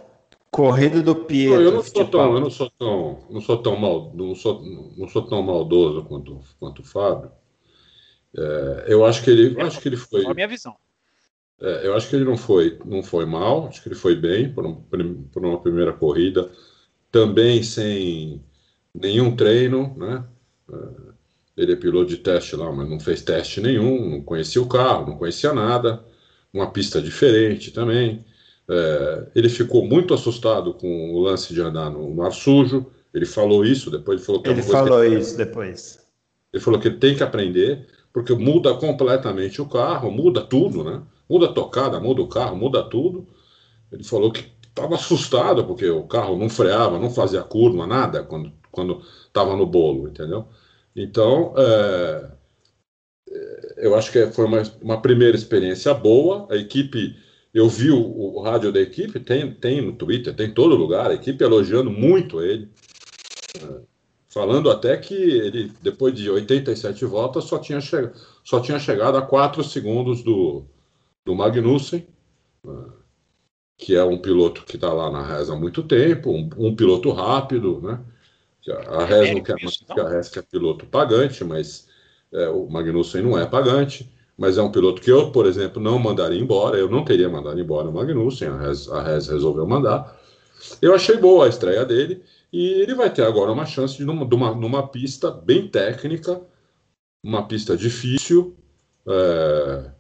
[0.51, 1.63] Corrida do Pietro.
[1.63, 4.63] eu não sou tão, eu não sou tão, não sou tão mal, não sou,
[4.99, 7.31] não sou tão maldoso quanto, quanto o Fábio.
[8.37, 10.27] É, eu acho que ele, acho que ele foi.
[10.27, 10.75] a minha visão.
[11.61, 14.53] É, eu acho que ele não foi, não foi mal, acho que ele foi bem
[14.53, 14.75] por, um,
[15.33, 16.51] por uma primeira corrida,
[17.11, 18.43] também sem
[18.95, 20.25] nenhum treino, né?
[20.73, 21.13] É,
[21.57, 25.07] ele é piloto de teste lá, mas não fez teste nenhum, não conhecia o carro,
[25.07, 26.03] não conhecia nada,
[26.53, 28.25] uma pista diferente também.
[28.69, 32.87] É, ele ficou muito assustado com o lance de andar no mar sujo.
[33.13, 36.01] Ele falou isso, depois ele falou que é ele falou que isso depois.
[36.53, 41.03] Ele falou que ele tem que aprender, porque muda completamente o carro, muda tudo, né?
[41.29, 43.27] muda a tocada, muda o carro, muda tudo.
[43.91, 48.53] Ele falou que estava assustado porque o carro não freava, não fazia curva, nada quando
[48.73, 50.49] quando estava no bolo, entendeu?
[50.97, 52.31] Então, é,
[53.31, 56.49] é, eu acho que foi uma, uma primeira experiência boa.
[56.51, 57.15] A equipe,
[57.55, 61.11] eu vi o, o, rádio da equipe, tem, tem no Twitter, tem em todo lugar,
[61.11, 62.69] a equipe elogiando muito ele.
[63.61, 63.81] É,
[64.33, 68.11] falando até que ele, depois de 87 voltas, só tinha, che
[68.43, 70.65] só tinha chegado a 4 segundos do,
[71.25, 72.07] do Magnussen,
[72.65, 72.85] né,
[73.77, 77.11] que é um piloto que está lá na reza há muito tempo, um, um piloto
[77.11, 78.01] rápido, né?
[78.89, 81.89] A Res não quer mais que a Res que é piloto pagante, mas
[82.33, 85.99] é, o Magnussen não é pagante, mas é um piloto que eu, por exemplo, não
[85.99, 90.17] mandaria embora, eu não teria mandado embora o Magnussen, a Res, a Res resolveu mandar.
[90.81, 92.23] Eu achei boa a estreia dele,
[92.53, 96.43] e ele vai ter agora uma chance de numa, numa, numa pista bem técnica,
[97.25, 98.55] uma pista difícil,
[99.09, 99.91] é,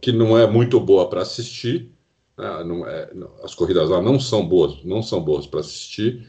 [0.00, 1.92] que não é muito boa para assistir.
[2.38, 2.64] Né?
[2.64, 3.10] Não é,
[3.42, 6.26] as corridas lá não são boas, não são boas para assistir,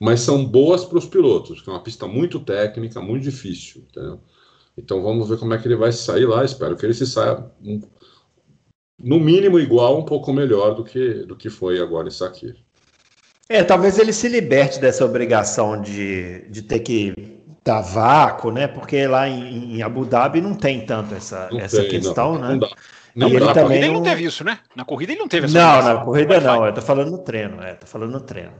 [0.00, 4.20] mas são boas para os pilotos, que é uma pista muito técnica, muito difícil, entendeu?
[4.76, 6.44] Então vamos ver como é que ele vai sair lá.
[6.44, 7.80] Espero que ele se saia um,
[8.98, 12.63] no mínimo igual, um pouco melhor do que do que foi agora em Sakir.
[13.48, 17.34] É, talvez ele se liberte dessa obrigação de, de ter que
[17.64, 18.66] da vácuo, né?
[18.66, 22.40] Porque lá em, em, Abu Dhabi não tem tanto essa, não essa tem, questão, não,
[22.40, 22.48] né?
[22.48, 22.68] Não dá.
[23.14, 23.84] Não, ele na também corrida não...
[23.84, 24.58] ele não teve isso, né?
[24.74, 27.62] Na corrida ele não teve essa Não, na corrida não, eu tô falando no treino,
[27.62, 28.52] é, tô falando no treino.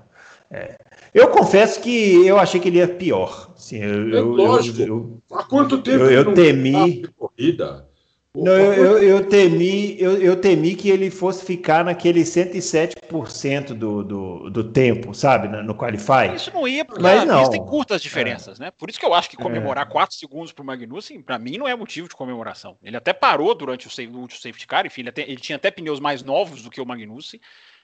[0.51, 0.77] É.
[1.13, 3.53] Eu confesso que eu achei que ele ia pior.
[3.57, 4.81] Assim, eu, é lógico.
[4.81, 7.05] Eu, eu, Há quanto tempo eu, eu temi.
[7.17, 7.89] Corrida?
[8.37, 14.03] Não, eu, eu, eu, temi, eu, eu temi que ele fosse ficar naquele 107% do,
[14.03, 16.35] do, do tempo, sabe, no, no Qualify.
[16.35, 17.49] Isso não ia, porque Mas não.
[17.49, 18.65] tem curtas diferenças, é.
[18.65, 18.71] né?
[18.73, 19.89] Por isso que eu acho que comemorar é.
[19.91, 22.77] 4 segundos para o Magnussen, para mim, não é motivo de comemoração.
[22.83, 25.71] Ele até parou durante o, o último safety car, enfim, ele, até, ele tinha até
[25.71, 27.41] pneus mais novos do que o Magnussen.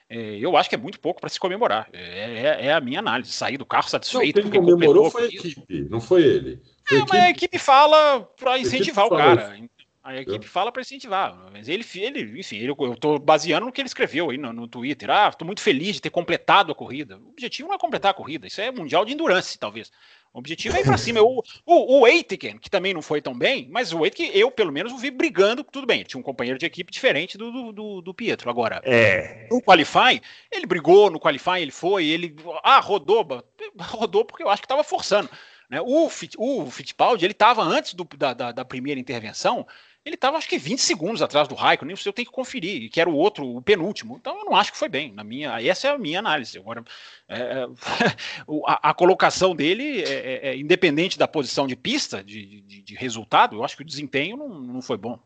[0.09, 1.89] É, eu acho que é muito pouco para se comemorar.
[1.93, 3.31] É, é, é, a minha análise.
[3.31, 4.43] Sair do carro satisfeito.
[4.43, 6.61] Não, quem comemorou foi a equipe, não foi ele.
[6.91, 9.57] É, mas a equipe fala para incentivar o cara.
[10.03, 13.83] A equipe fala para incentivar, mas ele, ele enfim, ele, eu estou baseando no que
[13.83, 15.11] ele escreveu aí no, no Twitter.
[15.11, 17.19] Ah, estou muito feliz de ter completado a corrida.
[17.19, 19.93] O objetivo não é completar a corrida, isso é mundial de endurance, talvez.
[20.33, 21.21] O objetivo é ir para cima.
[21.21, 24.73] O, o, o Aitken, que também não foi tão bem, mas o Aitken, eu pelo
[24.73, 25.99] menos o vi brigando, tudo bem.
[25.99, 28.49] Ele tinha um companheiro de equipe diferente do, do, do, Pietro.
[28.49, 29.49] Agora, é.
[29.51, 30.19] no Qualify,
[30.51, 32.35] ele brigou, no Qualify ele foi, ele.
[32.65, 33.27] Ah, rodou,
[33.79, 35.29] rodou porque eu acho que estava forçando.
[35.69, 35.81] Né?
[35.83, 39.67] O, o Fittipaldi, ele estava antes do, da, da, da primeira intervenção
[40.05, 43.11] ele estava acho que 20 segundos atrás do Raikkonen, eu tenho que conferir, que era
[43.11, 44.17] o outro, o penúltimo.
[44.19, 45.13] Então eu não acho que foi bem.
[45.13, 46.59] Na minha, essa é a minha análise.
[46.59, 46.83] Agora,
[47.29, 47.67] é, é
[48.67, 52.95] a, a, colocação dele, é, é, é, independente da posição de pista, de, de, de,
[52.95, 55.19] resultado, eu acho que o desempenho não, não foi bom.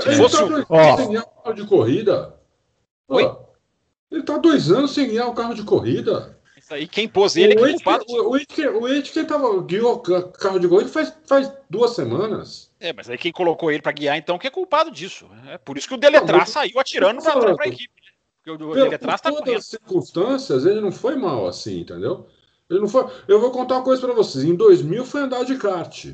[0.00, 0.96] Se ele fosse tá o...
[0.96, 2.40] sem ganhar o carro de corrida.
[3.08, 3.46] Oi?
[4.10, 6.38] ele está dois anos sem ganhar o carro de corrida.
[6.56, 8.04] Isso aí, quem pôs ele o é culpado.
[8.08, 12.65] O Edker, o Edker tava, guiou o carro de corrida faz, faz duas semanas.
[12.78, 15.28] É, mas aí quem colocou ele para guiar, então, que é culpado disso.
[15.48, 17.94] É por isso que o Deletraz saiu atirando para a equipe.
[18.02, 18.10] Né?
[18.44, 22.28] Porque o Deletraz está todas as circunstâncias, ele não foi mal assim, entendeu?
[22.68, 23.06] Ele não foi.
[23.26, 24.44] Eu vou contar uma coisa para vocês.
[24.44, 26.06] Em 2000 foi andar de kart.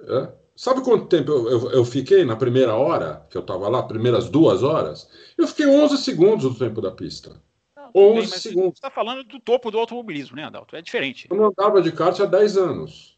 [0.00, 0.32] É?
[0.54, 4.28] Sabe quanto tempo eu, eu, eu, fiquei na primeira hora, que eu estava lá, primeiras
[4.28, 5.08] duas horas?
[5.36, 7.40] Eu fiquei 11 segundos do tempo da pista.
[7.76, 8.78] Não, 11 bem, segundos.
[8.78, 10.76] Você está falando do topo do automobilismo, né, Adalto?
[10.76, 11.26] É diferente.
[11.30, 13.11] Eu não andava de kart há 10 anos.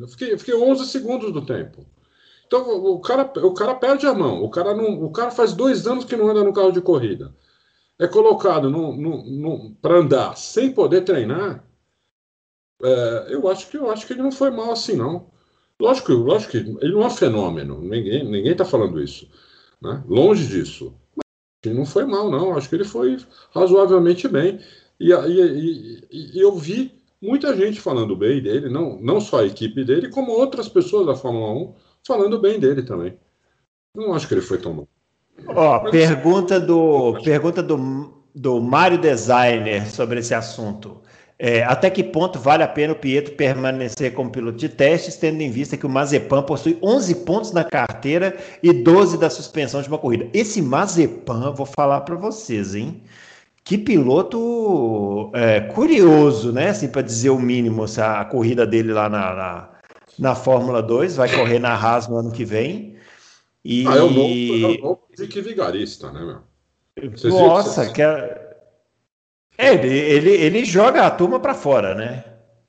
[0.00, 1.84] Eu fiquei, eu fiquei 11 segundos do tempo.
[2.46, 4.42] Então o cara, o cara perde a mão.
[4.42, 7.34] O cara, não, o cara faz dois anos que não anda no carro de corrida.
[7.98, 8.70] é colocado
[9.82, 11.64] para andar sem poder treinar,
[12.82, 15.30] é, eu acho que eu acho que ele não foi mal assim, não.
[15.80, 19.28] Lógico, lógico que ele não é um fenômeno, ninguém ninguém está falando isso,
[19.80, 20.02] né?
[20.08, 20.94] Longe disso.
[21.16, 22.56] Mas não foi mal, não.
[22.56, 23.18] Acho que ele foi
[23.52, 24.60] razoavelmente bem.
[24.98, 29.46] E, e, e, e eu vi muita gente falando bem dele, não, não só a
[29.46, 31.74] equipe dele, como outras pessoas da Fórmula 1
[32.06, 33.16] falando bem dele também.
[33.94, 34.88] Não acho que ele foi tão mal.
[35.48, 41.00] Ó, pergunta do pergunta do, do Mário Designer sobre esse assunto.
[41.40, 45.40] É, até que ponto vale a pena o Pietro permanecer como piloto de testes, tendo
[45.40, 49.86] em vista que o Mazepan possui 11 pontos na carteira e 12 da suspensão de
[49.86, 50.28] uma corrida?
[50.34, 53.00] Esse Mazepan, vou falar para vocês, hein?
[53.68, 56.70] Que piloto é, curioso, né?
[56.70, 59.70] Assim, para dizer o mínimo, a corrida dele lá na, na,
[60.18, 62.96] na, Fórmula 2 vai correr na Haas no ano que vem.
[63.62, 63.86] E...
[63.86, 67.10] Ah, é o novo, é o novo Vigarista, né, meu?
[67.10, 68.56] Vocês Nossa, que é...
[69.58, 69.74] é...
[69.74, 72.24] ele, ele, ele joga a turma para fora, né?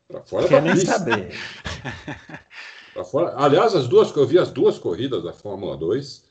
[0.05, 0.97] Para fora Quer nem pista.
[0.97, 1.29] saber.
[3.09, 3.35] fora.
[3.37, 6.25] Aliás, as duas, eu vi as duas corridas da Fórmula 2,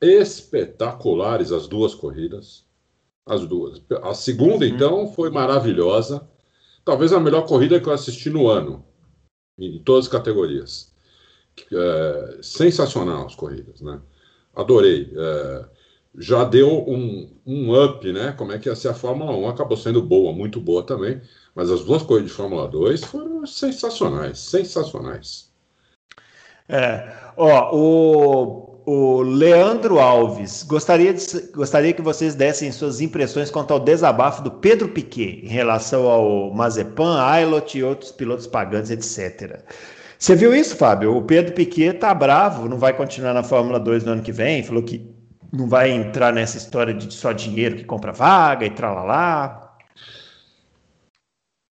[0.00, 2.66] espetaculares as duas corridas.
[3.28, 3.82] As duas.
[4.02, 4.72] A segunda, uhum.
[4.72, 6.26] então, foi maravilhosa.
[6.84, 8.82] Talvez a melhor corrida que eu assisti no ano,
[9.58, 10.94] em todas as categorias.
[11.70, 14.00] É, sensacional as corridas, né?
[14.54, 15.12] Adorei.
[15.14, 15.64] É,
[16.16, 18.32] já deu um, um up, né?
[18.32, 19.48] Como é que ia ser a Fórmula 1?
[19.48, 21.20] Acabou sendo boa, muito boa também.
[21.54, 25.52] Mas as duas corridas de Fórmula 2 foram sensacionais, sensacionais.
[26.68, 33.74] É, ó, o o Leandro Alves, gostaria, de, gostaria que vocês dessem suas impressões quanto
[33.74, 39.60] ao desabafo do Pedro Piquet em relação ao Mazepan, Ailot e outros pilotos pagantes, etc.
[40.18, 41.14] Você viu isso, Fábio?
[41.14, 44.62] O Pedro Piquet tá bravo, não vai continuar na Fórmula 2 no ano que vem,
[44.62, 45.06] falou que
[45.52, 49.57] não vai entrar nessa história de só dinheiro que compra vaga e tralalá.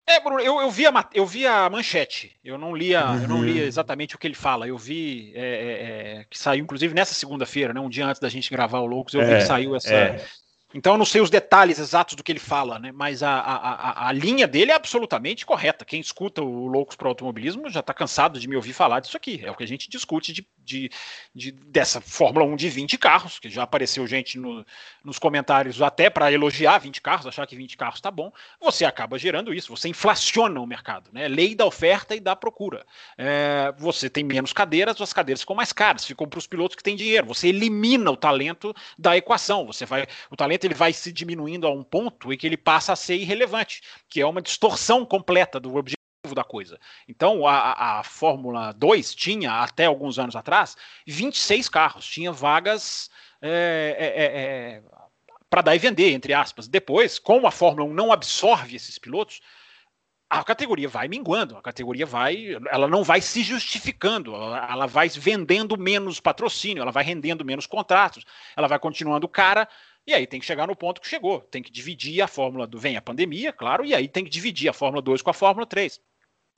[0.09, 3.21] É, Bruno, eu, eu, vi a, eu vi a manchete, eu não lia, uhum.
[3.21, 3.67] eu não li uhum.
[3.67, 4.67] exatamente o que ele fala.
[4.67, 8.27] Eu vi é, é, é, que saiu, inclusive, nessa segunda-feira, né, um dia antes da
[8.27, 10.25] gente gravar o Loucos, eu vi que é, saiu essa, é.
[10.73, 12.91] Então eu não sei os detalhes exatos do que ele fala, né?
[12.91, 15.83] Mas a, a, a, a linha dele é absolutamente correta.
[15.83, 19.17] Quem escuta o Loucos para o Automobilismo já está cansado de me ouvir falar disso
[19.17, 19.41] aqui.
[19.43, 20.91] É o que a gente discute de, de,
[21.33, 24.63] de dessa Fórmula 1 de 20 carros, que já apareceu gente no,
[25.03, 28.31] nos comentários até para elogiar 20 carros, achar que 20 carros está bom.
[28.61, 31.27] Você acaba gerando isso, você inflaciona o mercado, né?
[31.27, 32.85] Lei da oferta e da procura.
[33.17, 36.83] É, você tem menos cadeiras, as cadeiras ficam mais caras, ficam para os pilotos que
[36.83, 37.25] têm dinheiro.
[37.25, 39.65] Você elimina o talento da equação.
[39.65, 40.05] Você vai.
[40.29, 43.15] O talento ele vai se diminuindo a um ponto em que ele passa a ser
[43.15, 45.99] irrelevante, que é uma distorção completa do objetivo
[46.35, 46.79] da coisa.
[47.07, 50.75] Então, a, a Fórmula 2 tinha, até alguns anos atrás,
[51.07, 53.09] 26 carros, tinha vagas
[53.41, 54.83] é, é, é, é
[55.49, 56.67] para dar e vender, entre aspas.
[56.67, 59.41] Depois, como a Fórmula 1 não absorve esses pilotos,
[60.29, 65.75] a categoria vai minguando, a categoria vai, ela não vai se justificando, ela vai vendendo
[65.75, 68.23] menos patrocínio, ela vai rendendo menos contratos,
[68.55, 69.67] ela vai continuando cara,
[70.07, 71.41] e aí tem que chegar no ponto que chegou.
[71.41, 72.79] Tem que dividir a fórmula do.
[72.79, 75.65] Vem a pandemia, claro, e aí tem que dividir a Fórmula 2 com a Fórmula
[75.65, 76.01] 3.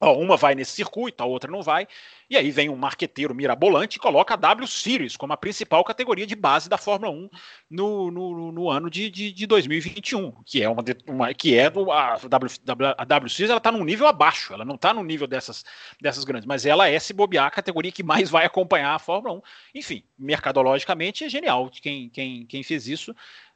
[0.02, 1.88] Ó, uma vai nesse circuito, a outra não vai.
[2.32, 6.26] E aí vem um marqueteiro mirabolante e coloca a W Series como a principal categoria
[6.26, 7.30] de base da Fórmula 1
[7.70, 11.92] no, no, no ano de, de, de, 2021, que é uma, uma que é do,
[11.92, 15.28] a, w, a W Series, ela está num nível abaixo, ela não está no nível
[15.28, 15.66] dessas,
[16.00, 19.36] dessas grandes, mas ela é se bobear a categoria que mais vai acompanhar a Fórmula
[19.36, 19.42] 1.
[19.76, 23.14] Enfim, mercadologicamente é genial quem, quem, quem fez isso.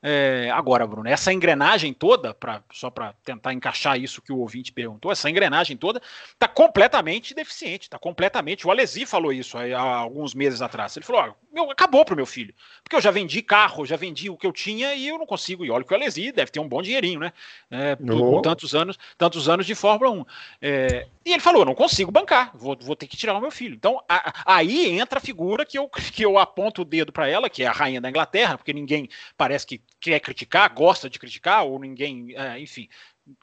[0.07, 4.72] É, agora, Bruno, essa engrenagem toda, pra, só para tentar encaixar isso que o ouvinte
[4.72, 5.99] perguntou, essa engrenagem toda
[6.31, 10.95] está completamente deficiente, está completamente o Alesi falou isso há alguns meses atrás.
[10.95, 12.53] Ele falou: ó, meu, acabou pro meu filho.
[12.83, 15.65] Porque eu já vendi carro, já vendi o que eu tinha e eu não consigo.
[15.65, 17.33] E olha que o Alesi deve ter um bom dinheirinho, né?
[17.69, 20.25] É, com tantos anos, tantos anos de Fórmula 1.
[20.61, 23.75] É, e ele falou: não consigo bancar, vou, vou ter que tirar o meu filho.
[23.75, 27.49] Então a, aí entra a figura que eu, que eu aponto o dedo para ela,
[27.49, 31.65] que é a rainha da Inglaterra, porque ninguém parece que quer criticar, gosta de criticar,
[31.65, 32.87] ou ninguém, é, enfim,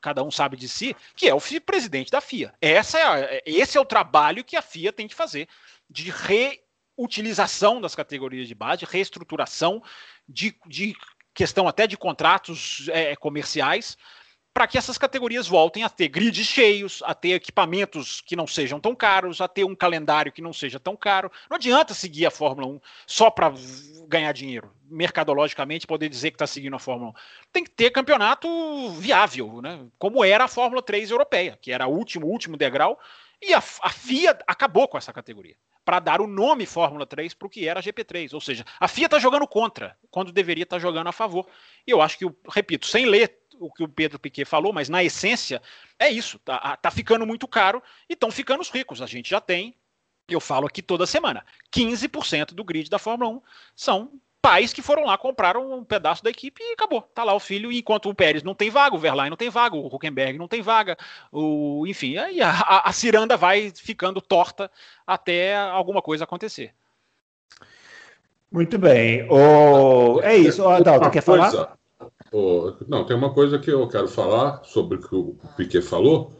[0.00, 2.54] cada um sabe de si, que é o presidente da FIA.
[2.60, 5.48] Essa é a, é, esse é o trabalho que a FIA tem que fazer
[5.88, 6.12] de
[6.96, 9.82] reutilização das categorias de base, reestruturação
[10.28, 10.94] de, de
[11.34, 13.96] questão até de contratos é, comerciais
[14.52, 18.78] para que essas categorias voltem a ter grids cheios, a ter equipamentos que não sejam
[18.78, 21.32] tão caros, a ter um calendário que não seja tão caro.
[21.48, 23.52] Não adianta seguir a Fórmula 1 só para
[24.06, 27.14] ganhar dinheiro, mercadologicamente poder dizer que está seguindo a Fórmula 1.
[27.52, 29.86] Tem que ter campeonato viável, né?
[29.98, 32.98] como era a Fórmula 3 europeia, que era o último, último degrau,
[33.40, 37.46] E a, a FIA acabou com essa categoria para dar o nome Fórmula 3 para
[37.46, 38.32] o que era GP3.
[38.34, 41.46] Ou seja, a FIA está jogando contra, quando deveria estar tá jogando a favor.
[41.86, 45.02] E eu acho que, repito, sem ler o que o Pedro Piquet falou, mas na
[45.02, 45.60] essência
[45.98, 46.38] é isso.
[46.38, 49.02] Tá, tá ficando muito caro e estão ficando os ricos.
[49.02, 49.74] A gente já tem,
[50.28, 53.42] eu falo aqui toda semana, 15% do grid da Fórmula 1
[53.74, 54.12] são
[54.42, 57.02] pais que foram lá, compraram um pedaço da equipe e acabou.
[57.02, 59.76] Tá lá o filho, enquanto o Pérez não tem vaga, o Verlaine não tem vaga,
[59.76, 60.96] o Huckenberg não tem vaga,
[61.30, 64.68] o, enfim, aí a, a, a ciranda vai ficando torta
[65.06, 66.74] até alguma coisa acontecer.
[68.50, 69.26] Muito bem.
[69.30, 70.20] O...
[70.22, 70.68] É isso.
[70.68, 71.78] Adalto, quer falar?
[72.88, 76.32] Não, tem uma coisa que eu quero falar sobre o que o Piquet falou.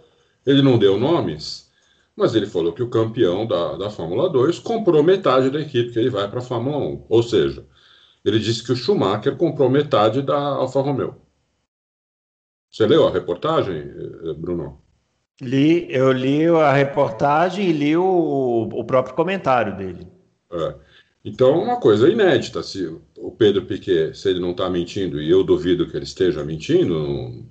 [0.47, 1.70] Ele não deu nomes,
[2.16, 5.98] mas ele falou que o campeão da, da Fórmula 2 comprou metade da equipe que
[5.98, 7.06] ele vai para a Fórmula 1.
[7.09, 7.64] Ou seja,
[8.24, 11.16] ele disse que o Schumacher comprou metade da Alfa Romeo.
[12.70, 13.85] Você leu a reportagem,
[14.39, 14.81] Bruno?
[15.40, 20.06] Li, eu li a reportagem e li o, o próprio comentário dele.
[20.51, 20.74] É.
[21.24, 22.62] Então, uma coisa inédita.
[22.62, 26.44] Se o Pedro Piquet, se ele não está mentindo, e eu duvido que ele esteja
[26.44, 27.47] mentindo,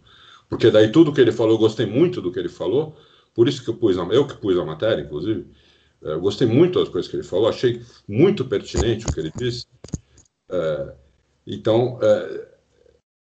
[0.50, 2.96] porque daí tudo que ele falou, eu gostei muito do que ele falou,
[3.34, 5.48] por isso que eu pus, eu que pus a matéria, inclusive,
[6.04, 9.32] é, eu gostei muito das coisas que ele falou, achei muito pertinente o que ele
[9.34, 9.66] disse.
[10.50, 10.94] É,
[11.48, 12.48] então, é,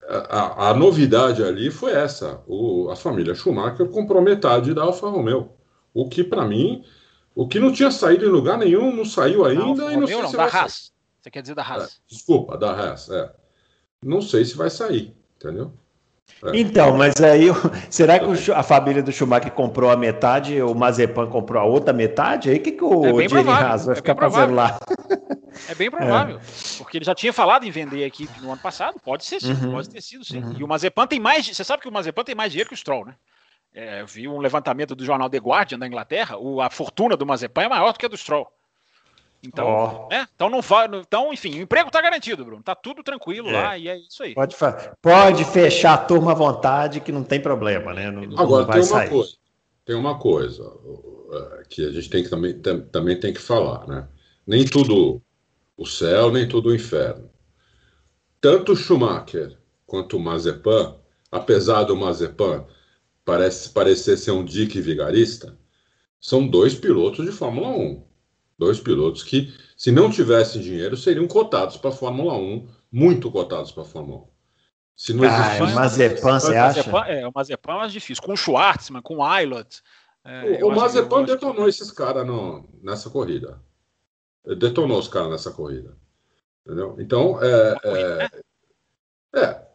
[0.08, 5.50] a, a, novidade ali foi essa: o, a família Schumacher comprou metade da Alfa Romeo.
[5.92, 6.84] O que, para mim,
[7.34, 9.64] o que não tinha saído em lugar nenhum, não saiu ainda.
[9.64, 10.92] Não, e não, sei não, da Haas.
[11.26, 11.82] Você quer dizer da Haas?
[11.82, 13.32] É, desculpa, da Haas, é.
[14.00, 15.72] Não sei se vai sair, entendeu?
[16.44, 16.56] É.
[16.56, 17.46] Então, mas aí,
[17.90, 22.48] será que a família do Schumacher comprou a metade, o Mazepan comprou a outra metade?
[22.48, 24.78] Aí o que, que o é Jenny Haas vai é ficar fazendo lá?
[25.68, 26.40] É bem provável, é.
[26.78, 29.50] porque ele já tinha falado em vender a equipe no ano passado, pode ser sim,
[29.50, 29.72] uhum.
[29.72, 30.40] pode ter sido sim.
[30.40, 30.54] Uhum.
[30.56, 32.78] E o Mazepan tem mais, você sabe que o Mazepan tem mais dinheiro que o
[32.78, 33.16] Stroll, né?
[33.74, 37.26] É, eu vi um levantamento do jornal The Guardian da Inglaterra, o, a fortuna do
[37.26, 38.46] Mazepan é maior do que a do Stroll.
[39.42, 40.08] Então, oh.
[40.08, 40.26] né?
[40.34, 40.88] então não vai.
[40.94, 42.62] Então, enfim, o emprego está garantido, Bruno.
[42.62, 43.52] Tá tudo tranquilo é.
[43.52, 44.34] lá e é isso aí.
[44.34, 44.56] Pode,
[45.00, 48.10] pode fechar a turma à vontade, que não tem problema, né?
[48.10, 49.10] Não, Agora não tem uma sair.
[49.10, 49.32] coisa.
[49.84, 50.72] Tem uma coisa
[51.32, 52.60] é, que a gente tem que também,
[52.90, 54.08] também tem que falar, né?
[54.46, 55.22] Nem tudo
[55.76, 57.30] o céu, nem tudo o inferno.
[58.40, 59.56] Tanto Schumacher
[59.86, 60.96] quanto o Mazepan,
[61.30, 62.64] apesar do Mazepan
[63.24, 65.56] parece parecer ser um dique vigarista,
[66.20, 68.05] são dois pilotos de Fórmula 1
[68.58, 73.70] Dois pilotos que, se não tivessem dinheiro, seriam cotados para a Fórmula 1, muito cotados
[73.70, 74.36] para a Fórmula 1.
[74.96, 76.90] Se não ah, o Mazepan, você acha?
[77.06, 78.24] é, o Mazepan é mais difícil.
[78.24, 79.82] Com o Schwartzman, com o Aylot.
[80.24, 82.26] É, o, o Mazepan detonou esses caras
[82.82, 83.60] nessa corrida.
[84.58, 85.94] Detonou os caras nessa corrida.
[86.64, 86.96] Entendeu?
[86.98, 88.30] Então, é, é,
[89.38, 89.66] é,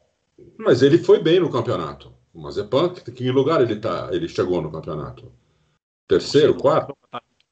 [0.57, 2.11] Mas ele foi bem no campeonato.
[2.33, 5.31] O Mazepan, que, que lugar ele, tá, ele chegou no campeonato?
[6.07, 6.97] Terceiro, quarto?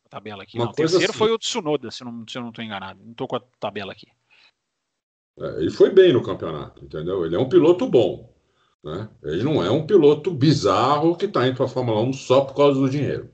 [0.09, 0.57] Tabela aqui.
[0.57, 1.17] Uma não, o terceiro assim.
[1.17, 2.99] foi o Tsunoda, se, não, se eu não estou enganado.
[3.03, 4.07] Não estou com a tabela aqui.
[5.39, 7.25] É, ele foi bem no campeonato, entendeu?
[7.25, 8.33] Ele é um piloto bom.
[8.83, 9.09] Né?
[9.23, 12.55] Ele não é um piloto bizarro que está indo para a Fórmula 1 só por
[12.55, 13.29] causa do dinheiro.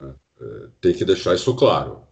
[0.00, 2.02] É, é, tem que deixar isso claro.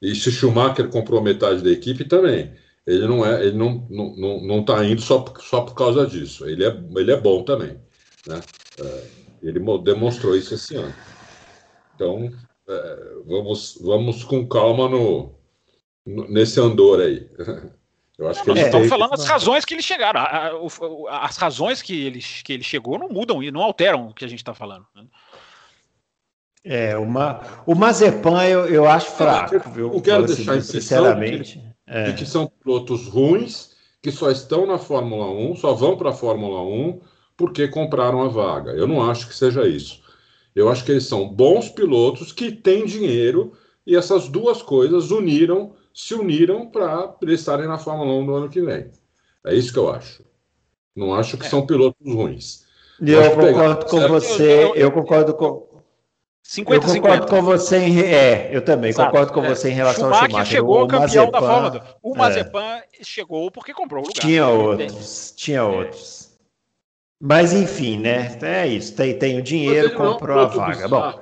[0.00, 2.52] E se Schumacher comprou metade da equipe também.
[2.84, 6.04] Ele não é, ele não não, não, não tá indo só por, só por causa
[6.04, 6.44] disso.
[6.48, 7.80] Ele é, ele é bom também,
[8.26, 8.40] né?
[8.80, 9.06] É,
[9.40, 10.92] ele demonstrou isso esse ano.
[11.94, 12.32] Então
[13.26, 15.34] vamos, vamos com calma no,
[16.06, 17.28] no, nesse andor aí.
[18.18, 20.20] Eu acho que eles estão falando as razões que eles chegaram.
[21.08, 24.28] As razões que ele, que ele chegou não mudam e não alteram o que a
[24.28, 24.86] gente está falando.
[24.94, 25.04] Né?
[26.64, 29.56] É, uma, o Mazepan eu, eu acho fraco.
[29.76, 31.58] Eu, eu quero deixar assim, sinceramente.
[31.58, 32.04] De, é.
[32.04, 36.14] de que são pilotos ruins que só estão na Fórmula 1, só vão para a
[36.14, 37.00] Fórmula 1
[37.36, 38.72] porque compraram a vaga.
[38.72, 40.01] Eu não acho que seja isso.
[40.54, 43.52] Eu acho que eles são bons pilotos que têm dinheiro
[43.86, 48.48] e essas duas coisas uniram, se uniram para eles estarem na Fórmula 1 no ano
[48.48, 48.90] que vem.
[49.44, 50.24] É isso que eu acho.
[50.94, 51.48] Não acho que é.
[51.48, 52.64] são pilotos ruins.
[53.00, 55.72] Eu, eu concordo com você, eu, eu, concordo com.
[56.42, 57.26] 50, eu concordo 50.
[57.26, 59.10] com você em, é, eu também Exato.
[59.10, 59.48] concordo com é.
[59.48, 60.52] você em relação Schumacher ao Schumacher.
[60.52, 61.96] chegou o campeão Mazepan, da Fórmula.
[62.02, 62.84] O Mazepan é.
[63.02, 64.20] chegou porque comprou o lugar.
[64.20, 66.21] Tinha outros, tinha outros.
[67.24, 68.36] Mas enfim, né?
[68.42, 68.96] É isso.
[68.96, 70.88] Tem, tem o dinheiro, comprou a vaga.
[70.88, 71.20] Bom.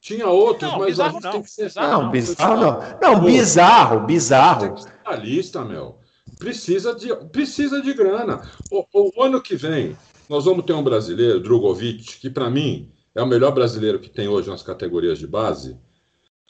[0.00, 1.32] Tinha outros, não, mas bizarro não.
[1.32, 1.64] tem que ser.
[1.64, 2.98] Bizarro, não, bizarro não.
[3.02, 4.74] Não, bizarro, bizarro.
[5.04, 5.98] A lista, meu.
[6.38, 8.40] Precisa de, precisa de grana.
[8.70, 9.94] O, o, ano que vem,
[10.30, 14.26] nós vamos ter um brasileiro, Drogovic, que para mim é o melhor brasileiro que tem
[14.26, 15.76] hoje nas categorias de base.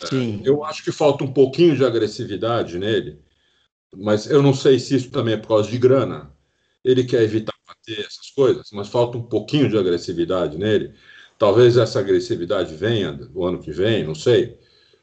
[0.05, 0.41] Sim.
[0.45, 3.19] É, eu acho que falta um pouquinho de agressividade nele,
[3.97, 6.31] mas eu não sei se isso também é por causa de grana.
[6.85, 7.54] Ele quer evitar
[7.85, 10.93] bater essas coisas, mas falta um pouquinho de agressividade nele.
[11.39, 14.59] talvez essa agressividade venha o ano que vem, não sei.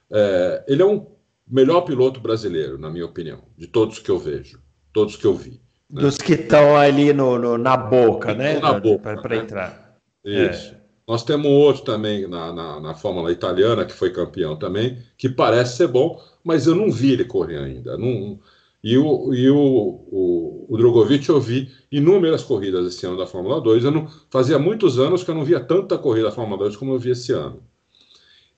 [0.09, 1.07] É, ele é um
[1.47, 4.59] melhor piloto brasileiro, na minha opinião, de todos que eu vejo,
[4.93, 5.61] todos que eu vi.
[5.89, 6.01] Né?
[6.01, 8.59] Dos que estão ali no, no, na boca, né?
[8.59, 9.17] Na boca.
[9.17, 9.41] Para né?
[9.43, 9.97] entrar.
[10.23, 10.73] Isso.
[10.73, 10.81] É.
[11.07, 15.75] Nós temos outro também na, na, na, Fórmula Italiana, que foi campeão também, que parece
[15.75, 17.97] ser bom, mas eu não vi ele correr ainda.
[17.97, 18.39] Não,
[18.83, 23.61] e o, e o, o, o Drogovic eu vi inúmeras corridas esse ano da Fórmula
[23.61, 23.83] 2.
[23.83, 26.93] Eu não, fazia muitos anos que eu não via tanta corrida da Fórmula 2 como
[26.93, 27.63] eu vi esse ano.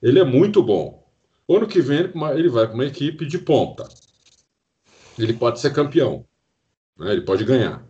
[0.00, 1.06] Ele é muito bom.
[1.46, 3.86] O ano que vem ele vai para uma equipe de ponta.
[5.18, 6.26] Ele pode ser campeão.
[6.98, 7.12] Né?
[7.12, 7.86] Ele pode ganhar.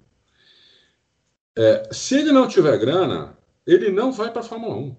[1.56, 4.96] É, se ele não tiver grana, ele não vai para a Fórmula 1.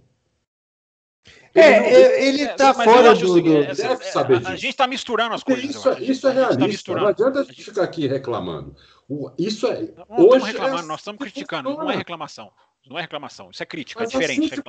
[1.56, 3.42] É, ele está é, fora do.
[3.42, 3.58] do...
[3.58, 4.52] É, deve saber disso.
[4.52, 5.64] A gente está misturando as coisas.
[5.64, 6.94] Isso, é, isso é tá realista.
[6.94, 8.76] Tá não adianta a gente ficar aqui reclamando.
[9.38, 9.82] Isso é.
[9.82, 10.86] Não, não estamos reclamando, é...
[10.88, 11.70] nós estamos criticando.
[11.70, 12.52] Não é reclamação.
[12.86, 13.50] Não é reclamação.
[13.52, 14.54] Isso é crítica, Mas é diferente.
[14.54, 14.62] Assim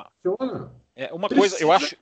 [0.95, 1.51] é uma Precisa...
[1.51, 1.97] coisa, eu acho.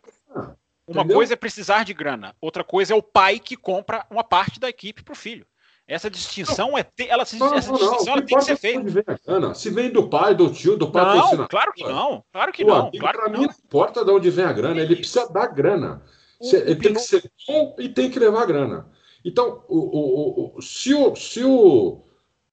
[0.86, 1.16] Uma Entendeu?
[1.16, 4.69] coisa é precisar de grana, outra coisa é o pai que compra uma parte da
[4.69, 5.47] equipe para o filho.
[5.86, 9.20] Essa distinção é ela, não, essa distinção ela tem que ser feita.
[9.27, 11.39] Ana, se vem do pai, do tio, do patrocinador.
[11.40, 12.24] Não, claro que não.
[12.32, 12.90] Claro que não.
[12.90, 16.02] Claro para mim não importa de onde vem a grana, ele precisa dar grana.
[16.40, 18.86] O, ele tem que ser bom e tem que levar grana.
[19.23, 22.02] Então, o, o, o, se, o, se o.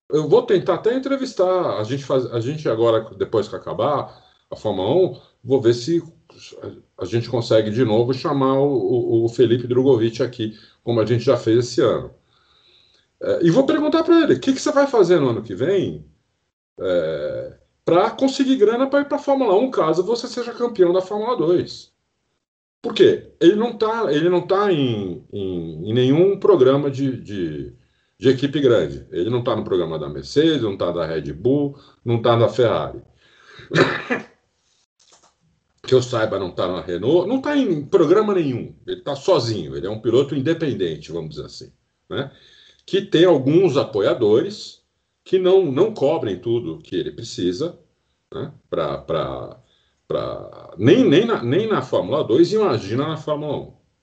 [0.10, 1.80] Eu vou tentar até entrevistar.
[1.80, 6.04] A gente, faz, a gente agora, depois que acabar a Fórmula 1, vou ver se
[6.98, 11.38] a gente consegue de novo chamar o, o Felipe Drogovic aqui, como a gente já
[11.38, 12.14] fez esse ano.
[13.22, 15.54] É, e vou perguntar para ele: o que, que, você vai fazer no ano que
[15.54, 16.06] vem
[16.80, 21.02] é, para conseguir grana para ir para a Fórmula 1, caso você seja campeão da
[21.02, 21.92] Fórmula 2?
[22.82, 23.32] Por quê?
[23.40, 27.74] Ele não está ele não tá em, em, em nenhum programa de, de,
[28.18, 29.06] de, equipe grande.
[29.12, 32.50] Ele não está no programa da Mercedes, não está da Red Bull, não está da
[32.50, 33.04] Ferrari.
[35.84, 38.74] que eu saiba, não está na Renault, não está em programa nenhum.
[38.88, 41.72] Ele está sozinho, ele é um piloto independente, vamos dizer assim.
[42.10, 42.32] Né?
[42.86, 44.82] Que tem alguns apoiadores
[45.24, 47.78] que não, não cobrem tudo que ele precisa
[48.34, 49.58] né, para.
[50.78, 53.58] Nem, nem, na, nem na Fórmula 2, imagina na Fórmula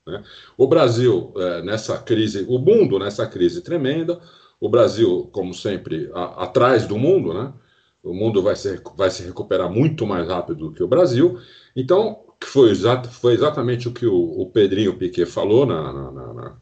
[0.07, 0.11] 1.
[0.11, 0.23] Né?
[0.57, 4.19] O Brasil, é, nessa crise, o mundo nessa crise tremenda,
[4.59, 7.53] o Brasil, como sempre, a, atrás do mundo, né?
[8.01, 11.39] O mundo vai se, vai se recuperar muito mais rápido do que o Brasil.
[11.75, 16.33] Então, foi, exa foi exatamente o que o, o Pedrinho Piquet falou na, na, na,
[16.33, 16.57] na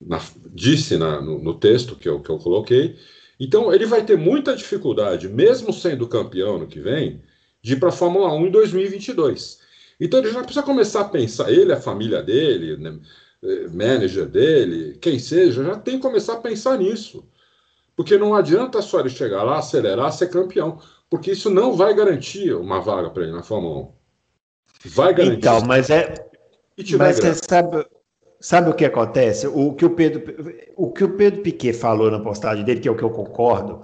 [0.00, 0.20] na,
[0.52, 2.96] disse na, no, no, texto que eu, que eu coloquei.
[3.38, 7.22] Então, ele vai ter muita dificuldade, mesmo sendo campeão no que vem,
[7.62, 9.58] de ir para a Fórmula 1 em 2022.
[10.00, 12.98] Então, ele já precisa começar a pensar, ele, a família dele, né,
[13.72, 17.24] manager dele, quem seja, já tem que começar a pensar nisso.
[17.96, 20.80] Porque não adianta só ele chegar lá, acelerar, ser campeão,
[21.10, 23.92] porque isso não vai garantir uma vaga para ele na Fórmula 1.
[24.86, 25.38] Vai garantir.
[25.38, 26.14] Então, mas é.
[26.96, 27.84] Mas você sabe,
[28.40, 29.48] Sabe o que acontece?
[29.48, 30.22] O que o Pedro,
[30.76, 33.82] o que o Pedro Piquet falou na postagem dele, que é o que eu concordo,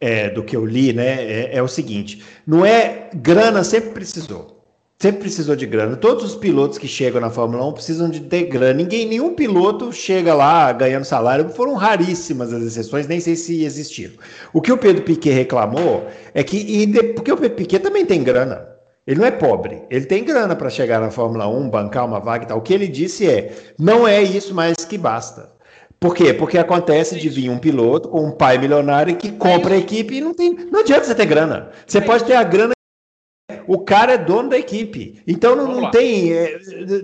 [0.00, 1.22] é, do que eu li, né?
[1.22, 4.54] É, é, o seguinte: não é grana sempre precisou.
[4.98, 5.96] Sempre precisou de grana.
[5.96, 8.74] Todos os pilotos que chegam na Fórmula 1 precisam de ter grana.
[8.74, 11.50] Ninguém, nenhum piloto chega lá ganhando salário.
[11.50, 14.14] Foram raríssimas as exceções, nem sei se existiram.
[14.52, 18.06] O que o Pedro Piquet reclamou é que, e de, porque o Pedro Piquet também
[18.06, 18.73] tem grana.
[19.06, 22.44] Ele não é pobre, ele tem grana para chegar na Fórmula 1, bancar uma vaga
[22.44, 22.58] e tal.
[22.58, 25.52] O que ele disse é: não é isso mais que basta.
[26.00, 26.32] Por quê?
[26.32, 30.20] Porque acontece de vir um piloto com um pai milionário que compra a equipe e
[30.20, 30.54] não tem.
[30.70, 31.70] Não adianta você ter grana.
[31.86, 32.72] Você pode ter a grana.
[33.66, 35.22] O cara é dono da equipe.
[35.26, 36.32] Então não, não tem.
[36.32, 36.58] É,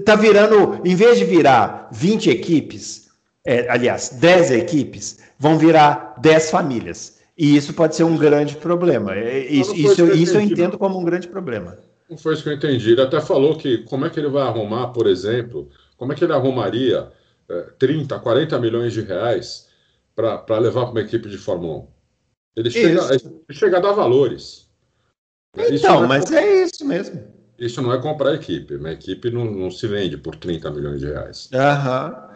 [0.04, 0.80] tá virando.
[0.84, 3.08] Em vez de virar 20 equipes,
[3.46, 7.18] é, aliás, 10 equipes, vão virar 10 famílias.
[7.36, 9.14] E isso pode ser um grande problema.
[9.14, 11.78] É, isso, isso, isso eu entendo como um grande problema.
[12.10, 12.90] Não foi isso que eu entendi.
[12.90, 16.24] Ele até falou que como é que ele vai arrumar, por exemplo, como é que
[16.24, 17.08] ele arrumaria
[17.48, 19.68] é, 30, 40 milhões de reais
[20.14, 21.86] para levar para uma equipe de Fórmula 1.
[22.56, 24.68] Ele chega, ele chega a dar valores.
[25.56, 27.22] Então, é mas é isso mesmo.
[27.58, 28.76] Isso não é comprar equipe.
[28.76, 31.48] Uma equipe não, não se vende por 30 milhões de reais.
[31.52, 32.29] Aham.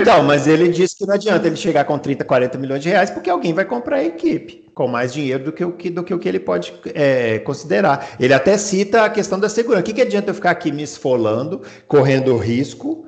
[0.00, 3.10] Então, mas ele disse que não adianta ele chegar com 30, 40 milhões de reais,
[3.10, 6.14] porque alguém vai comprar a equipe com mais dinheiro do que o que, do que,
[6.14, 8.16] o que ele pode é, considerar.
[8.18, 9.82] Ele até cita a questão da segurança.
[9.82, 13.06] O que, que adianta eu ficar aqui me esfolando, correndo risco,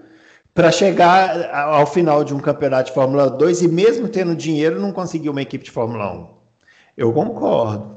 [0.53, 4.93] para chegar ao final de um campeonato de Fórmula 2 e mesmo tendo dinheiro não
[4.93, 6.29] conseguir uma equipe de Fórmula 1?
[6.97, 7.95] Eu concordo.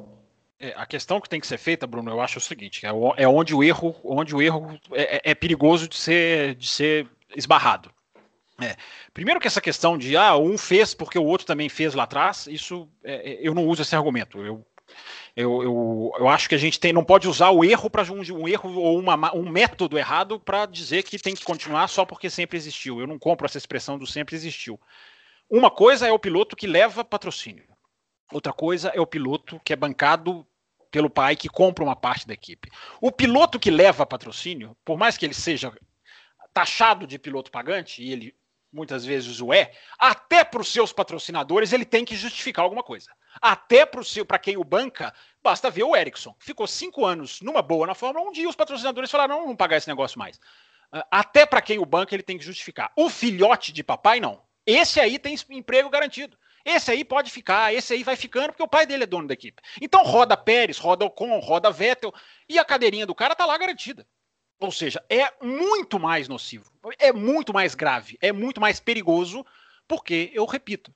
[0.60, 3.28] É, a questão que tem que ser feita, Bruno, eu acho o seguinte: é, é
[3.28, 7.92] onde o erro, onde o erro é, é, é perigoso de ser, de ser esbarrado.
[8.60, 8.76] É.
[9.14, 12.48] Primeiro que essa questão de ah, um fez porque o outro também fez lá atrás,
[12.48, 14.40] isso é, é, eu não uso esse argumento.
[14.44, 14.66] Eu,
[15.36, 18.22] Eu, eu, eu acho que a gente tem, não pode usar o erro para um,
[18.34, 22.30] um, erro ou uma, um método errado para dizer que tem que continuar só porque
[22.30, 23.00] sempre existiu.
[23.00, 24.80] Eu não compro essa expressão do sempre existiu.
[25.48, 27.66] Uma coisa é o piloto que leva patrocínio.
[28.32, 30.46] Outra coisa é o piloto que é bancado
[30.90, 32.72] pelo pai que compra uma parte da equipe.
[33.00, 35.72] O piloto que leva patrocínio, por mais que ele seja
[36.52, 38.36] taxado de piloto pagante, e ele
[38.78, 43.12] muitas vezes o é, até para os seus patrocinadores ele tem que justificar alguma coisa.
[43.42, 45.14] Até para quem o banca,
[45.44, 46.36] basta ver o Ericsson.
[46.40, 49.58] Ficou cinco anos numa boa na Fórmula 1, um dia os patrocinadores falaram: não, vamos
[49.58, 50.40] pagar esse negócio mais.
[50.92, 52.92] Ah, até para quem o banca ele tem que justificar.
[52.96, 54.42] O filhote de papai, não.
[54.66, 56.38] Esse aí tem emprego garantido.
[56.64, 59.34] Esse aí pode ficar, esse aí vai ficando, porque o pai dele é dono da
[59.34, 59.62] equipe.
[59.82, 62.14] Então roda Pérez, roda Ocon, roda Vettel,
[62.50, 64.06] e a cadeirinha do cara tá lá garantida.
[64.60, 69.46] Ou seja, é muito mais nocivo, é muito mais grave, é muito mais perigoso,
[69.88, 70.92] porque, eu repito,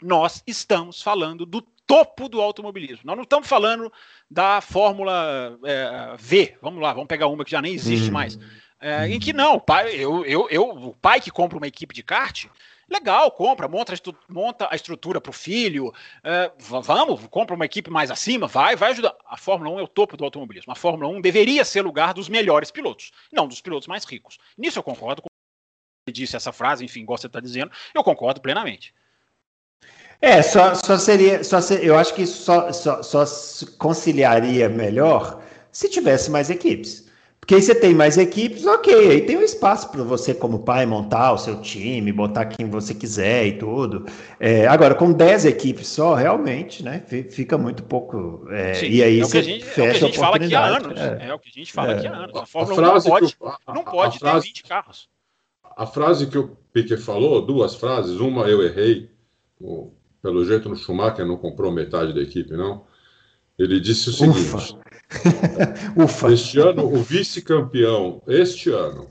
[0.00, 3.02] nós estamos falando do topo do automobilismo.
[3.04, 3.92] Nós não estamos falando
[4.30, 6.56] da Fórmula é, V.
[6.62, 8.12] Vamos lá, vamos pegar uma que já nem existe hum.
[8.12, 8.38] mais.
[8.80, 12.02] É, em que não, pai, eu, eu, eu, o pai que compra uma equipe de
[12.02, 12.46] kart,
[12.88, 13.94] legal, compra, monta,
[14.28, 15.92] monta a estrutura para o filho,
[16.22, 19.14] é, vamos, compra uma equipe mais acima, vai, vai ajudar.
[19.26, 20.72] A Fórmula 1 é o topo do automobilismo.
[20.72, 24.38] A Fórmula 1 deveria ser lugar dos melhores pilotos, não dos pilotos mais ricos.
[24.56, 25.28] Nisso eu concordo com
[26.06, 28.92] ele disse essa frase, enfim, igual você está dizendo, eu concordo plenamente.
[30.20, 31.42] É, só, só seria.
[31.42, 33.24] Só ser, eu acho que só, só, só
[33.78, 35.42] conciliaria melhor
[35.72, 37.10] se tivesse mais equipes.
[37.42, 40.86] Porque aí você tem mais equipes, ok, aí tem um espaço para você, como pai,
[40.86, 44.06] montar o seu time, botar quem você quiser e tudo.
[44.38, 47.00] É, agora, com 10 equipes só, realmente, né?
[47.30, 48.46] Fica muito pouco.
[48.48, 50.54] É, Sim, e aí é você gente, fecha é o que a gente fala aqui
[50.54, 51.00] há anos.
[51.00, 52.36] É, é o que a gente fala aqui há anos.
[52.36, 55.08] A Fórmula a 1 não pode, eu, não pode ter frase, 20 carros.
[55.76, 59.10] A frase que o Piquet falou, duas frases, uma eu errei,
[60.22, 62.84] pelo jeito no Schumacher não comprou metade da equipe, não.
[63.58, 64.81] Ele disse o seguinte: Ufa.
[65.96, 66.32] Ufa.
[66.32, 69.10] Este ano, o vice-campeão, este ano,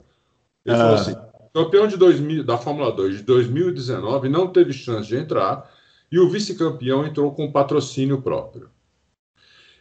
[0.65, 0.79] ele ah.
[0.79, 1.15] falou assim:
[1.53, 5.69] campeão de 2000, da Fórmula 2 de 2019 não teve chance de entrar
[6.11, 8.69] e o vice-campeão entrou com patrocínio próprio.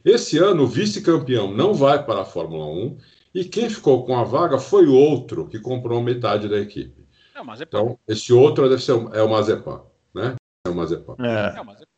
[0.05, 2.99] Esse ano, o vice-campeão não vai para a Fórmula 1
[3.35, 7.07] e quem ficou com a vaga foi outro que comprou metade da equipe.
[7.35, 7.63] É o.
[7.63, 9.83] Então, esse outro deve ser é o Mazepan,
[10.15, 10.37] né?
[10.67, 11.17] É o Mazepan.
[11.19, 11.59] É.
[11.59, 11.91] é o.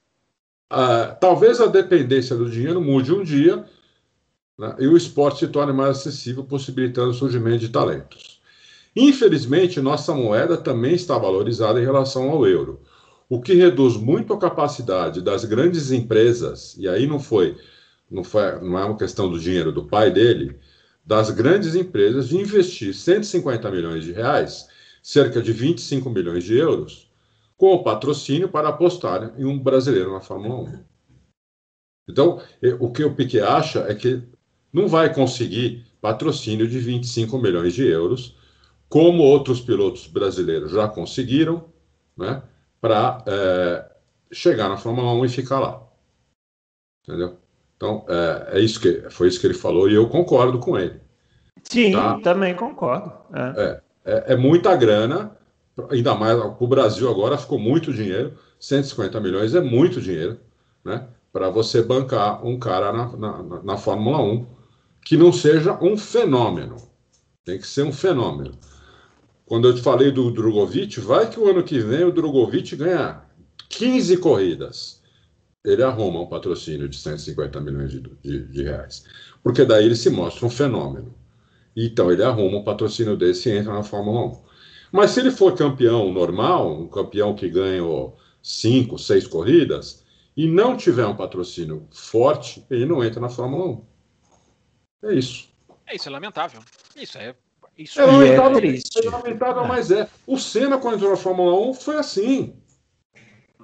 [0.75, 3.65] Ah, talvez a dependência do dinheiro mude um dia
[4.59, 8.41] né, e o esporte se torne mais acessível, possibilitando o surgimento de talentos.
[8.95, 12.81] Infelizmente, nossa moeda também está valorizada em relação ao euro,
[13.29, 17.57] o que reduz muito a capacidade das grandes empresas, e aí não foi,
[18.11, 20.59] não foi, não é uma questão do dinheiro do pai dele,
[21.05, 24.69] das grandes empresas de investir 150 milhões de reais,
[25.03, 27.11] cerca de 25 milhões de euros,
[27.57, 30.85] com o patrocínio para apostar em um brasileiro na Fórmula 1.
[32.11, 32.43] Então,
[32.79, 34.23] o que o Piquet acha é que
[34.73, 38.37] não vai conseguir patrocínio de 25 milhões de euros,
[38.89, 41.65] como outros pilotos brasileiros já conseguiram,
[42.17, 42.43] né,
[42.81, 43.91] para é,
[44.33, 45.83] chegar na Fórmula 1 e ficar lá.
[47.07, 47.37] Entendeu?
[47.77, 51.01] Então, é, é, isso que, foi isso que ele falou e eu concordo com ele.
[51.65, 52.21] Sim, tá?
[52.21, 53.13] também concordo.
[53.33, 53.63] É.
[53.63, 53.93] é.
[54.05, 55.31] É, é muita grana,
[55.89, 60.39] ainda mais para o Brasil agora ficou muito dinheiro, 150 milhões é muito dinheiro,
[60.85, 61.07] né?
[61.33, 64.47] Para você bancar um cara na, na, na Fórmula 1
[65.05, 66.77] que não seja um fenômeno.
[67.45, 68.53] Tem que ser um fenômeno.
[69.45, 73.23] Quando eu te falei do Drogovic, vai que o ano que vem o Drogovic ganha
[73.69, 75.03] 15 corridas.
[75.65, 79.05] Ele arruma um patrocínio de 150 milhões de, de, de reais.
[79.43, 81.15] Porque daí ele se mostra um fenômeno.
[81.77, 84.43] Então ele arruma um patrocínio desse e entra na Fórmula 1.
[84.93, 90.05] Mas se ele for campeão normal, um campeão que ganhou cinco, seis corridas,
[90.37, 93.92] e não tiver um patrocínio forte, ele não entra na Fórmula 1.
[95.03, 95.49] É isso.
[95.87, 96.61] É isso, é lamentável.
[96.97, 97.35] Isso é.
[97.77, 99.07] Isso é, lamentável, é triste.
[99.07, 100.09] É lamentável, mas é.
[100.27, 102.57] O Senna, quando entrou na Fórmula 1, foi assim.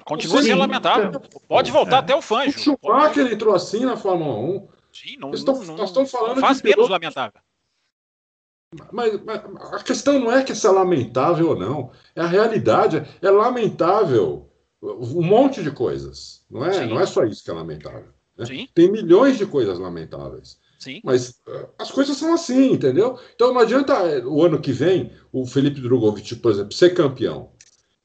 [0.04, 1.20] Continua sendo lamentável.
[1.46, 1.98] Pode voltar é.
[1.98, 2.56] até o Fanjo.
[2.56, 3.34] O Schumacher Pode...
[3.34, 4.68] entrou assim na Fórmula 1.
[4.92, 6.92] Sim, não, nós, não, nós estamos falando não faz menos piloto...
[6.92, 7.40] lamentável.
[8.92, 11.92] Mas, mas, a questão não é que isso é lamentável ou não.
[12.16, 13.02] É a realidade.
[13.20, 14.50] É lamentável
[14.82, 16.44] um monte de coisas.
[16.50, 18.08] Não é, não é só isso que é lamentável.
[18.36, 18.66] Né?
[18.74, 20.58] Tem milhões de coisas lamentáveis.
[20.78, 21.00] Sim.
[21.02, 23.18] Mas uh, as coisas são assim, entendeu?
[23.34, 27.50] Então não adianta eh, o ano que vem o Felipe Drogovic, por exemplo, ser campeão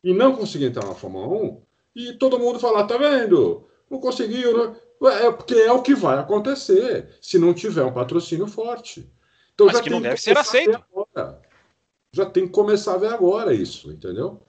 [0.03, 1.61] e não conseguir entrar na Fórmula 1
[1.95, 3.69] e todo mundo falar, tá vendo?
[3.89, 4.75] Não conseguiu, né?
[5.21, 9.07] É porque é o que vai acontecer se não tiver um patrocínio forte.
[9.53, 10.83] Então, Mas que não deve que ser aceito.
[12.11, 14.41] Já tem que começar a ver agora isso, entendeu?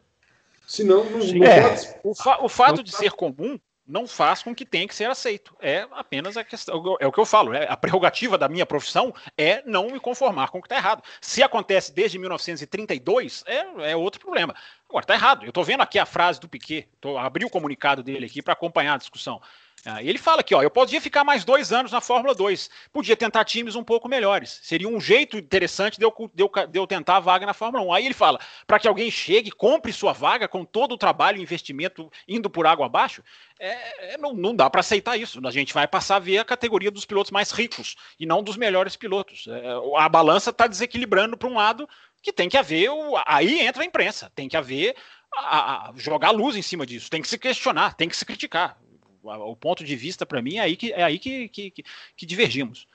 [0.66, 1.68] Senão não, não é.
[1.68, 1.94] pode...
[2.02, 5.54] o, fa o fato de ser comum não faz com que tenha que ser aceito.
[5.60, 9.14] É apenas a questão, é o que eu falo, é, a prerrogativa da minha profissão
[9.36, 11.02] é não me conformar com o que está errado.
[11.20, 14.54] Se acontece desde 1932, é, é outro problema.
[14.88, 15.44] Agora, está errado.
[15.44, 18.52] Eu estou vendo aqui a frase do Piquet, tô, abri o comunicado dele aqui para
[18.52, 19.40] acompanhar a discussão.
[19.86, 23.14] Ah, ele fala aqui, ó, eu podia ficar mais dois anos na Fórmula 2, podia
[23.14, 24.60] tentar times um pouco melhores.
[24.62, 27.84] Seria um jeito interessante de eu, de eu, de eu tentar a vaga na Fórmula
[27.84, 27.92] 1.
[27.92, 31.42] Aí ele fala, para que alguém chegue, compre sua vaga com todo o trabalho e
[31.42, 33.22] investimento indo por água abaixo,
[33.60, 35.38] é, é, não, não dá para aceitar isso.
[35.46, 38.56] A gente vai passar a ver a categoria dos pilotos mais ricos e não dos
[38.56, 39.46] melhores pilotos.
[39.48, 39.62] É,
[39.98, 41.86] a balança está desequilibrando para um lado
[42.22, 44.96] que tem que haver, o, aí entra a imprensa, tem que haver
[45.36, 48.78] a, a, jogar luz em cima disso, tem que se questionar, tem que se criticar
[49.24, 51.84] o ponto de vista, para mim, é aí que, é aí que, que, que,
[52.16, 52.86] que divergimos.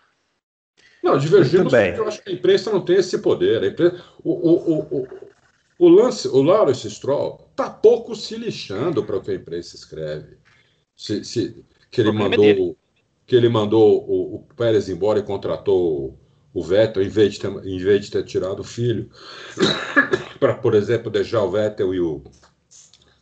[1.02, 3.64] Não, divergimos porque eu acho que a imprensa não tem esse poder.
[3.64, 5.08] Imprensa, o, o, o,
[5.80, 10.38] o, lance, o Lawrence Stroll está pouco se lixando para o que a imprensa escreve.
[10.96, 12.76] Se, se, que ele é mandou, é
[13.26, 16.20] que ele mandou o, o, Pérez embora e contratou
[16.54, 19.10] o Vettel, em vez de ter, em vez de ter tirado o filho,
[20.40, 22.24] para, por exemplo, deixar o Vettel e o,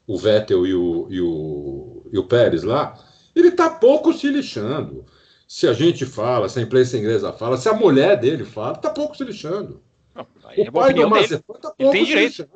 [0.07, 2.97] o Vettel e o, e o, e o Pérez lá,
[3.35, 5.05] ele está pouco se lixando.
[5.45, 8.89] Se a gente fala, se a imprensa inglesa fala, se a mulher dele fala, está
[8.89, 9.81] pouco se lixando.
[10.15, 12.49] Não, o é pai do Mazepin está pouco se lixando.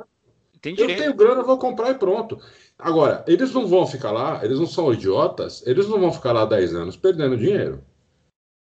[0.61, 2.39] Tem eu tenho grana, vou comprar e pronto.
[2.77, 6.45] Agora, eles não vão ficar lá, eles não são idiotas, eles não vão ficar lá
[6.45, 7.83] 10 anos perdendo dinheiro.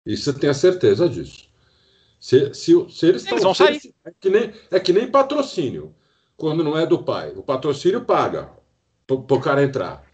[0.05, 1.49] Isso você tem a certeza disso.
[2.21, 3.77] Se, se, se eles, eles vão sair.
[3.77, 5.95] Eles, é, que nem, é que nem patrocínio,
[6.37, 7.33] quando não é do pai.
[7.35, 8.51] O patrocínio paga
[9.07, 10.05] para o cara entrar.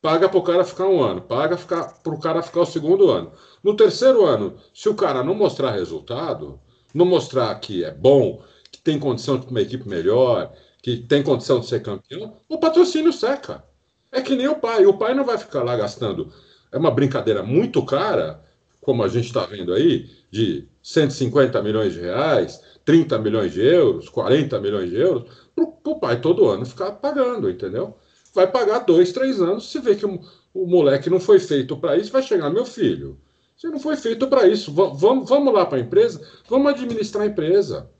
[0.00, 3.32] Paga para o cara ficar um ano, paga para o cara ficar o segundo ano.
[3.62, 6.60] No terceiro ano, se o cara não mostrar resultado,
[6.92, 10.52] não mostrar que é bom, que tem condição de uma equipe melhor,
[10.82, 13.64] que tem condição de ser campeão, o patrocínio seca.
[14.10, 14.84] É que nem o pai.
[14.84, 16.32] O pai não vai ficar lá gastando.
[16.70, 18.42] É uma brincadeira muito cara,
[18.80, 24.08] como a gente está vendo aí, de 150 milhões de reais, 30 milhões de euros,
[24.08, 25.24] 40 milhões de euros,
[25.54, 27.96] para o pai todo ano ficar pagando, entendeu?
[28.32, 29.70] Vai pagar dois, três anos.
[29.70, 30.20] Se vê que o,
[30.54, 33.18] o moleque não foi feito para isso, vai chegar, meu filho.
[33.56, 34.72] Você não foi feito para isso.
[34.72, 37.90] Vamos, vamos lá para a empresa, vamos administrar a empresa.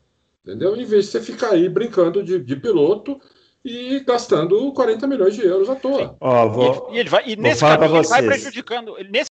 [0.44, 0.76] Entendeu?
[0.76, 3.20] Em vez de você ficar aí brincando de, de piloto
[3.64, 6.16] e gastando 40 milhões de euros à toa.
[6.20, 8.96] Ó, vou, e, ele, vai, e nesse caminho ele vai prejudicando.
[9.08, 9.30] Nesse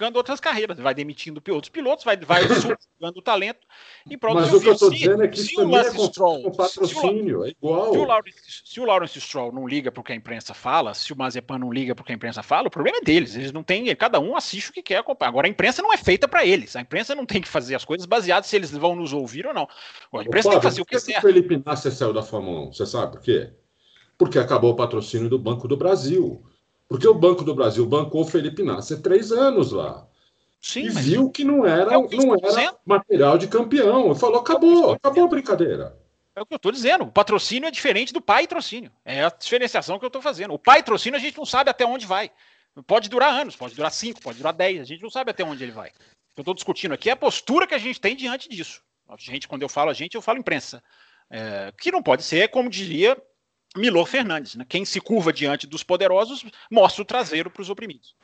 [0.00, 3.60] prejudicando outras carreiras, vai demitindo outros pilotos, vai, vai subjugando o talento
[4.10, 7.44] em prol Mas o que eu estou dizendo é que isso também é Stroll, patrocínio,
[7.44, 7.92] é igual.
[7.92, 10.94] Se o, Lawrence, se o Lawrence Stroll não liga para o que a imprensa fala,
[10.94, 13.36] se o Mazepan não liga para o que a imprensa fala, o problema é deles,
[13.36, 15.30] eles não têm, cada um assiste o que quer acompanhar.
[15.30, 17.84] Agora a imprensa não é feita para eles, a imprensa não tem que fazer as
[17.84, 19.68] coisas baseadas se eles vão nos ouvir ou não.
[20.14, 22.68] A imprensa Ô, tem que fazer o que, que o Felipe Nasser saiu da Fórmula
[22.68, 23.52] 1, você sabe por quê?
[24.16, 26.42] Porque acabou o patrocínio do Banco do Brasil.
[26.90, 30.04] Porque o Banco do Brasil bancou o Felipe Nasser três anos lá.
[30.60, 34.12] Sim, e viu que não era, é não era material de campeão.
[34.12, 35.96] Falou, acabou, acabou a brincadeira.
[36.34, 37.04] É o que eu estou dizendo.
[37.04, 38.90] O patrocínio é diferente do pai trocínio.
[39.04, 40.52] É a diferenciação que eu estou fazendo.
[40.52, 42.28] O pai trocínio a gente não sabe até onde vai.
[42.88, 44.80] Pode durar anos, pode durar cinco, pode durar dez.
[44.80, 45.90] A gente não sabe até onde ele vai.
[45.90, 48.82] O que eu estou discutindo aqui é a postura que a gente tem diante disso.
[49.08, 50.82] A gente, quando eu falo a gente, eu falo imprensa.
[51.30, 53.16] É, que não pode ser, como diria
[53.76, 54.66] Milor Fernandes, né?
[54.68, 58.14] quem se curva diante dos poderosos mostra o traseiro para os oprimidos.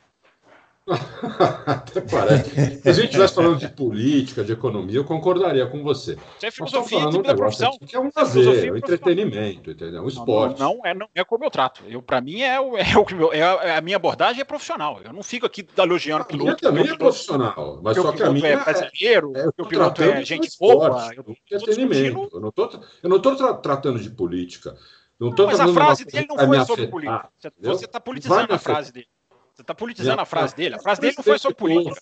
[1.65, 2.81] Até parece.
[2.81, 6.13] Se a gente estivesse falando de política, de economia, eu concordaria com você.
[6.13, 7.77] Isso é filosofia falando um profissão.
[7.85, 10.01] Que é um lazer, é um entretenimento, entendeu?
[10.01, 10.59] Um esporte.
[10.59, 11.83] Não, não, é, não é como eu trato.
[11.87, 15.01] Eu, para mim, é, o, é, o, é a minha abordagem é profissional.
[15.03, 16.61] Eu não fico aqui elogiando o piloto.
[16.61, 20.49] também é profissional, mas só que a minha é brasileiro, é, o piloto é gente
[20.57, 21.11] boa.
[21.13, 22.29] Eu entretenimento.
[22.33, 24.77] Eu não estou tratando de política.
[25.19, 27.29] Não, não mas a frase dele não foi sobre política.
[27.59, 29.07] Você está politizando a frase dele.
[29.53, 30.75] Você está politizando a frase dele.
[30.75, 31.99] A frase dele não foi sobre política.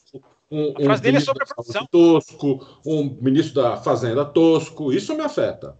[0.52, 1.88] Um, a frase um dele é sobre a produção.
[1.90, 5.78] Tosco, um ministro da Fazenda tosco, isso me afeta.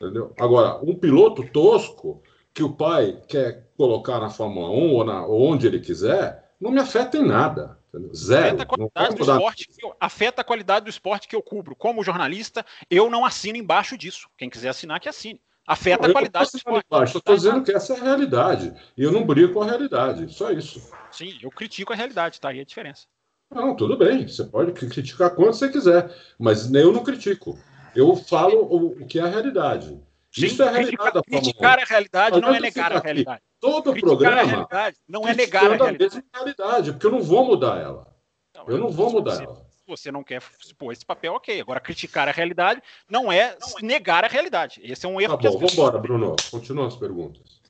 [0.00, 0.34] Entendeu?
[0.40, 2.22] Agora, um piloto tosco
[2.54, 6.70] que o pai quer colocar na Fórmula 1 ou, na, ou onde ele quiser, não
[6.70, 7.78] me afeta em nada.
[8.14, 8.46] Zero.
[8.46, 11.76] Afeta a, qualidade do esporte eu, afeta a qualidade do esporte que eu cubro.
[11.76, 14.30] Como jornalista, eu não assino embaixo disso.
[14.36, 17.14] Quem quiser assinar, que assine afeta não, a qualidade do esporte.
[17.14, 18.74] Eu estou dizendo que essa é a realidade.
[18.96, 20.32] E eu não brigo com a realidade.
[20.32, 20.90] Só isso.
[21.10, 23.06] Sim, eu critico a realidade, tá aí a diferença.
[23.50, 24.26] Não, tudo bem.
[24.26, 26.14] Você pode criticar quanto você quiser.
[26.38, 27.58] Mas eu não critico.
[27.94, 30.00] Eu falo o, o que é a realidade.
[30.30, 33.42] Sim, isso é a realidade da Criticar a realidade não é negar a realidade.
[33.60, 34.68] Todo criticar programa
[35.06, 35.96] não é negar a realidade.
[35.96, 38.16] a mesma realidade, porque eu não vou mudar ela.
[38.56, 40.42] Não, eu não vou mudar ela você não quer
[40.78, 41.60] pôr esse papel, ok.
[41.60, 44.80] Agora, criticar a realidade não é negar a realidade.
[44.82, 46.38] Esse é um erro tá bom, vamos embora, Bruno.
[46.50, 47.61] Continua as perguntas.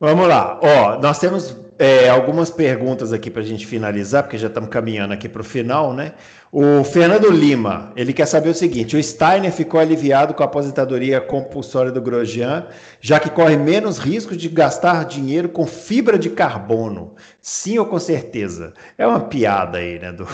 [0.00, 0.58] Vamos lá.
[0.62, 5.14] Ó, nós temos é, algumas perguntas aqui para a gente finalizar, porque já estamos caminhando
[5.14, 6.14] aqui para o final, né?
[6.52, 11.20] O Fernando Lima, ele quer saber o seguinte: o Steiner ficou aliviado com a aposentadoria
[11.20, 12.66] compulsória do Grosjean,
[13.00, 17.14] já que corre menos risco de gastar dinheiro com fibra de carbono.
[17.40, 18.72] Sim ou com certeza?
[18.96, 20.28] É uma piada aí, né, do,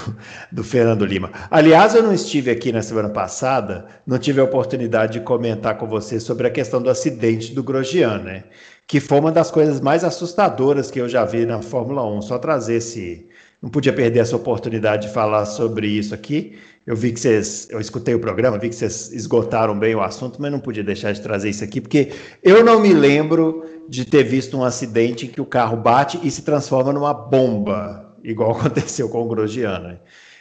[0.53, 1.31] do Fernando Lima.
[1.51, 5.87] Aliás, eu não estive aqui na semana passada, não tive a oportunidade de comentar com
[5.87, 8.45] você sobre a questão do acidente do Grosjean, né?
[8.91, 12.23] Que foi uma das coisas mais assustadoras que eu já vi na Fórmula 1.
[12.23, 13.25] Só trazer esse.
[13.63, 16.59] Não podia perder essa oportunidade de falar sobre isso aqui.
[16.85, 17.69] Eu vi que vocês.
[17.71, 21.13] Eu escutei o programa, vi que vocês esgotaram bem o assunto, mas não podia deixar
[21.13, 22.11] de trazer isso aqui, porque
[22.43, 26.29] eu não me lembro de ter visto um acidente em que o carro bate e
[26.29, 29.79] se transforma numa bomba, igual aconteceu com o Grosjean.
[29.79, 29.99] Né?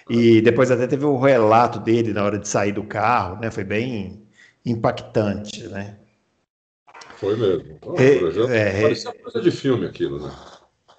[0.09, 3.51] E depois até teve o relato dele na hora de sair do carro, né?
[3.51, 4.23] Foi bem
[4.65, 5.98] impactante, né?
[7.19, 7.77] Foi mesmo.
[7.85, 10.31] Oh, é, é, parecia coisa de filme aquilo, né?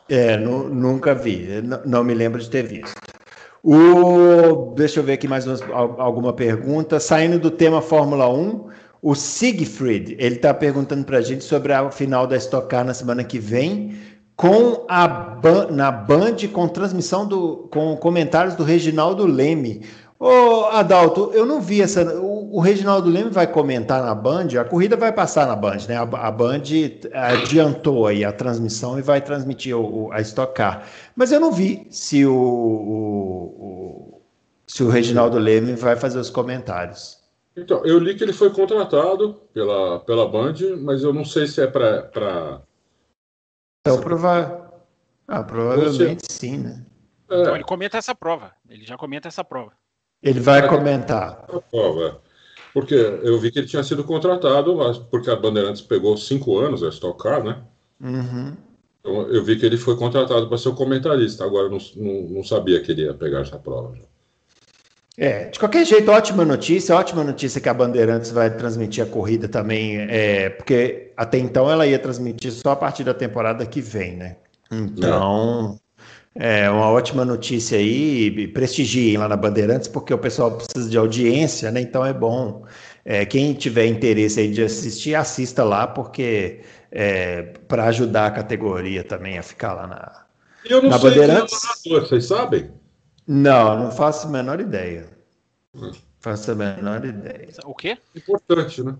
[0.08, 1.62] É, nu, nunca vi.
[1.62, 2.92] Não, não, me lembro de ter visto.
[3.62, 7.00] O, deixa eu ver aqui mais umas, alguma pergunta.
[7.00, 8.68] Saindo do tema Fórmula 1,
[9.00, 12.92] o Siegfried, ele está perguntando para a gente sobre a final da Stock Car na
[12.92, 13.96] semana que vem,
[14.36, 15.38] com a
[15.70, 19.86] na Band com transmissão do com comentários do Reginaldo Leme.
[20.18, 22.04] Ô, Adalto, eu não vi essa.
[22.50, 25.96] O, o, Reginaldo Leme vai comentar na Band, a corrida vai passar na Band, né?
[25.96, 26.62] A, a Band
[27.12, 30.86] adiantou aí a transmissão e vai transmitir o, a Stock Car.
[31.14, 34.22] Mas eu não vi se o, o,
[34.66, 37.20] se o Reginaldo Leme vai fazer os comentários.
[37.56, 41.60] Então, eu li que ele foi contratado pela, pela Band, mas eu não sei se
[41.60, 42.02] é para.
[42.02, 42.62] Pra...
[43.80, 44.72] Então, prova...
[45.26, 46.32] ah, provavelmente Você...
[46.32, 46.84] sim, né?
[47.28, 47.40] É.
[47.40, 48.52] Então, ele comenta essa prova.
[48.68, 49.72] Ele já comenta essa prova.
[50.22, 51.46] Ele vai comentar.
[52.72, 54.76] Porque eu vi que ele tinha sido contratado,
[55.10, 57.58] porque a Bandeirantes pegou cinco anos a Stock Car, né?
[58.00, 58.56] Uhum.
[59.00, 61.44] Então, eu vi que ele foi contratado para ser o comentarista.
[61.44, 63.94] Agora não, não, não, sabia que ele ia pegar essa prova.
[65.16, 66.94] É, de qualquer jeito, ótima notícia.
[66.94, 71.86] Ótima notícia que a Bandeirantes vai transmitir a corrida também, é, porque até então ela
[71.86, 74.36] ia transmitir só a partir da temporada que vem, né?
[74.70, 75.80] Então, é
[76.70, 81.80] uma ótima notícia aí, prestigiem lá na Bandeirantes, porque o pessoal precisa de audiência, né?
[81.80, 82.64] Então é bom.
[83.04, 89.02] É, quem tiver interesse aí de assistir, assista lá, porque é, para ajudar a categoria
[89.02, 90.26] também a ficar lá na,
[90.64, 91.82] Eu não na sei Bandeirantes.
[91.82, 92.70] Quem é o vocês sabem?
[93.26, 95.08] Não, não faço a menor ideia.
[95.74, 95.92] Hum.
[96.20, 97.48] Faço a menor ideia.
[97.64, 97.96] O quê?
[98.14, 98.96] Importante, né?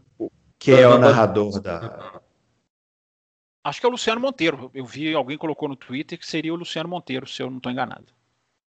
[0.59, 2.20] Que é o narrador da.
[3.63, 4.71] Acho que é o Luciano Monteiro.
[4.75, 7.71] Eu vi alguém colocou no Twitter que seria o Luciano Monteiro, se eu não estou
[7.71, 8.07] enganado.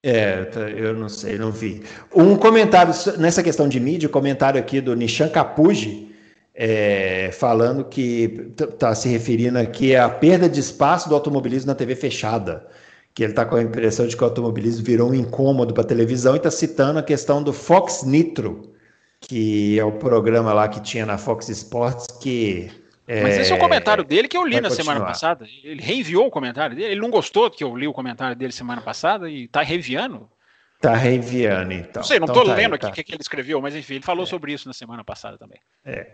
[0.04, 1.84] É, eu não sei, não vi.
[2.14, 6.12] Um comentário nessa questão de mídia, comentário aqui do Nishan Capuji,
[6.56, 11.96] é, falando que está se referindo aqui à perda de espaço do automobilismo na TV
[11.96, 12.68] fechada.
[13.14, 15.88] Que ele está com a impressão de que o automobilismo virou um incômodo para a
[15.88, 18.72] televisão e está citando a questão do Fox Nitro,
[19.20, 22.72] que é o programa lá que tinha na Fox Sports que
[23.24, 24.94] mas esse é o comentário dele que eu li na continuar.
[24.94, 25.48] semana passada.
[25.64, 26.92] Ele reenviou o comentário dele.
[26.92, 30.30] Ele não gostou que eu li o comentário dele semana passada e tá reenviando.
[30.80, 32.02] Tá reenviando, então.
[32.02, 33.04] Não sei, não então, tô tá lendo aí, aqui o tá.
[33.04, 34.28] que, ele escreveu, mas enfim, ele falou é.
[34.28, 35.60] sobre isso na semana passada também.
[35.86, 36.12] É,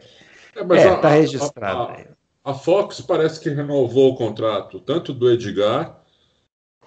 [0.55, 1.93] é, mas é a, tá registrado.
[2.43, 6.01] A, a, a, Fox parece que renovou o contrato, tanto do Edgar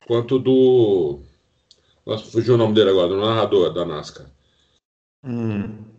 [0.06, 1.22] quanto do.
[2.04, 4.26] Nossa, fugiu o nome dele agora, do narrador da NASCAR.
[5.24, 5.89] Hum.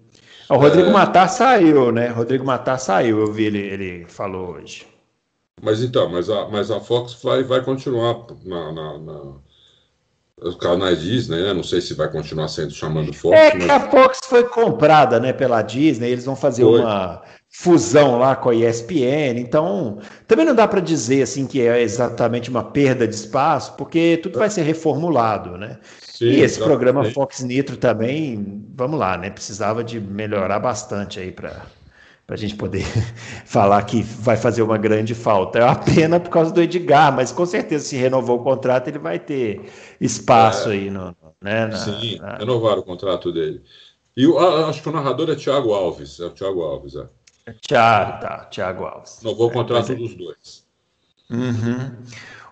[0.51, 0.91] O Rodrigo é...
[0.91, 2.07] Matar saiu, né?
[2.07, 4.85] Rodrigo Matar saiu, eu vi ele, ele falou hoje.
[5.61, 9.21] Mas então, mas a, mas a Fox vai, vai continuar na, na, na
[10.41, 11.53] os canais Disney, né?
[11.53, 13.37] Não sei se vai continuar sendo chamando Fox.
[13.37, 13.63] É mas...
[13.63, 16.09] que a Fox foi comprada, né, pela Disney.
[16.09, 16.81] Eles vão fazer foi.
[16.81, 19.37] uma fusão lá com a ESPN.
[19.37, 24.19] Então, também não dá para dizer assim que é exatamente uma perda de espaço, porque
[24.21, 25.77] tudo vai ser reformulado, né?
[26.21, 29.31] Sim, e esse programa Fox Nitro também, vamos lá, né?
[29.31, 31.65] Precisava de melhorar bastante aí para
[32.29, 32.85] a gente poder
[33.43, 35.57] falar que vai fazer uma grande falta.
[35.57, 38.99] É uma pena por causa do Edgar, mas com certeza se renovou o contrato ele
[38.99, 39.67] vai ter
[39.99, 41.07] espaço é, aí no,
[41.41, 42.37] né, na, sim, na...
[42.37, 43.59] renovar o contrato dele.
[44.15, 44.37] E o,
[44.67, 47.07] acho que o narrador é Thiago Alves, é o Thiago Alves, é.
[47.67, 49.17] Thiago, tá, Thiago Alves.
[49.23, 50.63] Renovou o contrato é, dos dois.
[51.31, 51.95] Uhum.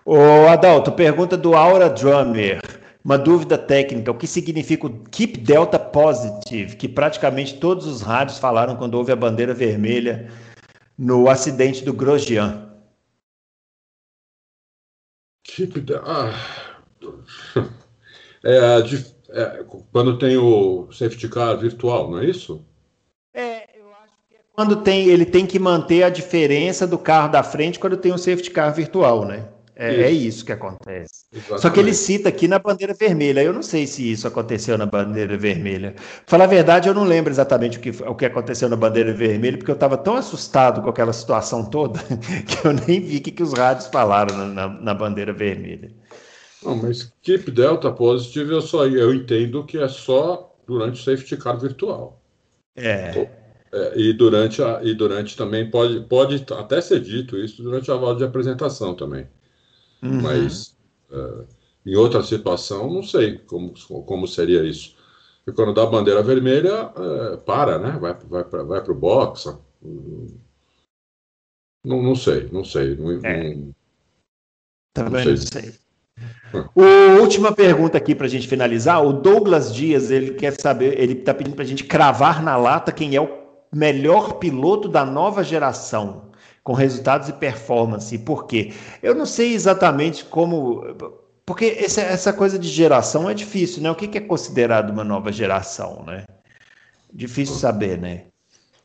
[0.04, 2.79] O Adalto, pergunta do Aura Drummer.
[3.04, 8.38] Uma dúvida técnica: o que significa o Keep Delta Positive, que praticamente todos os rádios
[8.38, 10.30] falaram quando houve a bandeira vermelha
[10.98, 12.70] no acidente do Grosjean?
[15.44, 16.04] Keep Delta.
[16.06, 16.70] Ah.
[18.42, 18.80] É,
[19.28, 22.64] é, quando tem o safety car virtual, não é isso?
[23.34, 27.30] É, eu acho que é quando tem, ele tem que manter a diferença do carro
[27.30, 29.46] da frente quando tem um safety car virtual, né?
[29.82, 31.24] É isso, é isso que acontece.
[31.32, 31.62] Exatamente.
[31.62, 33.42] Só que ele cita aqui na bandeira vermelha.
[33.42, 35.94] Eu não sei se isso aconteceu na bandeira vermelha.
[36.26, 39.56] Falar a verdade, eu não lembro exatamente o que, o que aconteceu na bandeira vermelha,
[39.56, 41.98] porque eu estava tão assustado com aquela situação toda
[42.46, 45.90] que eu nem vi o que, que os rádios falaram na, na, na bandeira vermelha.
[46.62, 51.38] Não, mas Keep Delta Positive eu só eu entendo que é só durante o safety
[51.38, 52.20] car virtual.
[52.76, 53.26] É.
[53.72, 57.94] é e durante a, e durante também pode pode até ser dito isso durante a
[57.94, 59.26] volta de apresentação também.
[60.02, 60.22] Uhum.
[60.22, 60.76] Mas
[61.10, 61.44] é,
[61.86, 63.72] em outra situação não sei como
[64.04, 64.96] como seria isso.
[65.46, 67.98] E quando dá a bandeira vermelha é, para, né?
[68.00, 69.56] Vai vai para vai o box.
[71.84, 72.94] Não, não sei, não sei.
[72.96, 73.54] Não, é.
[73.54, 73.74] não,
[74.92, 75.62] Também não sei.
[75.62, 75.80] Não sei.
[76.74, 79.04] O, última pergunta aqui para a gente finalizar.
[79.04, 82.92] O Douglas Dias ele quer saber, ele está pedindo para a gente cravar na lata
[82.92, 83.30] quem é o
[83.72, 86.29] melhor piloto da nova geração,
[86.62, 88.16] com resultados e performance.
[88.18, 88.72] Por quê?
[89.02, 90.84] Eu não sei exatamente como.
[91.44, 93.90] Porque essa, essa coisa de geração é difícil, né?
[93.90, 96.24] O que, que é considerado uma nova geração, né?
[97.12, 98.24] Difícil saber, né?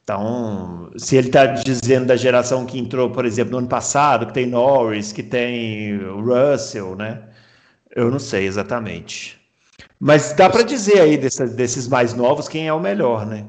[0.04, 4.34] Então, se ele está dizendo da geração que entrou, por exemplo, no ano passado, que
[4.34, 7.24] tem Norris, que tem Russell, né?
[7.96, 9.40] Eu não sei exatamente.
[10.00, 13.46] Mas dá para dizer aí desses, desses mais novos quem é o melhor, né?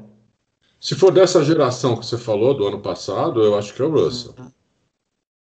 [0.79, 3.91] Se for dessa geração que você falou do ano passado, eu acho que é o
[3.91, 4.35] Russell.
[4.37, 4.51] Uhum.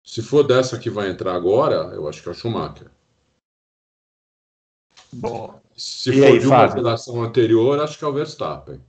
[0.04, 2.90] Se for dessa que vai entrar agora, eu acho que é o Schumacher.
[5.12, 5.60] Bom.
[5.76, 6.82] Se for aí, de uma Fábio?
[6.82, 8.80] geração anterior, acho que é o Verstappen.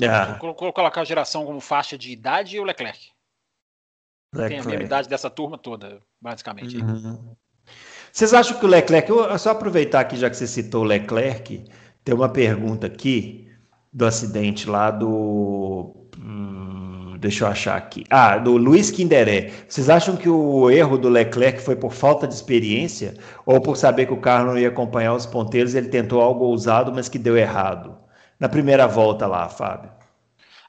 [0.00, 0.38] É.
[0.38, 3.10] Vou colocar a geração como faixa de idade e o Leclerc.
[4.34, 4.54] Leclerc.
[4.54, 6.78] Tem a mesma idade dessa turma toda, basicamente.
[6.78, 7.36] Uhum.
[8.10, 11.64] Vocês acham que o Leclerc, eu, só aproveitar aqui, já que você citou o Leclerc,
[12.02, 13.43] tem uma pergunta aqui
[13.94, 15.94] do acidente lá do.
[16.18, 18.04] Hum, deixa eu achar aqui.
[18.10, 19.52] Ah, do Luiz Kinderé.
[19.66, 23.14] Vocês acham que o erro do Leclerc foi por falta de experiência
[23.46, 26.92] ou por saber que o carro não ia acompanhar os ponteiros ele tentou algo ousado,
[26.92, 28.04] mas que deu errado?
[28.38, 29.90] na primeira volta lá, Fábio?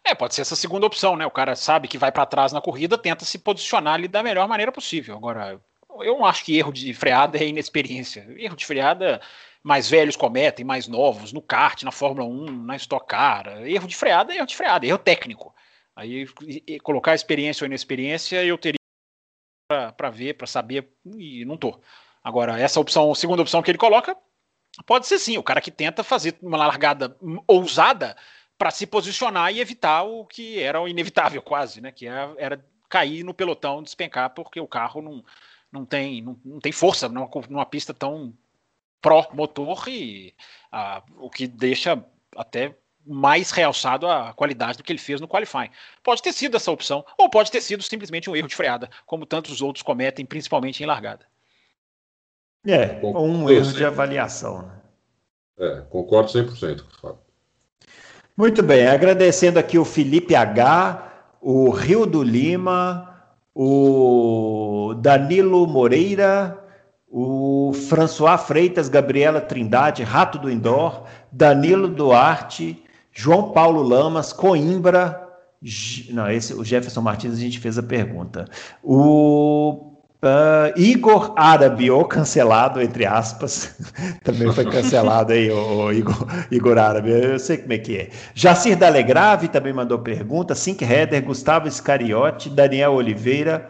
[0.03, 1.25] É, pode ser essa segunda opção, né?
[1.25, 4.47] O cara sabe que vai para trás na corrida, tenta se posicionar ali da melhor
[4.47, 5.17] maneira possível.
[5.17, 5.59] Agora,
[5.99, 8.25] eu não acho que erro de freada é inexperiência.
[8.37, 9.19] Erro de freada
[9.65, 13.47] mais velhos cometem, mais novos, no kart, na Fórmula 1, na Stock Car.
[13.65, 15.55] Erro de freada é erro de freada, erro técnico.
[15.95, 16.27] Aí
[16.83, 18.77] colocar experiência ou inexperiência eu teria
[19.97, 20.87] para ver, para saber,
[21.17, 21.79] e não tô.
[22.23, 24.15] Agora, essa opção, segunda opção que ele coloca,
[24.85, 27.15] Pode ser sim, o cara que tenta fazer uma largada
[27.47, 28.17] ousada
[28.57, 31.91] para se posicionar e evitar o que era o inevitável quase, né?
[31.91, 35.23] Que era, era cair no pelotão, despencar, porque o carro não,
[35.71, 38.33] não, tem, não, não tem força numa, numa pista tão
[39.05, 40.33] pró-motor e
[40.71, 42.03] a, o que deixa
[42.35, 42.75] até
[43.05, 45.69] mais realçado a qualidade do que ele fez no qualifying.
[46.03, 49.27] Pode ter sido essa opção, ou pode ter sido simplesmente um erro de freada, como
[49.27, 51.23] tantos outros cometem, principalmente em largada.
[52.65, 54.63] É, um erro de avaliação.
[54.63, 54.81] Né?
[55.59, 57.19] É, concordo 100% com o Fábio.
[58.35, 63.23] Muito bem, agradecendo aqui o Felipe H, o Rio do Lima,
[63.53, 66.64] o Danilo Moreira,
[67.17, 72.83] o François Freitas, Gabriela Trindade, Rato do Indoor, Danilo Duarte,
[73.13, 75.25] João Paulo Lamas, Coimbra.
[76.09, 78.49] Não, esse, o Jefferson Martins a gente fez a pergunta.
[78.83, 79.93] O
[80.23, 83.75] Uh, Igor Árabe, ou cancelado, entre aspas,
[84.23, 88.09] também foi cancelado aí, o, Igor, Igor Árabe, eu sei como é que é.
[88.33, 93.69] Jacir Dalegrave também mandou pergunta, Sink Header, Gustavo Iscariote, Daniel Oliveira,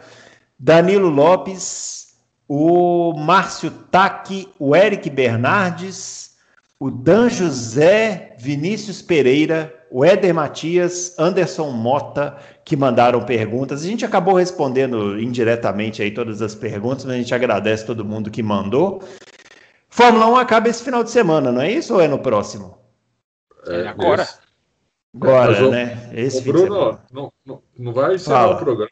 [0.58, 2.05] Danilo Lopes,
[2.48, 6.36] o Márcio Taque, o Eric Bernardes,
[6.78, 13.82] o Dan José, Vinícius Pereira, o Éder Matias, Anderson Mota, que mandaram perguntas.
[13.82, 18.30] A gente acabou respondendo indiretamente aí todas as perguntas, mas a gente agradece todo mundo
[18.30, 19.02] que mandou.
[19.88, 22.78] Fórmula 1 acaba esse final de semana, não é isso ou é no próximo?
[23.66, 24.22] É, é agora.
[24.22, 24.46] Esse.
[25.14, 26.10] Agora, o, né?
[26.12, 28.90] Esse Bruno, não, não, não vai ser o programa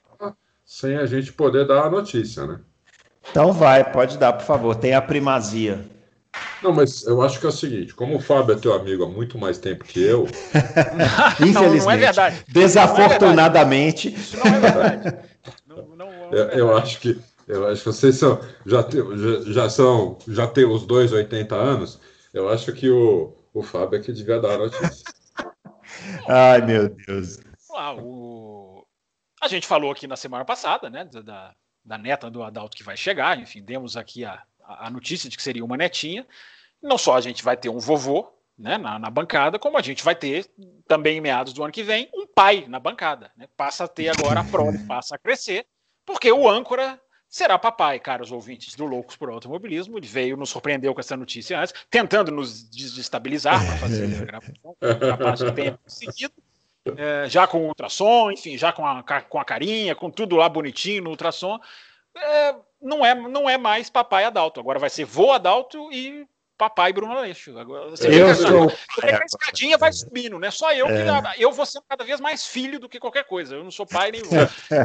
[0.64, 2.60] sem a gente poder dar a notícia, né?
[3.30, 4.74] Então vai, pode dar, por favor.
[4.76, 5.84] Tem a primazia.
[6.62, 9.08] Não, mas eu acho que é o seguinte, como o Fábio é teu amigo há
[9.08, 10.26] muito mais tempo que eu.
[11.40, 11.54] Infelizmente.
[11.54, 12.44] Não, não é verdade.
[12.48, 14.14] Desafortunadamente.
[14.14, 15.18] Isso não é verdade.
[15.66, 16.58] Não, não, é verdade.
[16.58, 20.46] Eu, eu, acho que eu acho que vocês são, já, te, já, já, são, já
[20.46, 22.00] tem os dois 80 anos.
[22.32, 25.04] Eu acho que o, o Fábio é que devia dar a notícia.
[26.26, 27.38] Ai, meu Deus.
[27.76, 28.86] Ah, o...
[29.42, 31.54] A gente falou aqui na semana passada, né, da,
[31.84, 33.38] da neta do Adalto que vai chegar.
[33.38, 36.26] Enfim, demos aqui a, a notícia de que seria uma netinha.
[36.82, 40.04] Não só a gente vai ter um vovô, né, na, na, bancada, como a gente
[40.04, 40.46] vai ter
[40.86, 43.30] também em meados do ano que vem um pai na bancada.
[43.36, 43.48] Né?
[43.56, 45.66] Passa a ter agora a prole, passa a crescer,
[46.06, 49.98] porque o âncora será papai, caros ouvintes do Loucos por Automobilismo.
[49.98, 54.76] Ele veio, nos surpreendeu com essa notícia antes, tentando nos desestabilizar para fazer a gravação,
[55.00, 56.34] capaz de ter conseguido.
[56.96, 61.04] É, já com ultrassom, enfim, já com a, com a carinha, com tudo lá bonitinho
[61.04, 61.58] no ultrassom.
[62.16, 66.92] É, não, é, não é mais papai Adalto, agora vai ser vô Adalto e papai
[66.92, 67.56] Bruno Aleixo.
[67.58, 68.70] Agora, você eu vê sou...
[69.02, 70.50] a escadinha vai subindo, né?
[70.50, 71.04] Só eu é.
[71.34, 73.56] que eu vou ser cada vez mais filho do que qualquer coisa.
[73.56, 74.36] Eu não sou pai nem vô.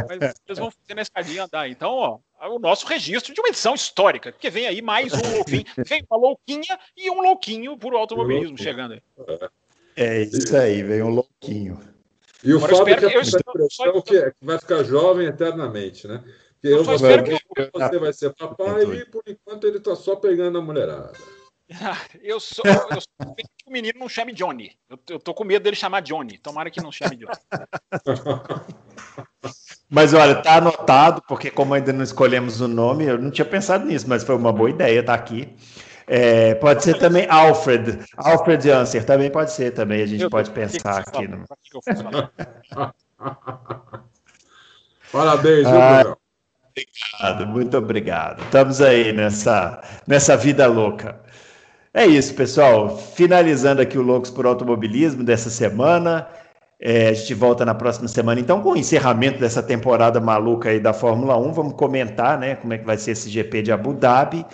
[0.08, 1.70] mas eles vão fazer na escadinha andar.
[1.70, 2.20] Então, ó,
[2.50, 6.20] o nosso registro de uma edição histórica, porque vem aí mais um louquinho, vem uma
[6.20, 9.02] louquinha e um louquinho por automobilismo chegando aí.
[10.00, 11.78] É isso aí, vem um louquinho.
[12.42, 16.08] E o Agora, Fábio que, que a impressão que, é, que vai ficar jovem eternamente,
[16.08, 16.24] né?
[16.54, 17.38] Porque eu, eu vou ser, que...
[17.74, 21.12] você vai ser papai e por enquanto ele está só pegando a mulherada.
[22.24, 24.72] Eu sou, eu sou que o menino não chame Johnny.
[24.90, 26.40] Eu, eu tô com medo dele chamar Johnny.
[26.40, 27.38] Tomara que não chame Johnny.
[29.88, 33.86] Mas olha, tá anotado, porque como ainda não escolhemos o nome, eu não tinha pensado
[33.86, 35.56] nisso, mas foi uma boa ideia, tá aqui.
[36.12, 40.50] É, pode ser também Alfred, Alfred Answer, também pode ser também, a gente eu pode
[40.50, 41.28] pensar aqui.
[41.28, 41.46] No...
[45.12, 46.16] Parabéns, ah,
[46.72, 48.42] Obrigado, muito obrigado.
[48.42, 51.22] Estamos aí nessa, nessa vida louca.
[51.94, 52.98] É isso, pessoal.
[52.98, 56.28] Finalizando aqui o Loucos por Automobilismo dessa semana.
[56.82, 60.80] É, a gente volta na próxima semana, então, com o encerramento dessa temporada maluca aí
[60.80, 61.52] da Fórmula 1.
[61.52, 64.46] Vamos comentar, né, como é que vai ser esse GP de Abu Dhabi.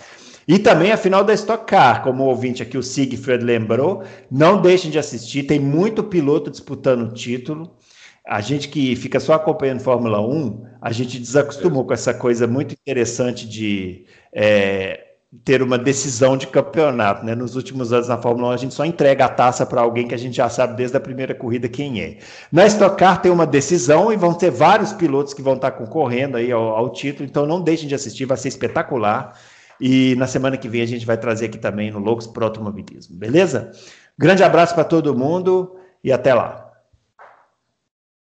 [0.48, 4.04] E também a final da Stock Car, como o ouvinte aqui, o Siegfried, lembrou.
[4.30, 7.76] Não deixem de assistir, tem muito piloto disputando o título.
[8.24, 12.72] A gente que fica só acompanhando Fórmula 1, a gente desacostumou com essa coisa muito
[12.72, 15.06] interessante de é,
[15.44, 17.24] ter uma decisão de campeonato.
[17.24, 17.34] Né?
[17.34, 20.14] Nos últimos anos na Fórmula 1, a gente só entrega a taça para alguém que
[20.14, 22.18] a gente já sabe desde a primeira corrida quem é.
[22.50, 26.36] Na Stock Car tem uma decisão e vão ter vários pilotos que vão estar concorrendo
[26.36, 29.36] aí ao, ao título, então não deixem de assistir, vai ser espetacular.
[29.80, 33.16] E na semana que vem a gente vai trazer aqui também no Loucos Pro Automobilismo,
[33.16, 33.72] beleza?
[34.18, 36.65] Grande abraço para todo mundo e até lá.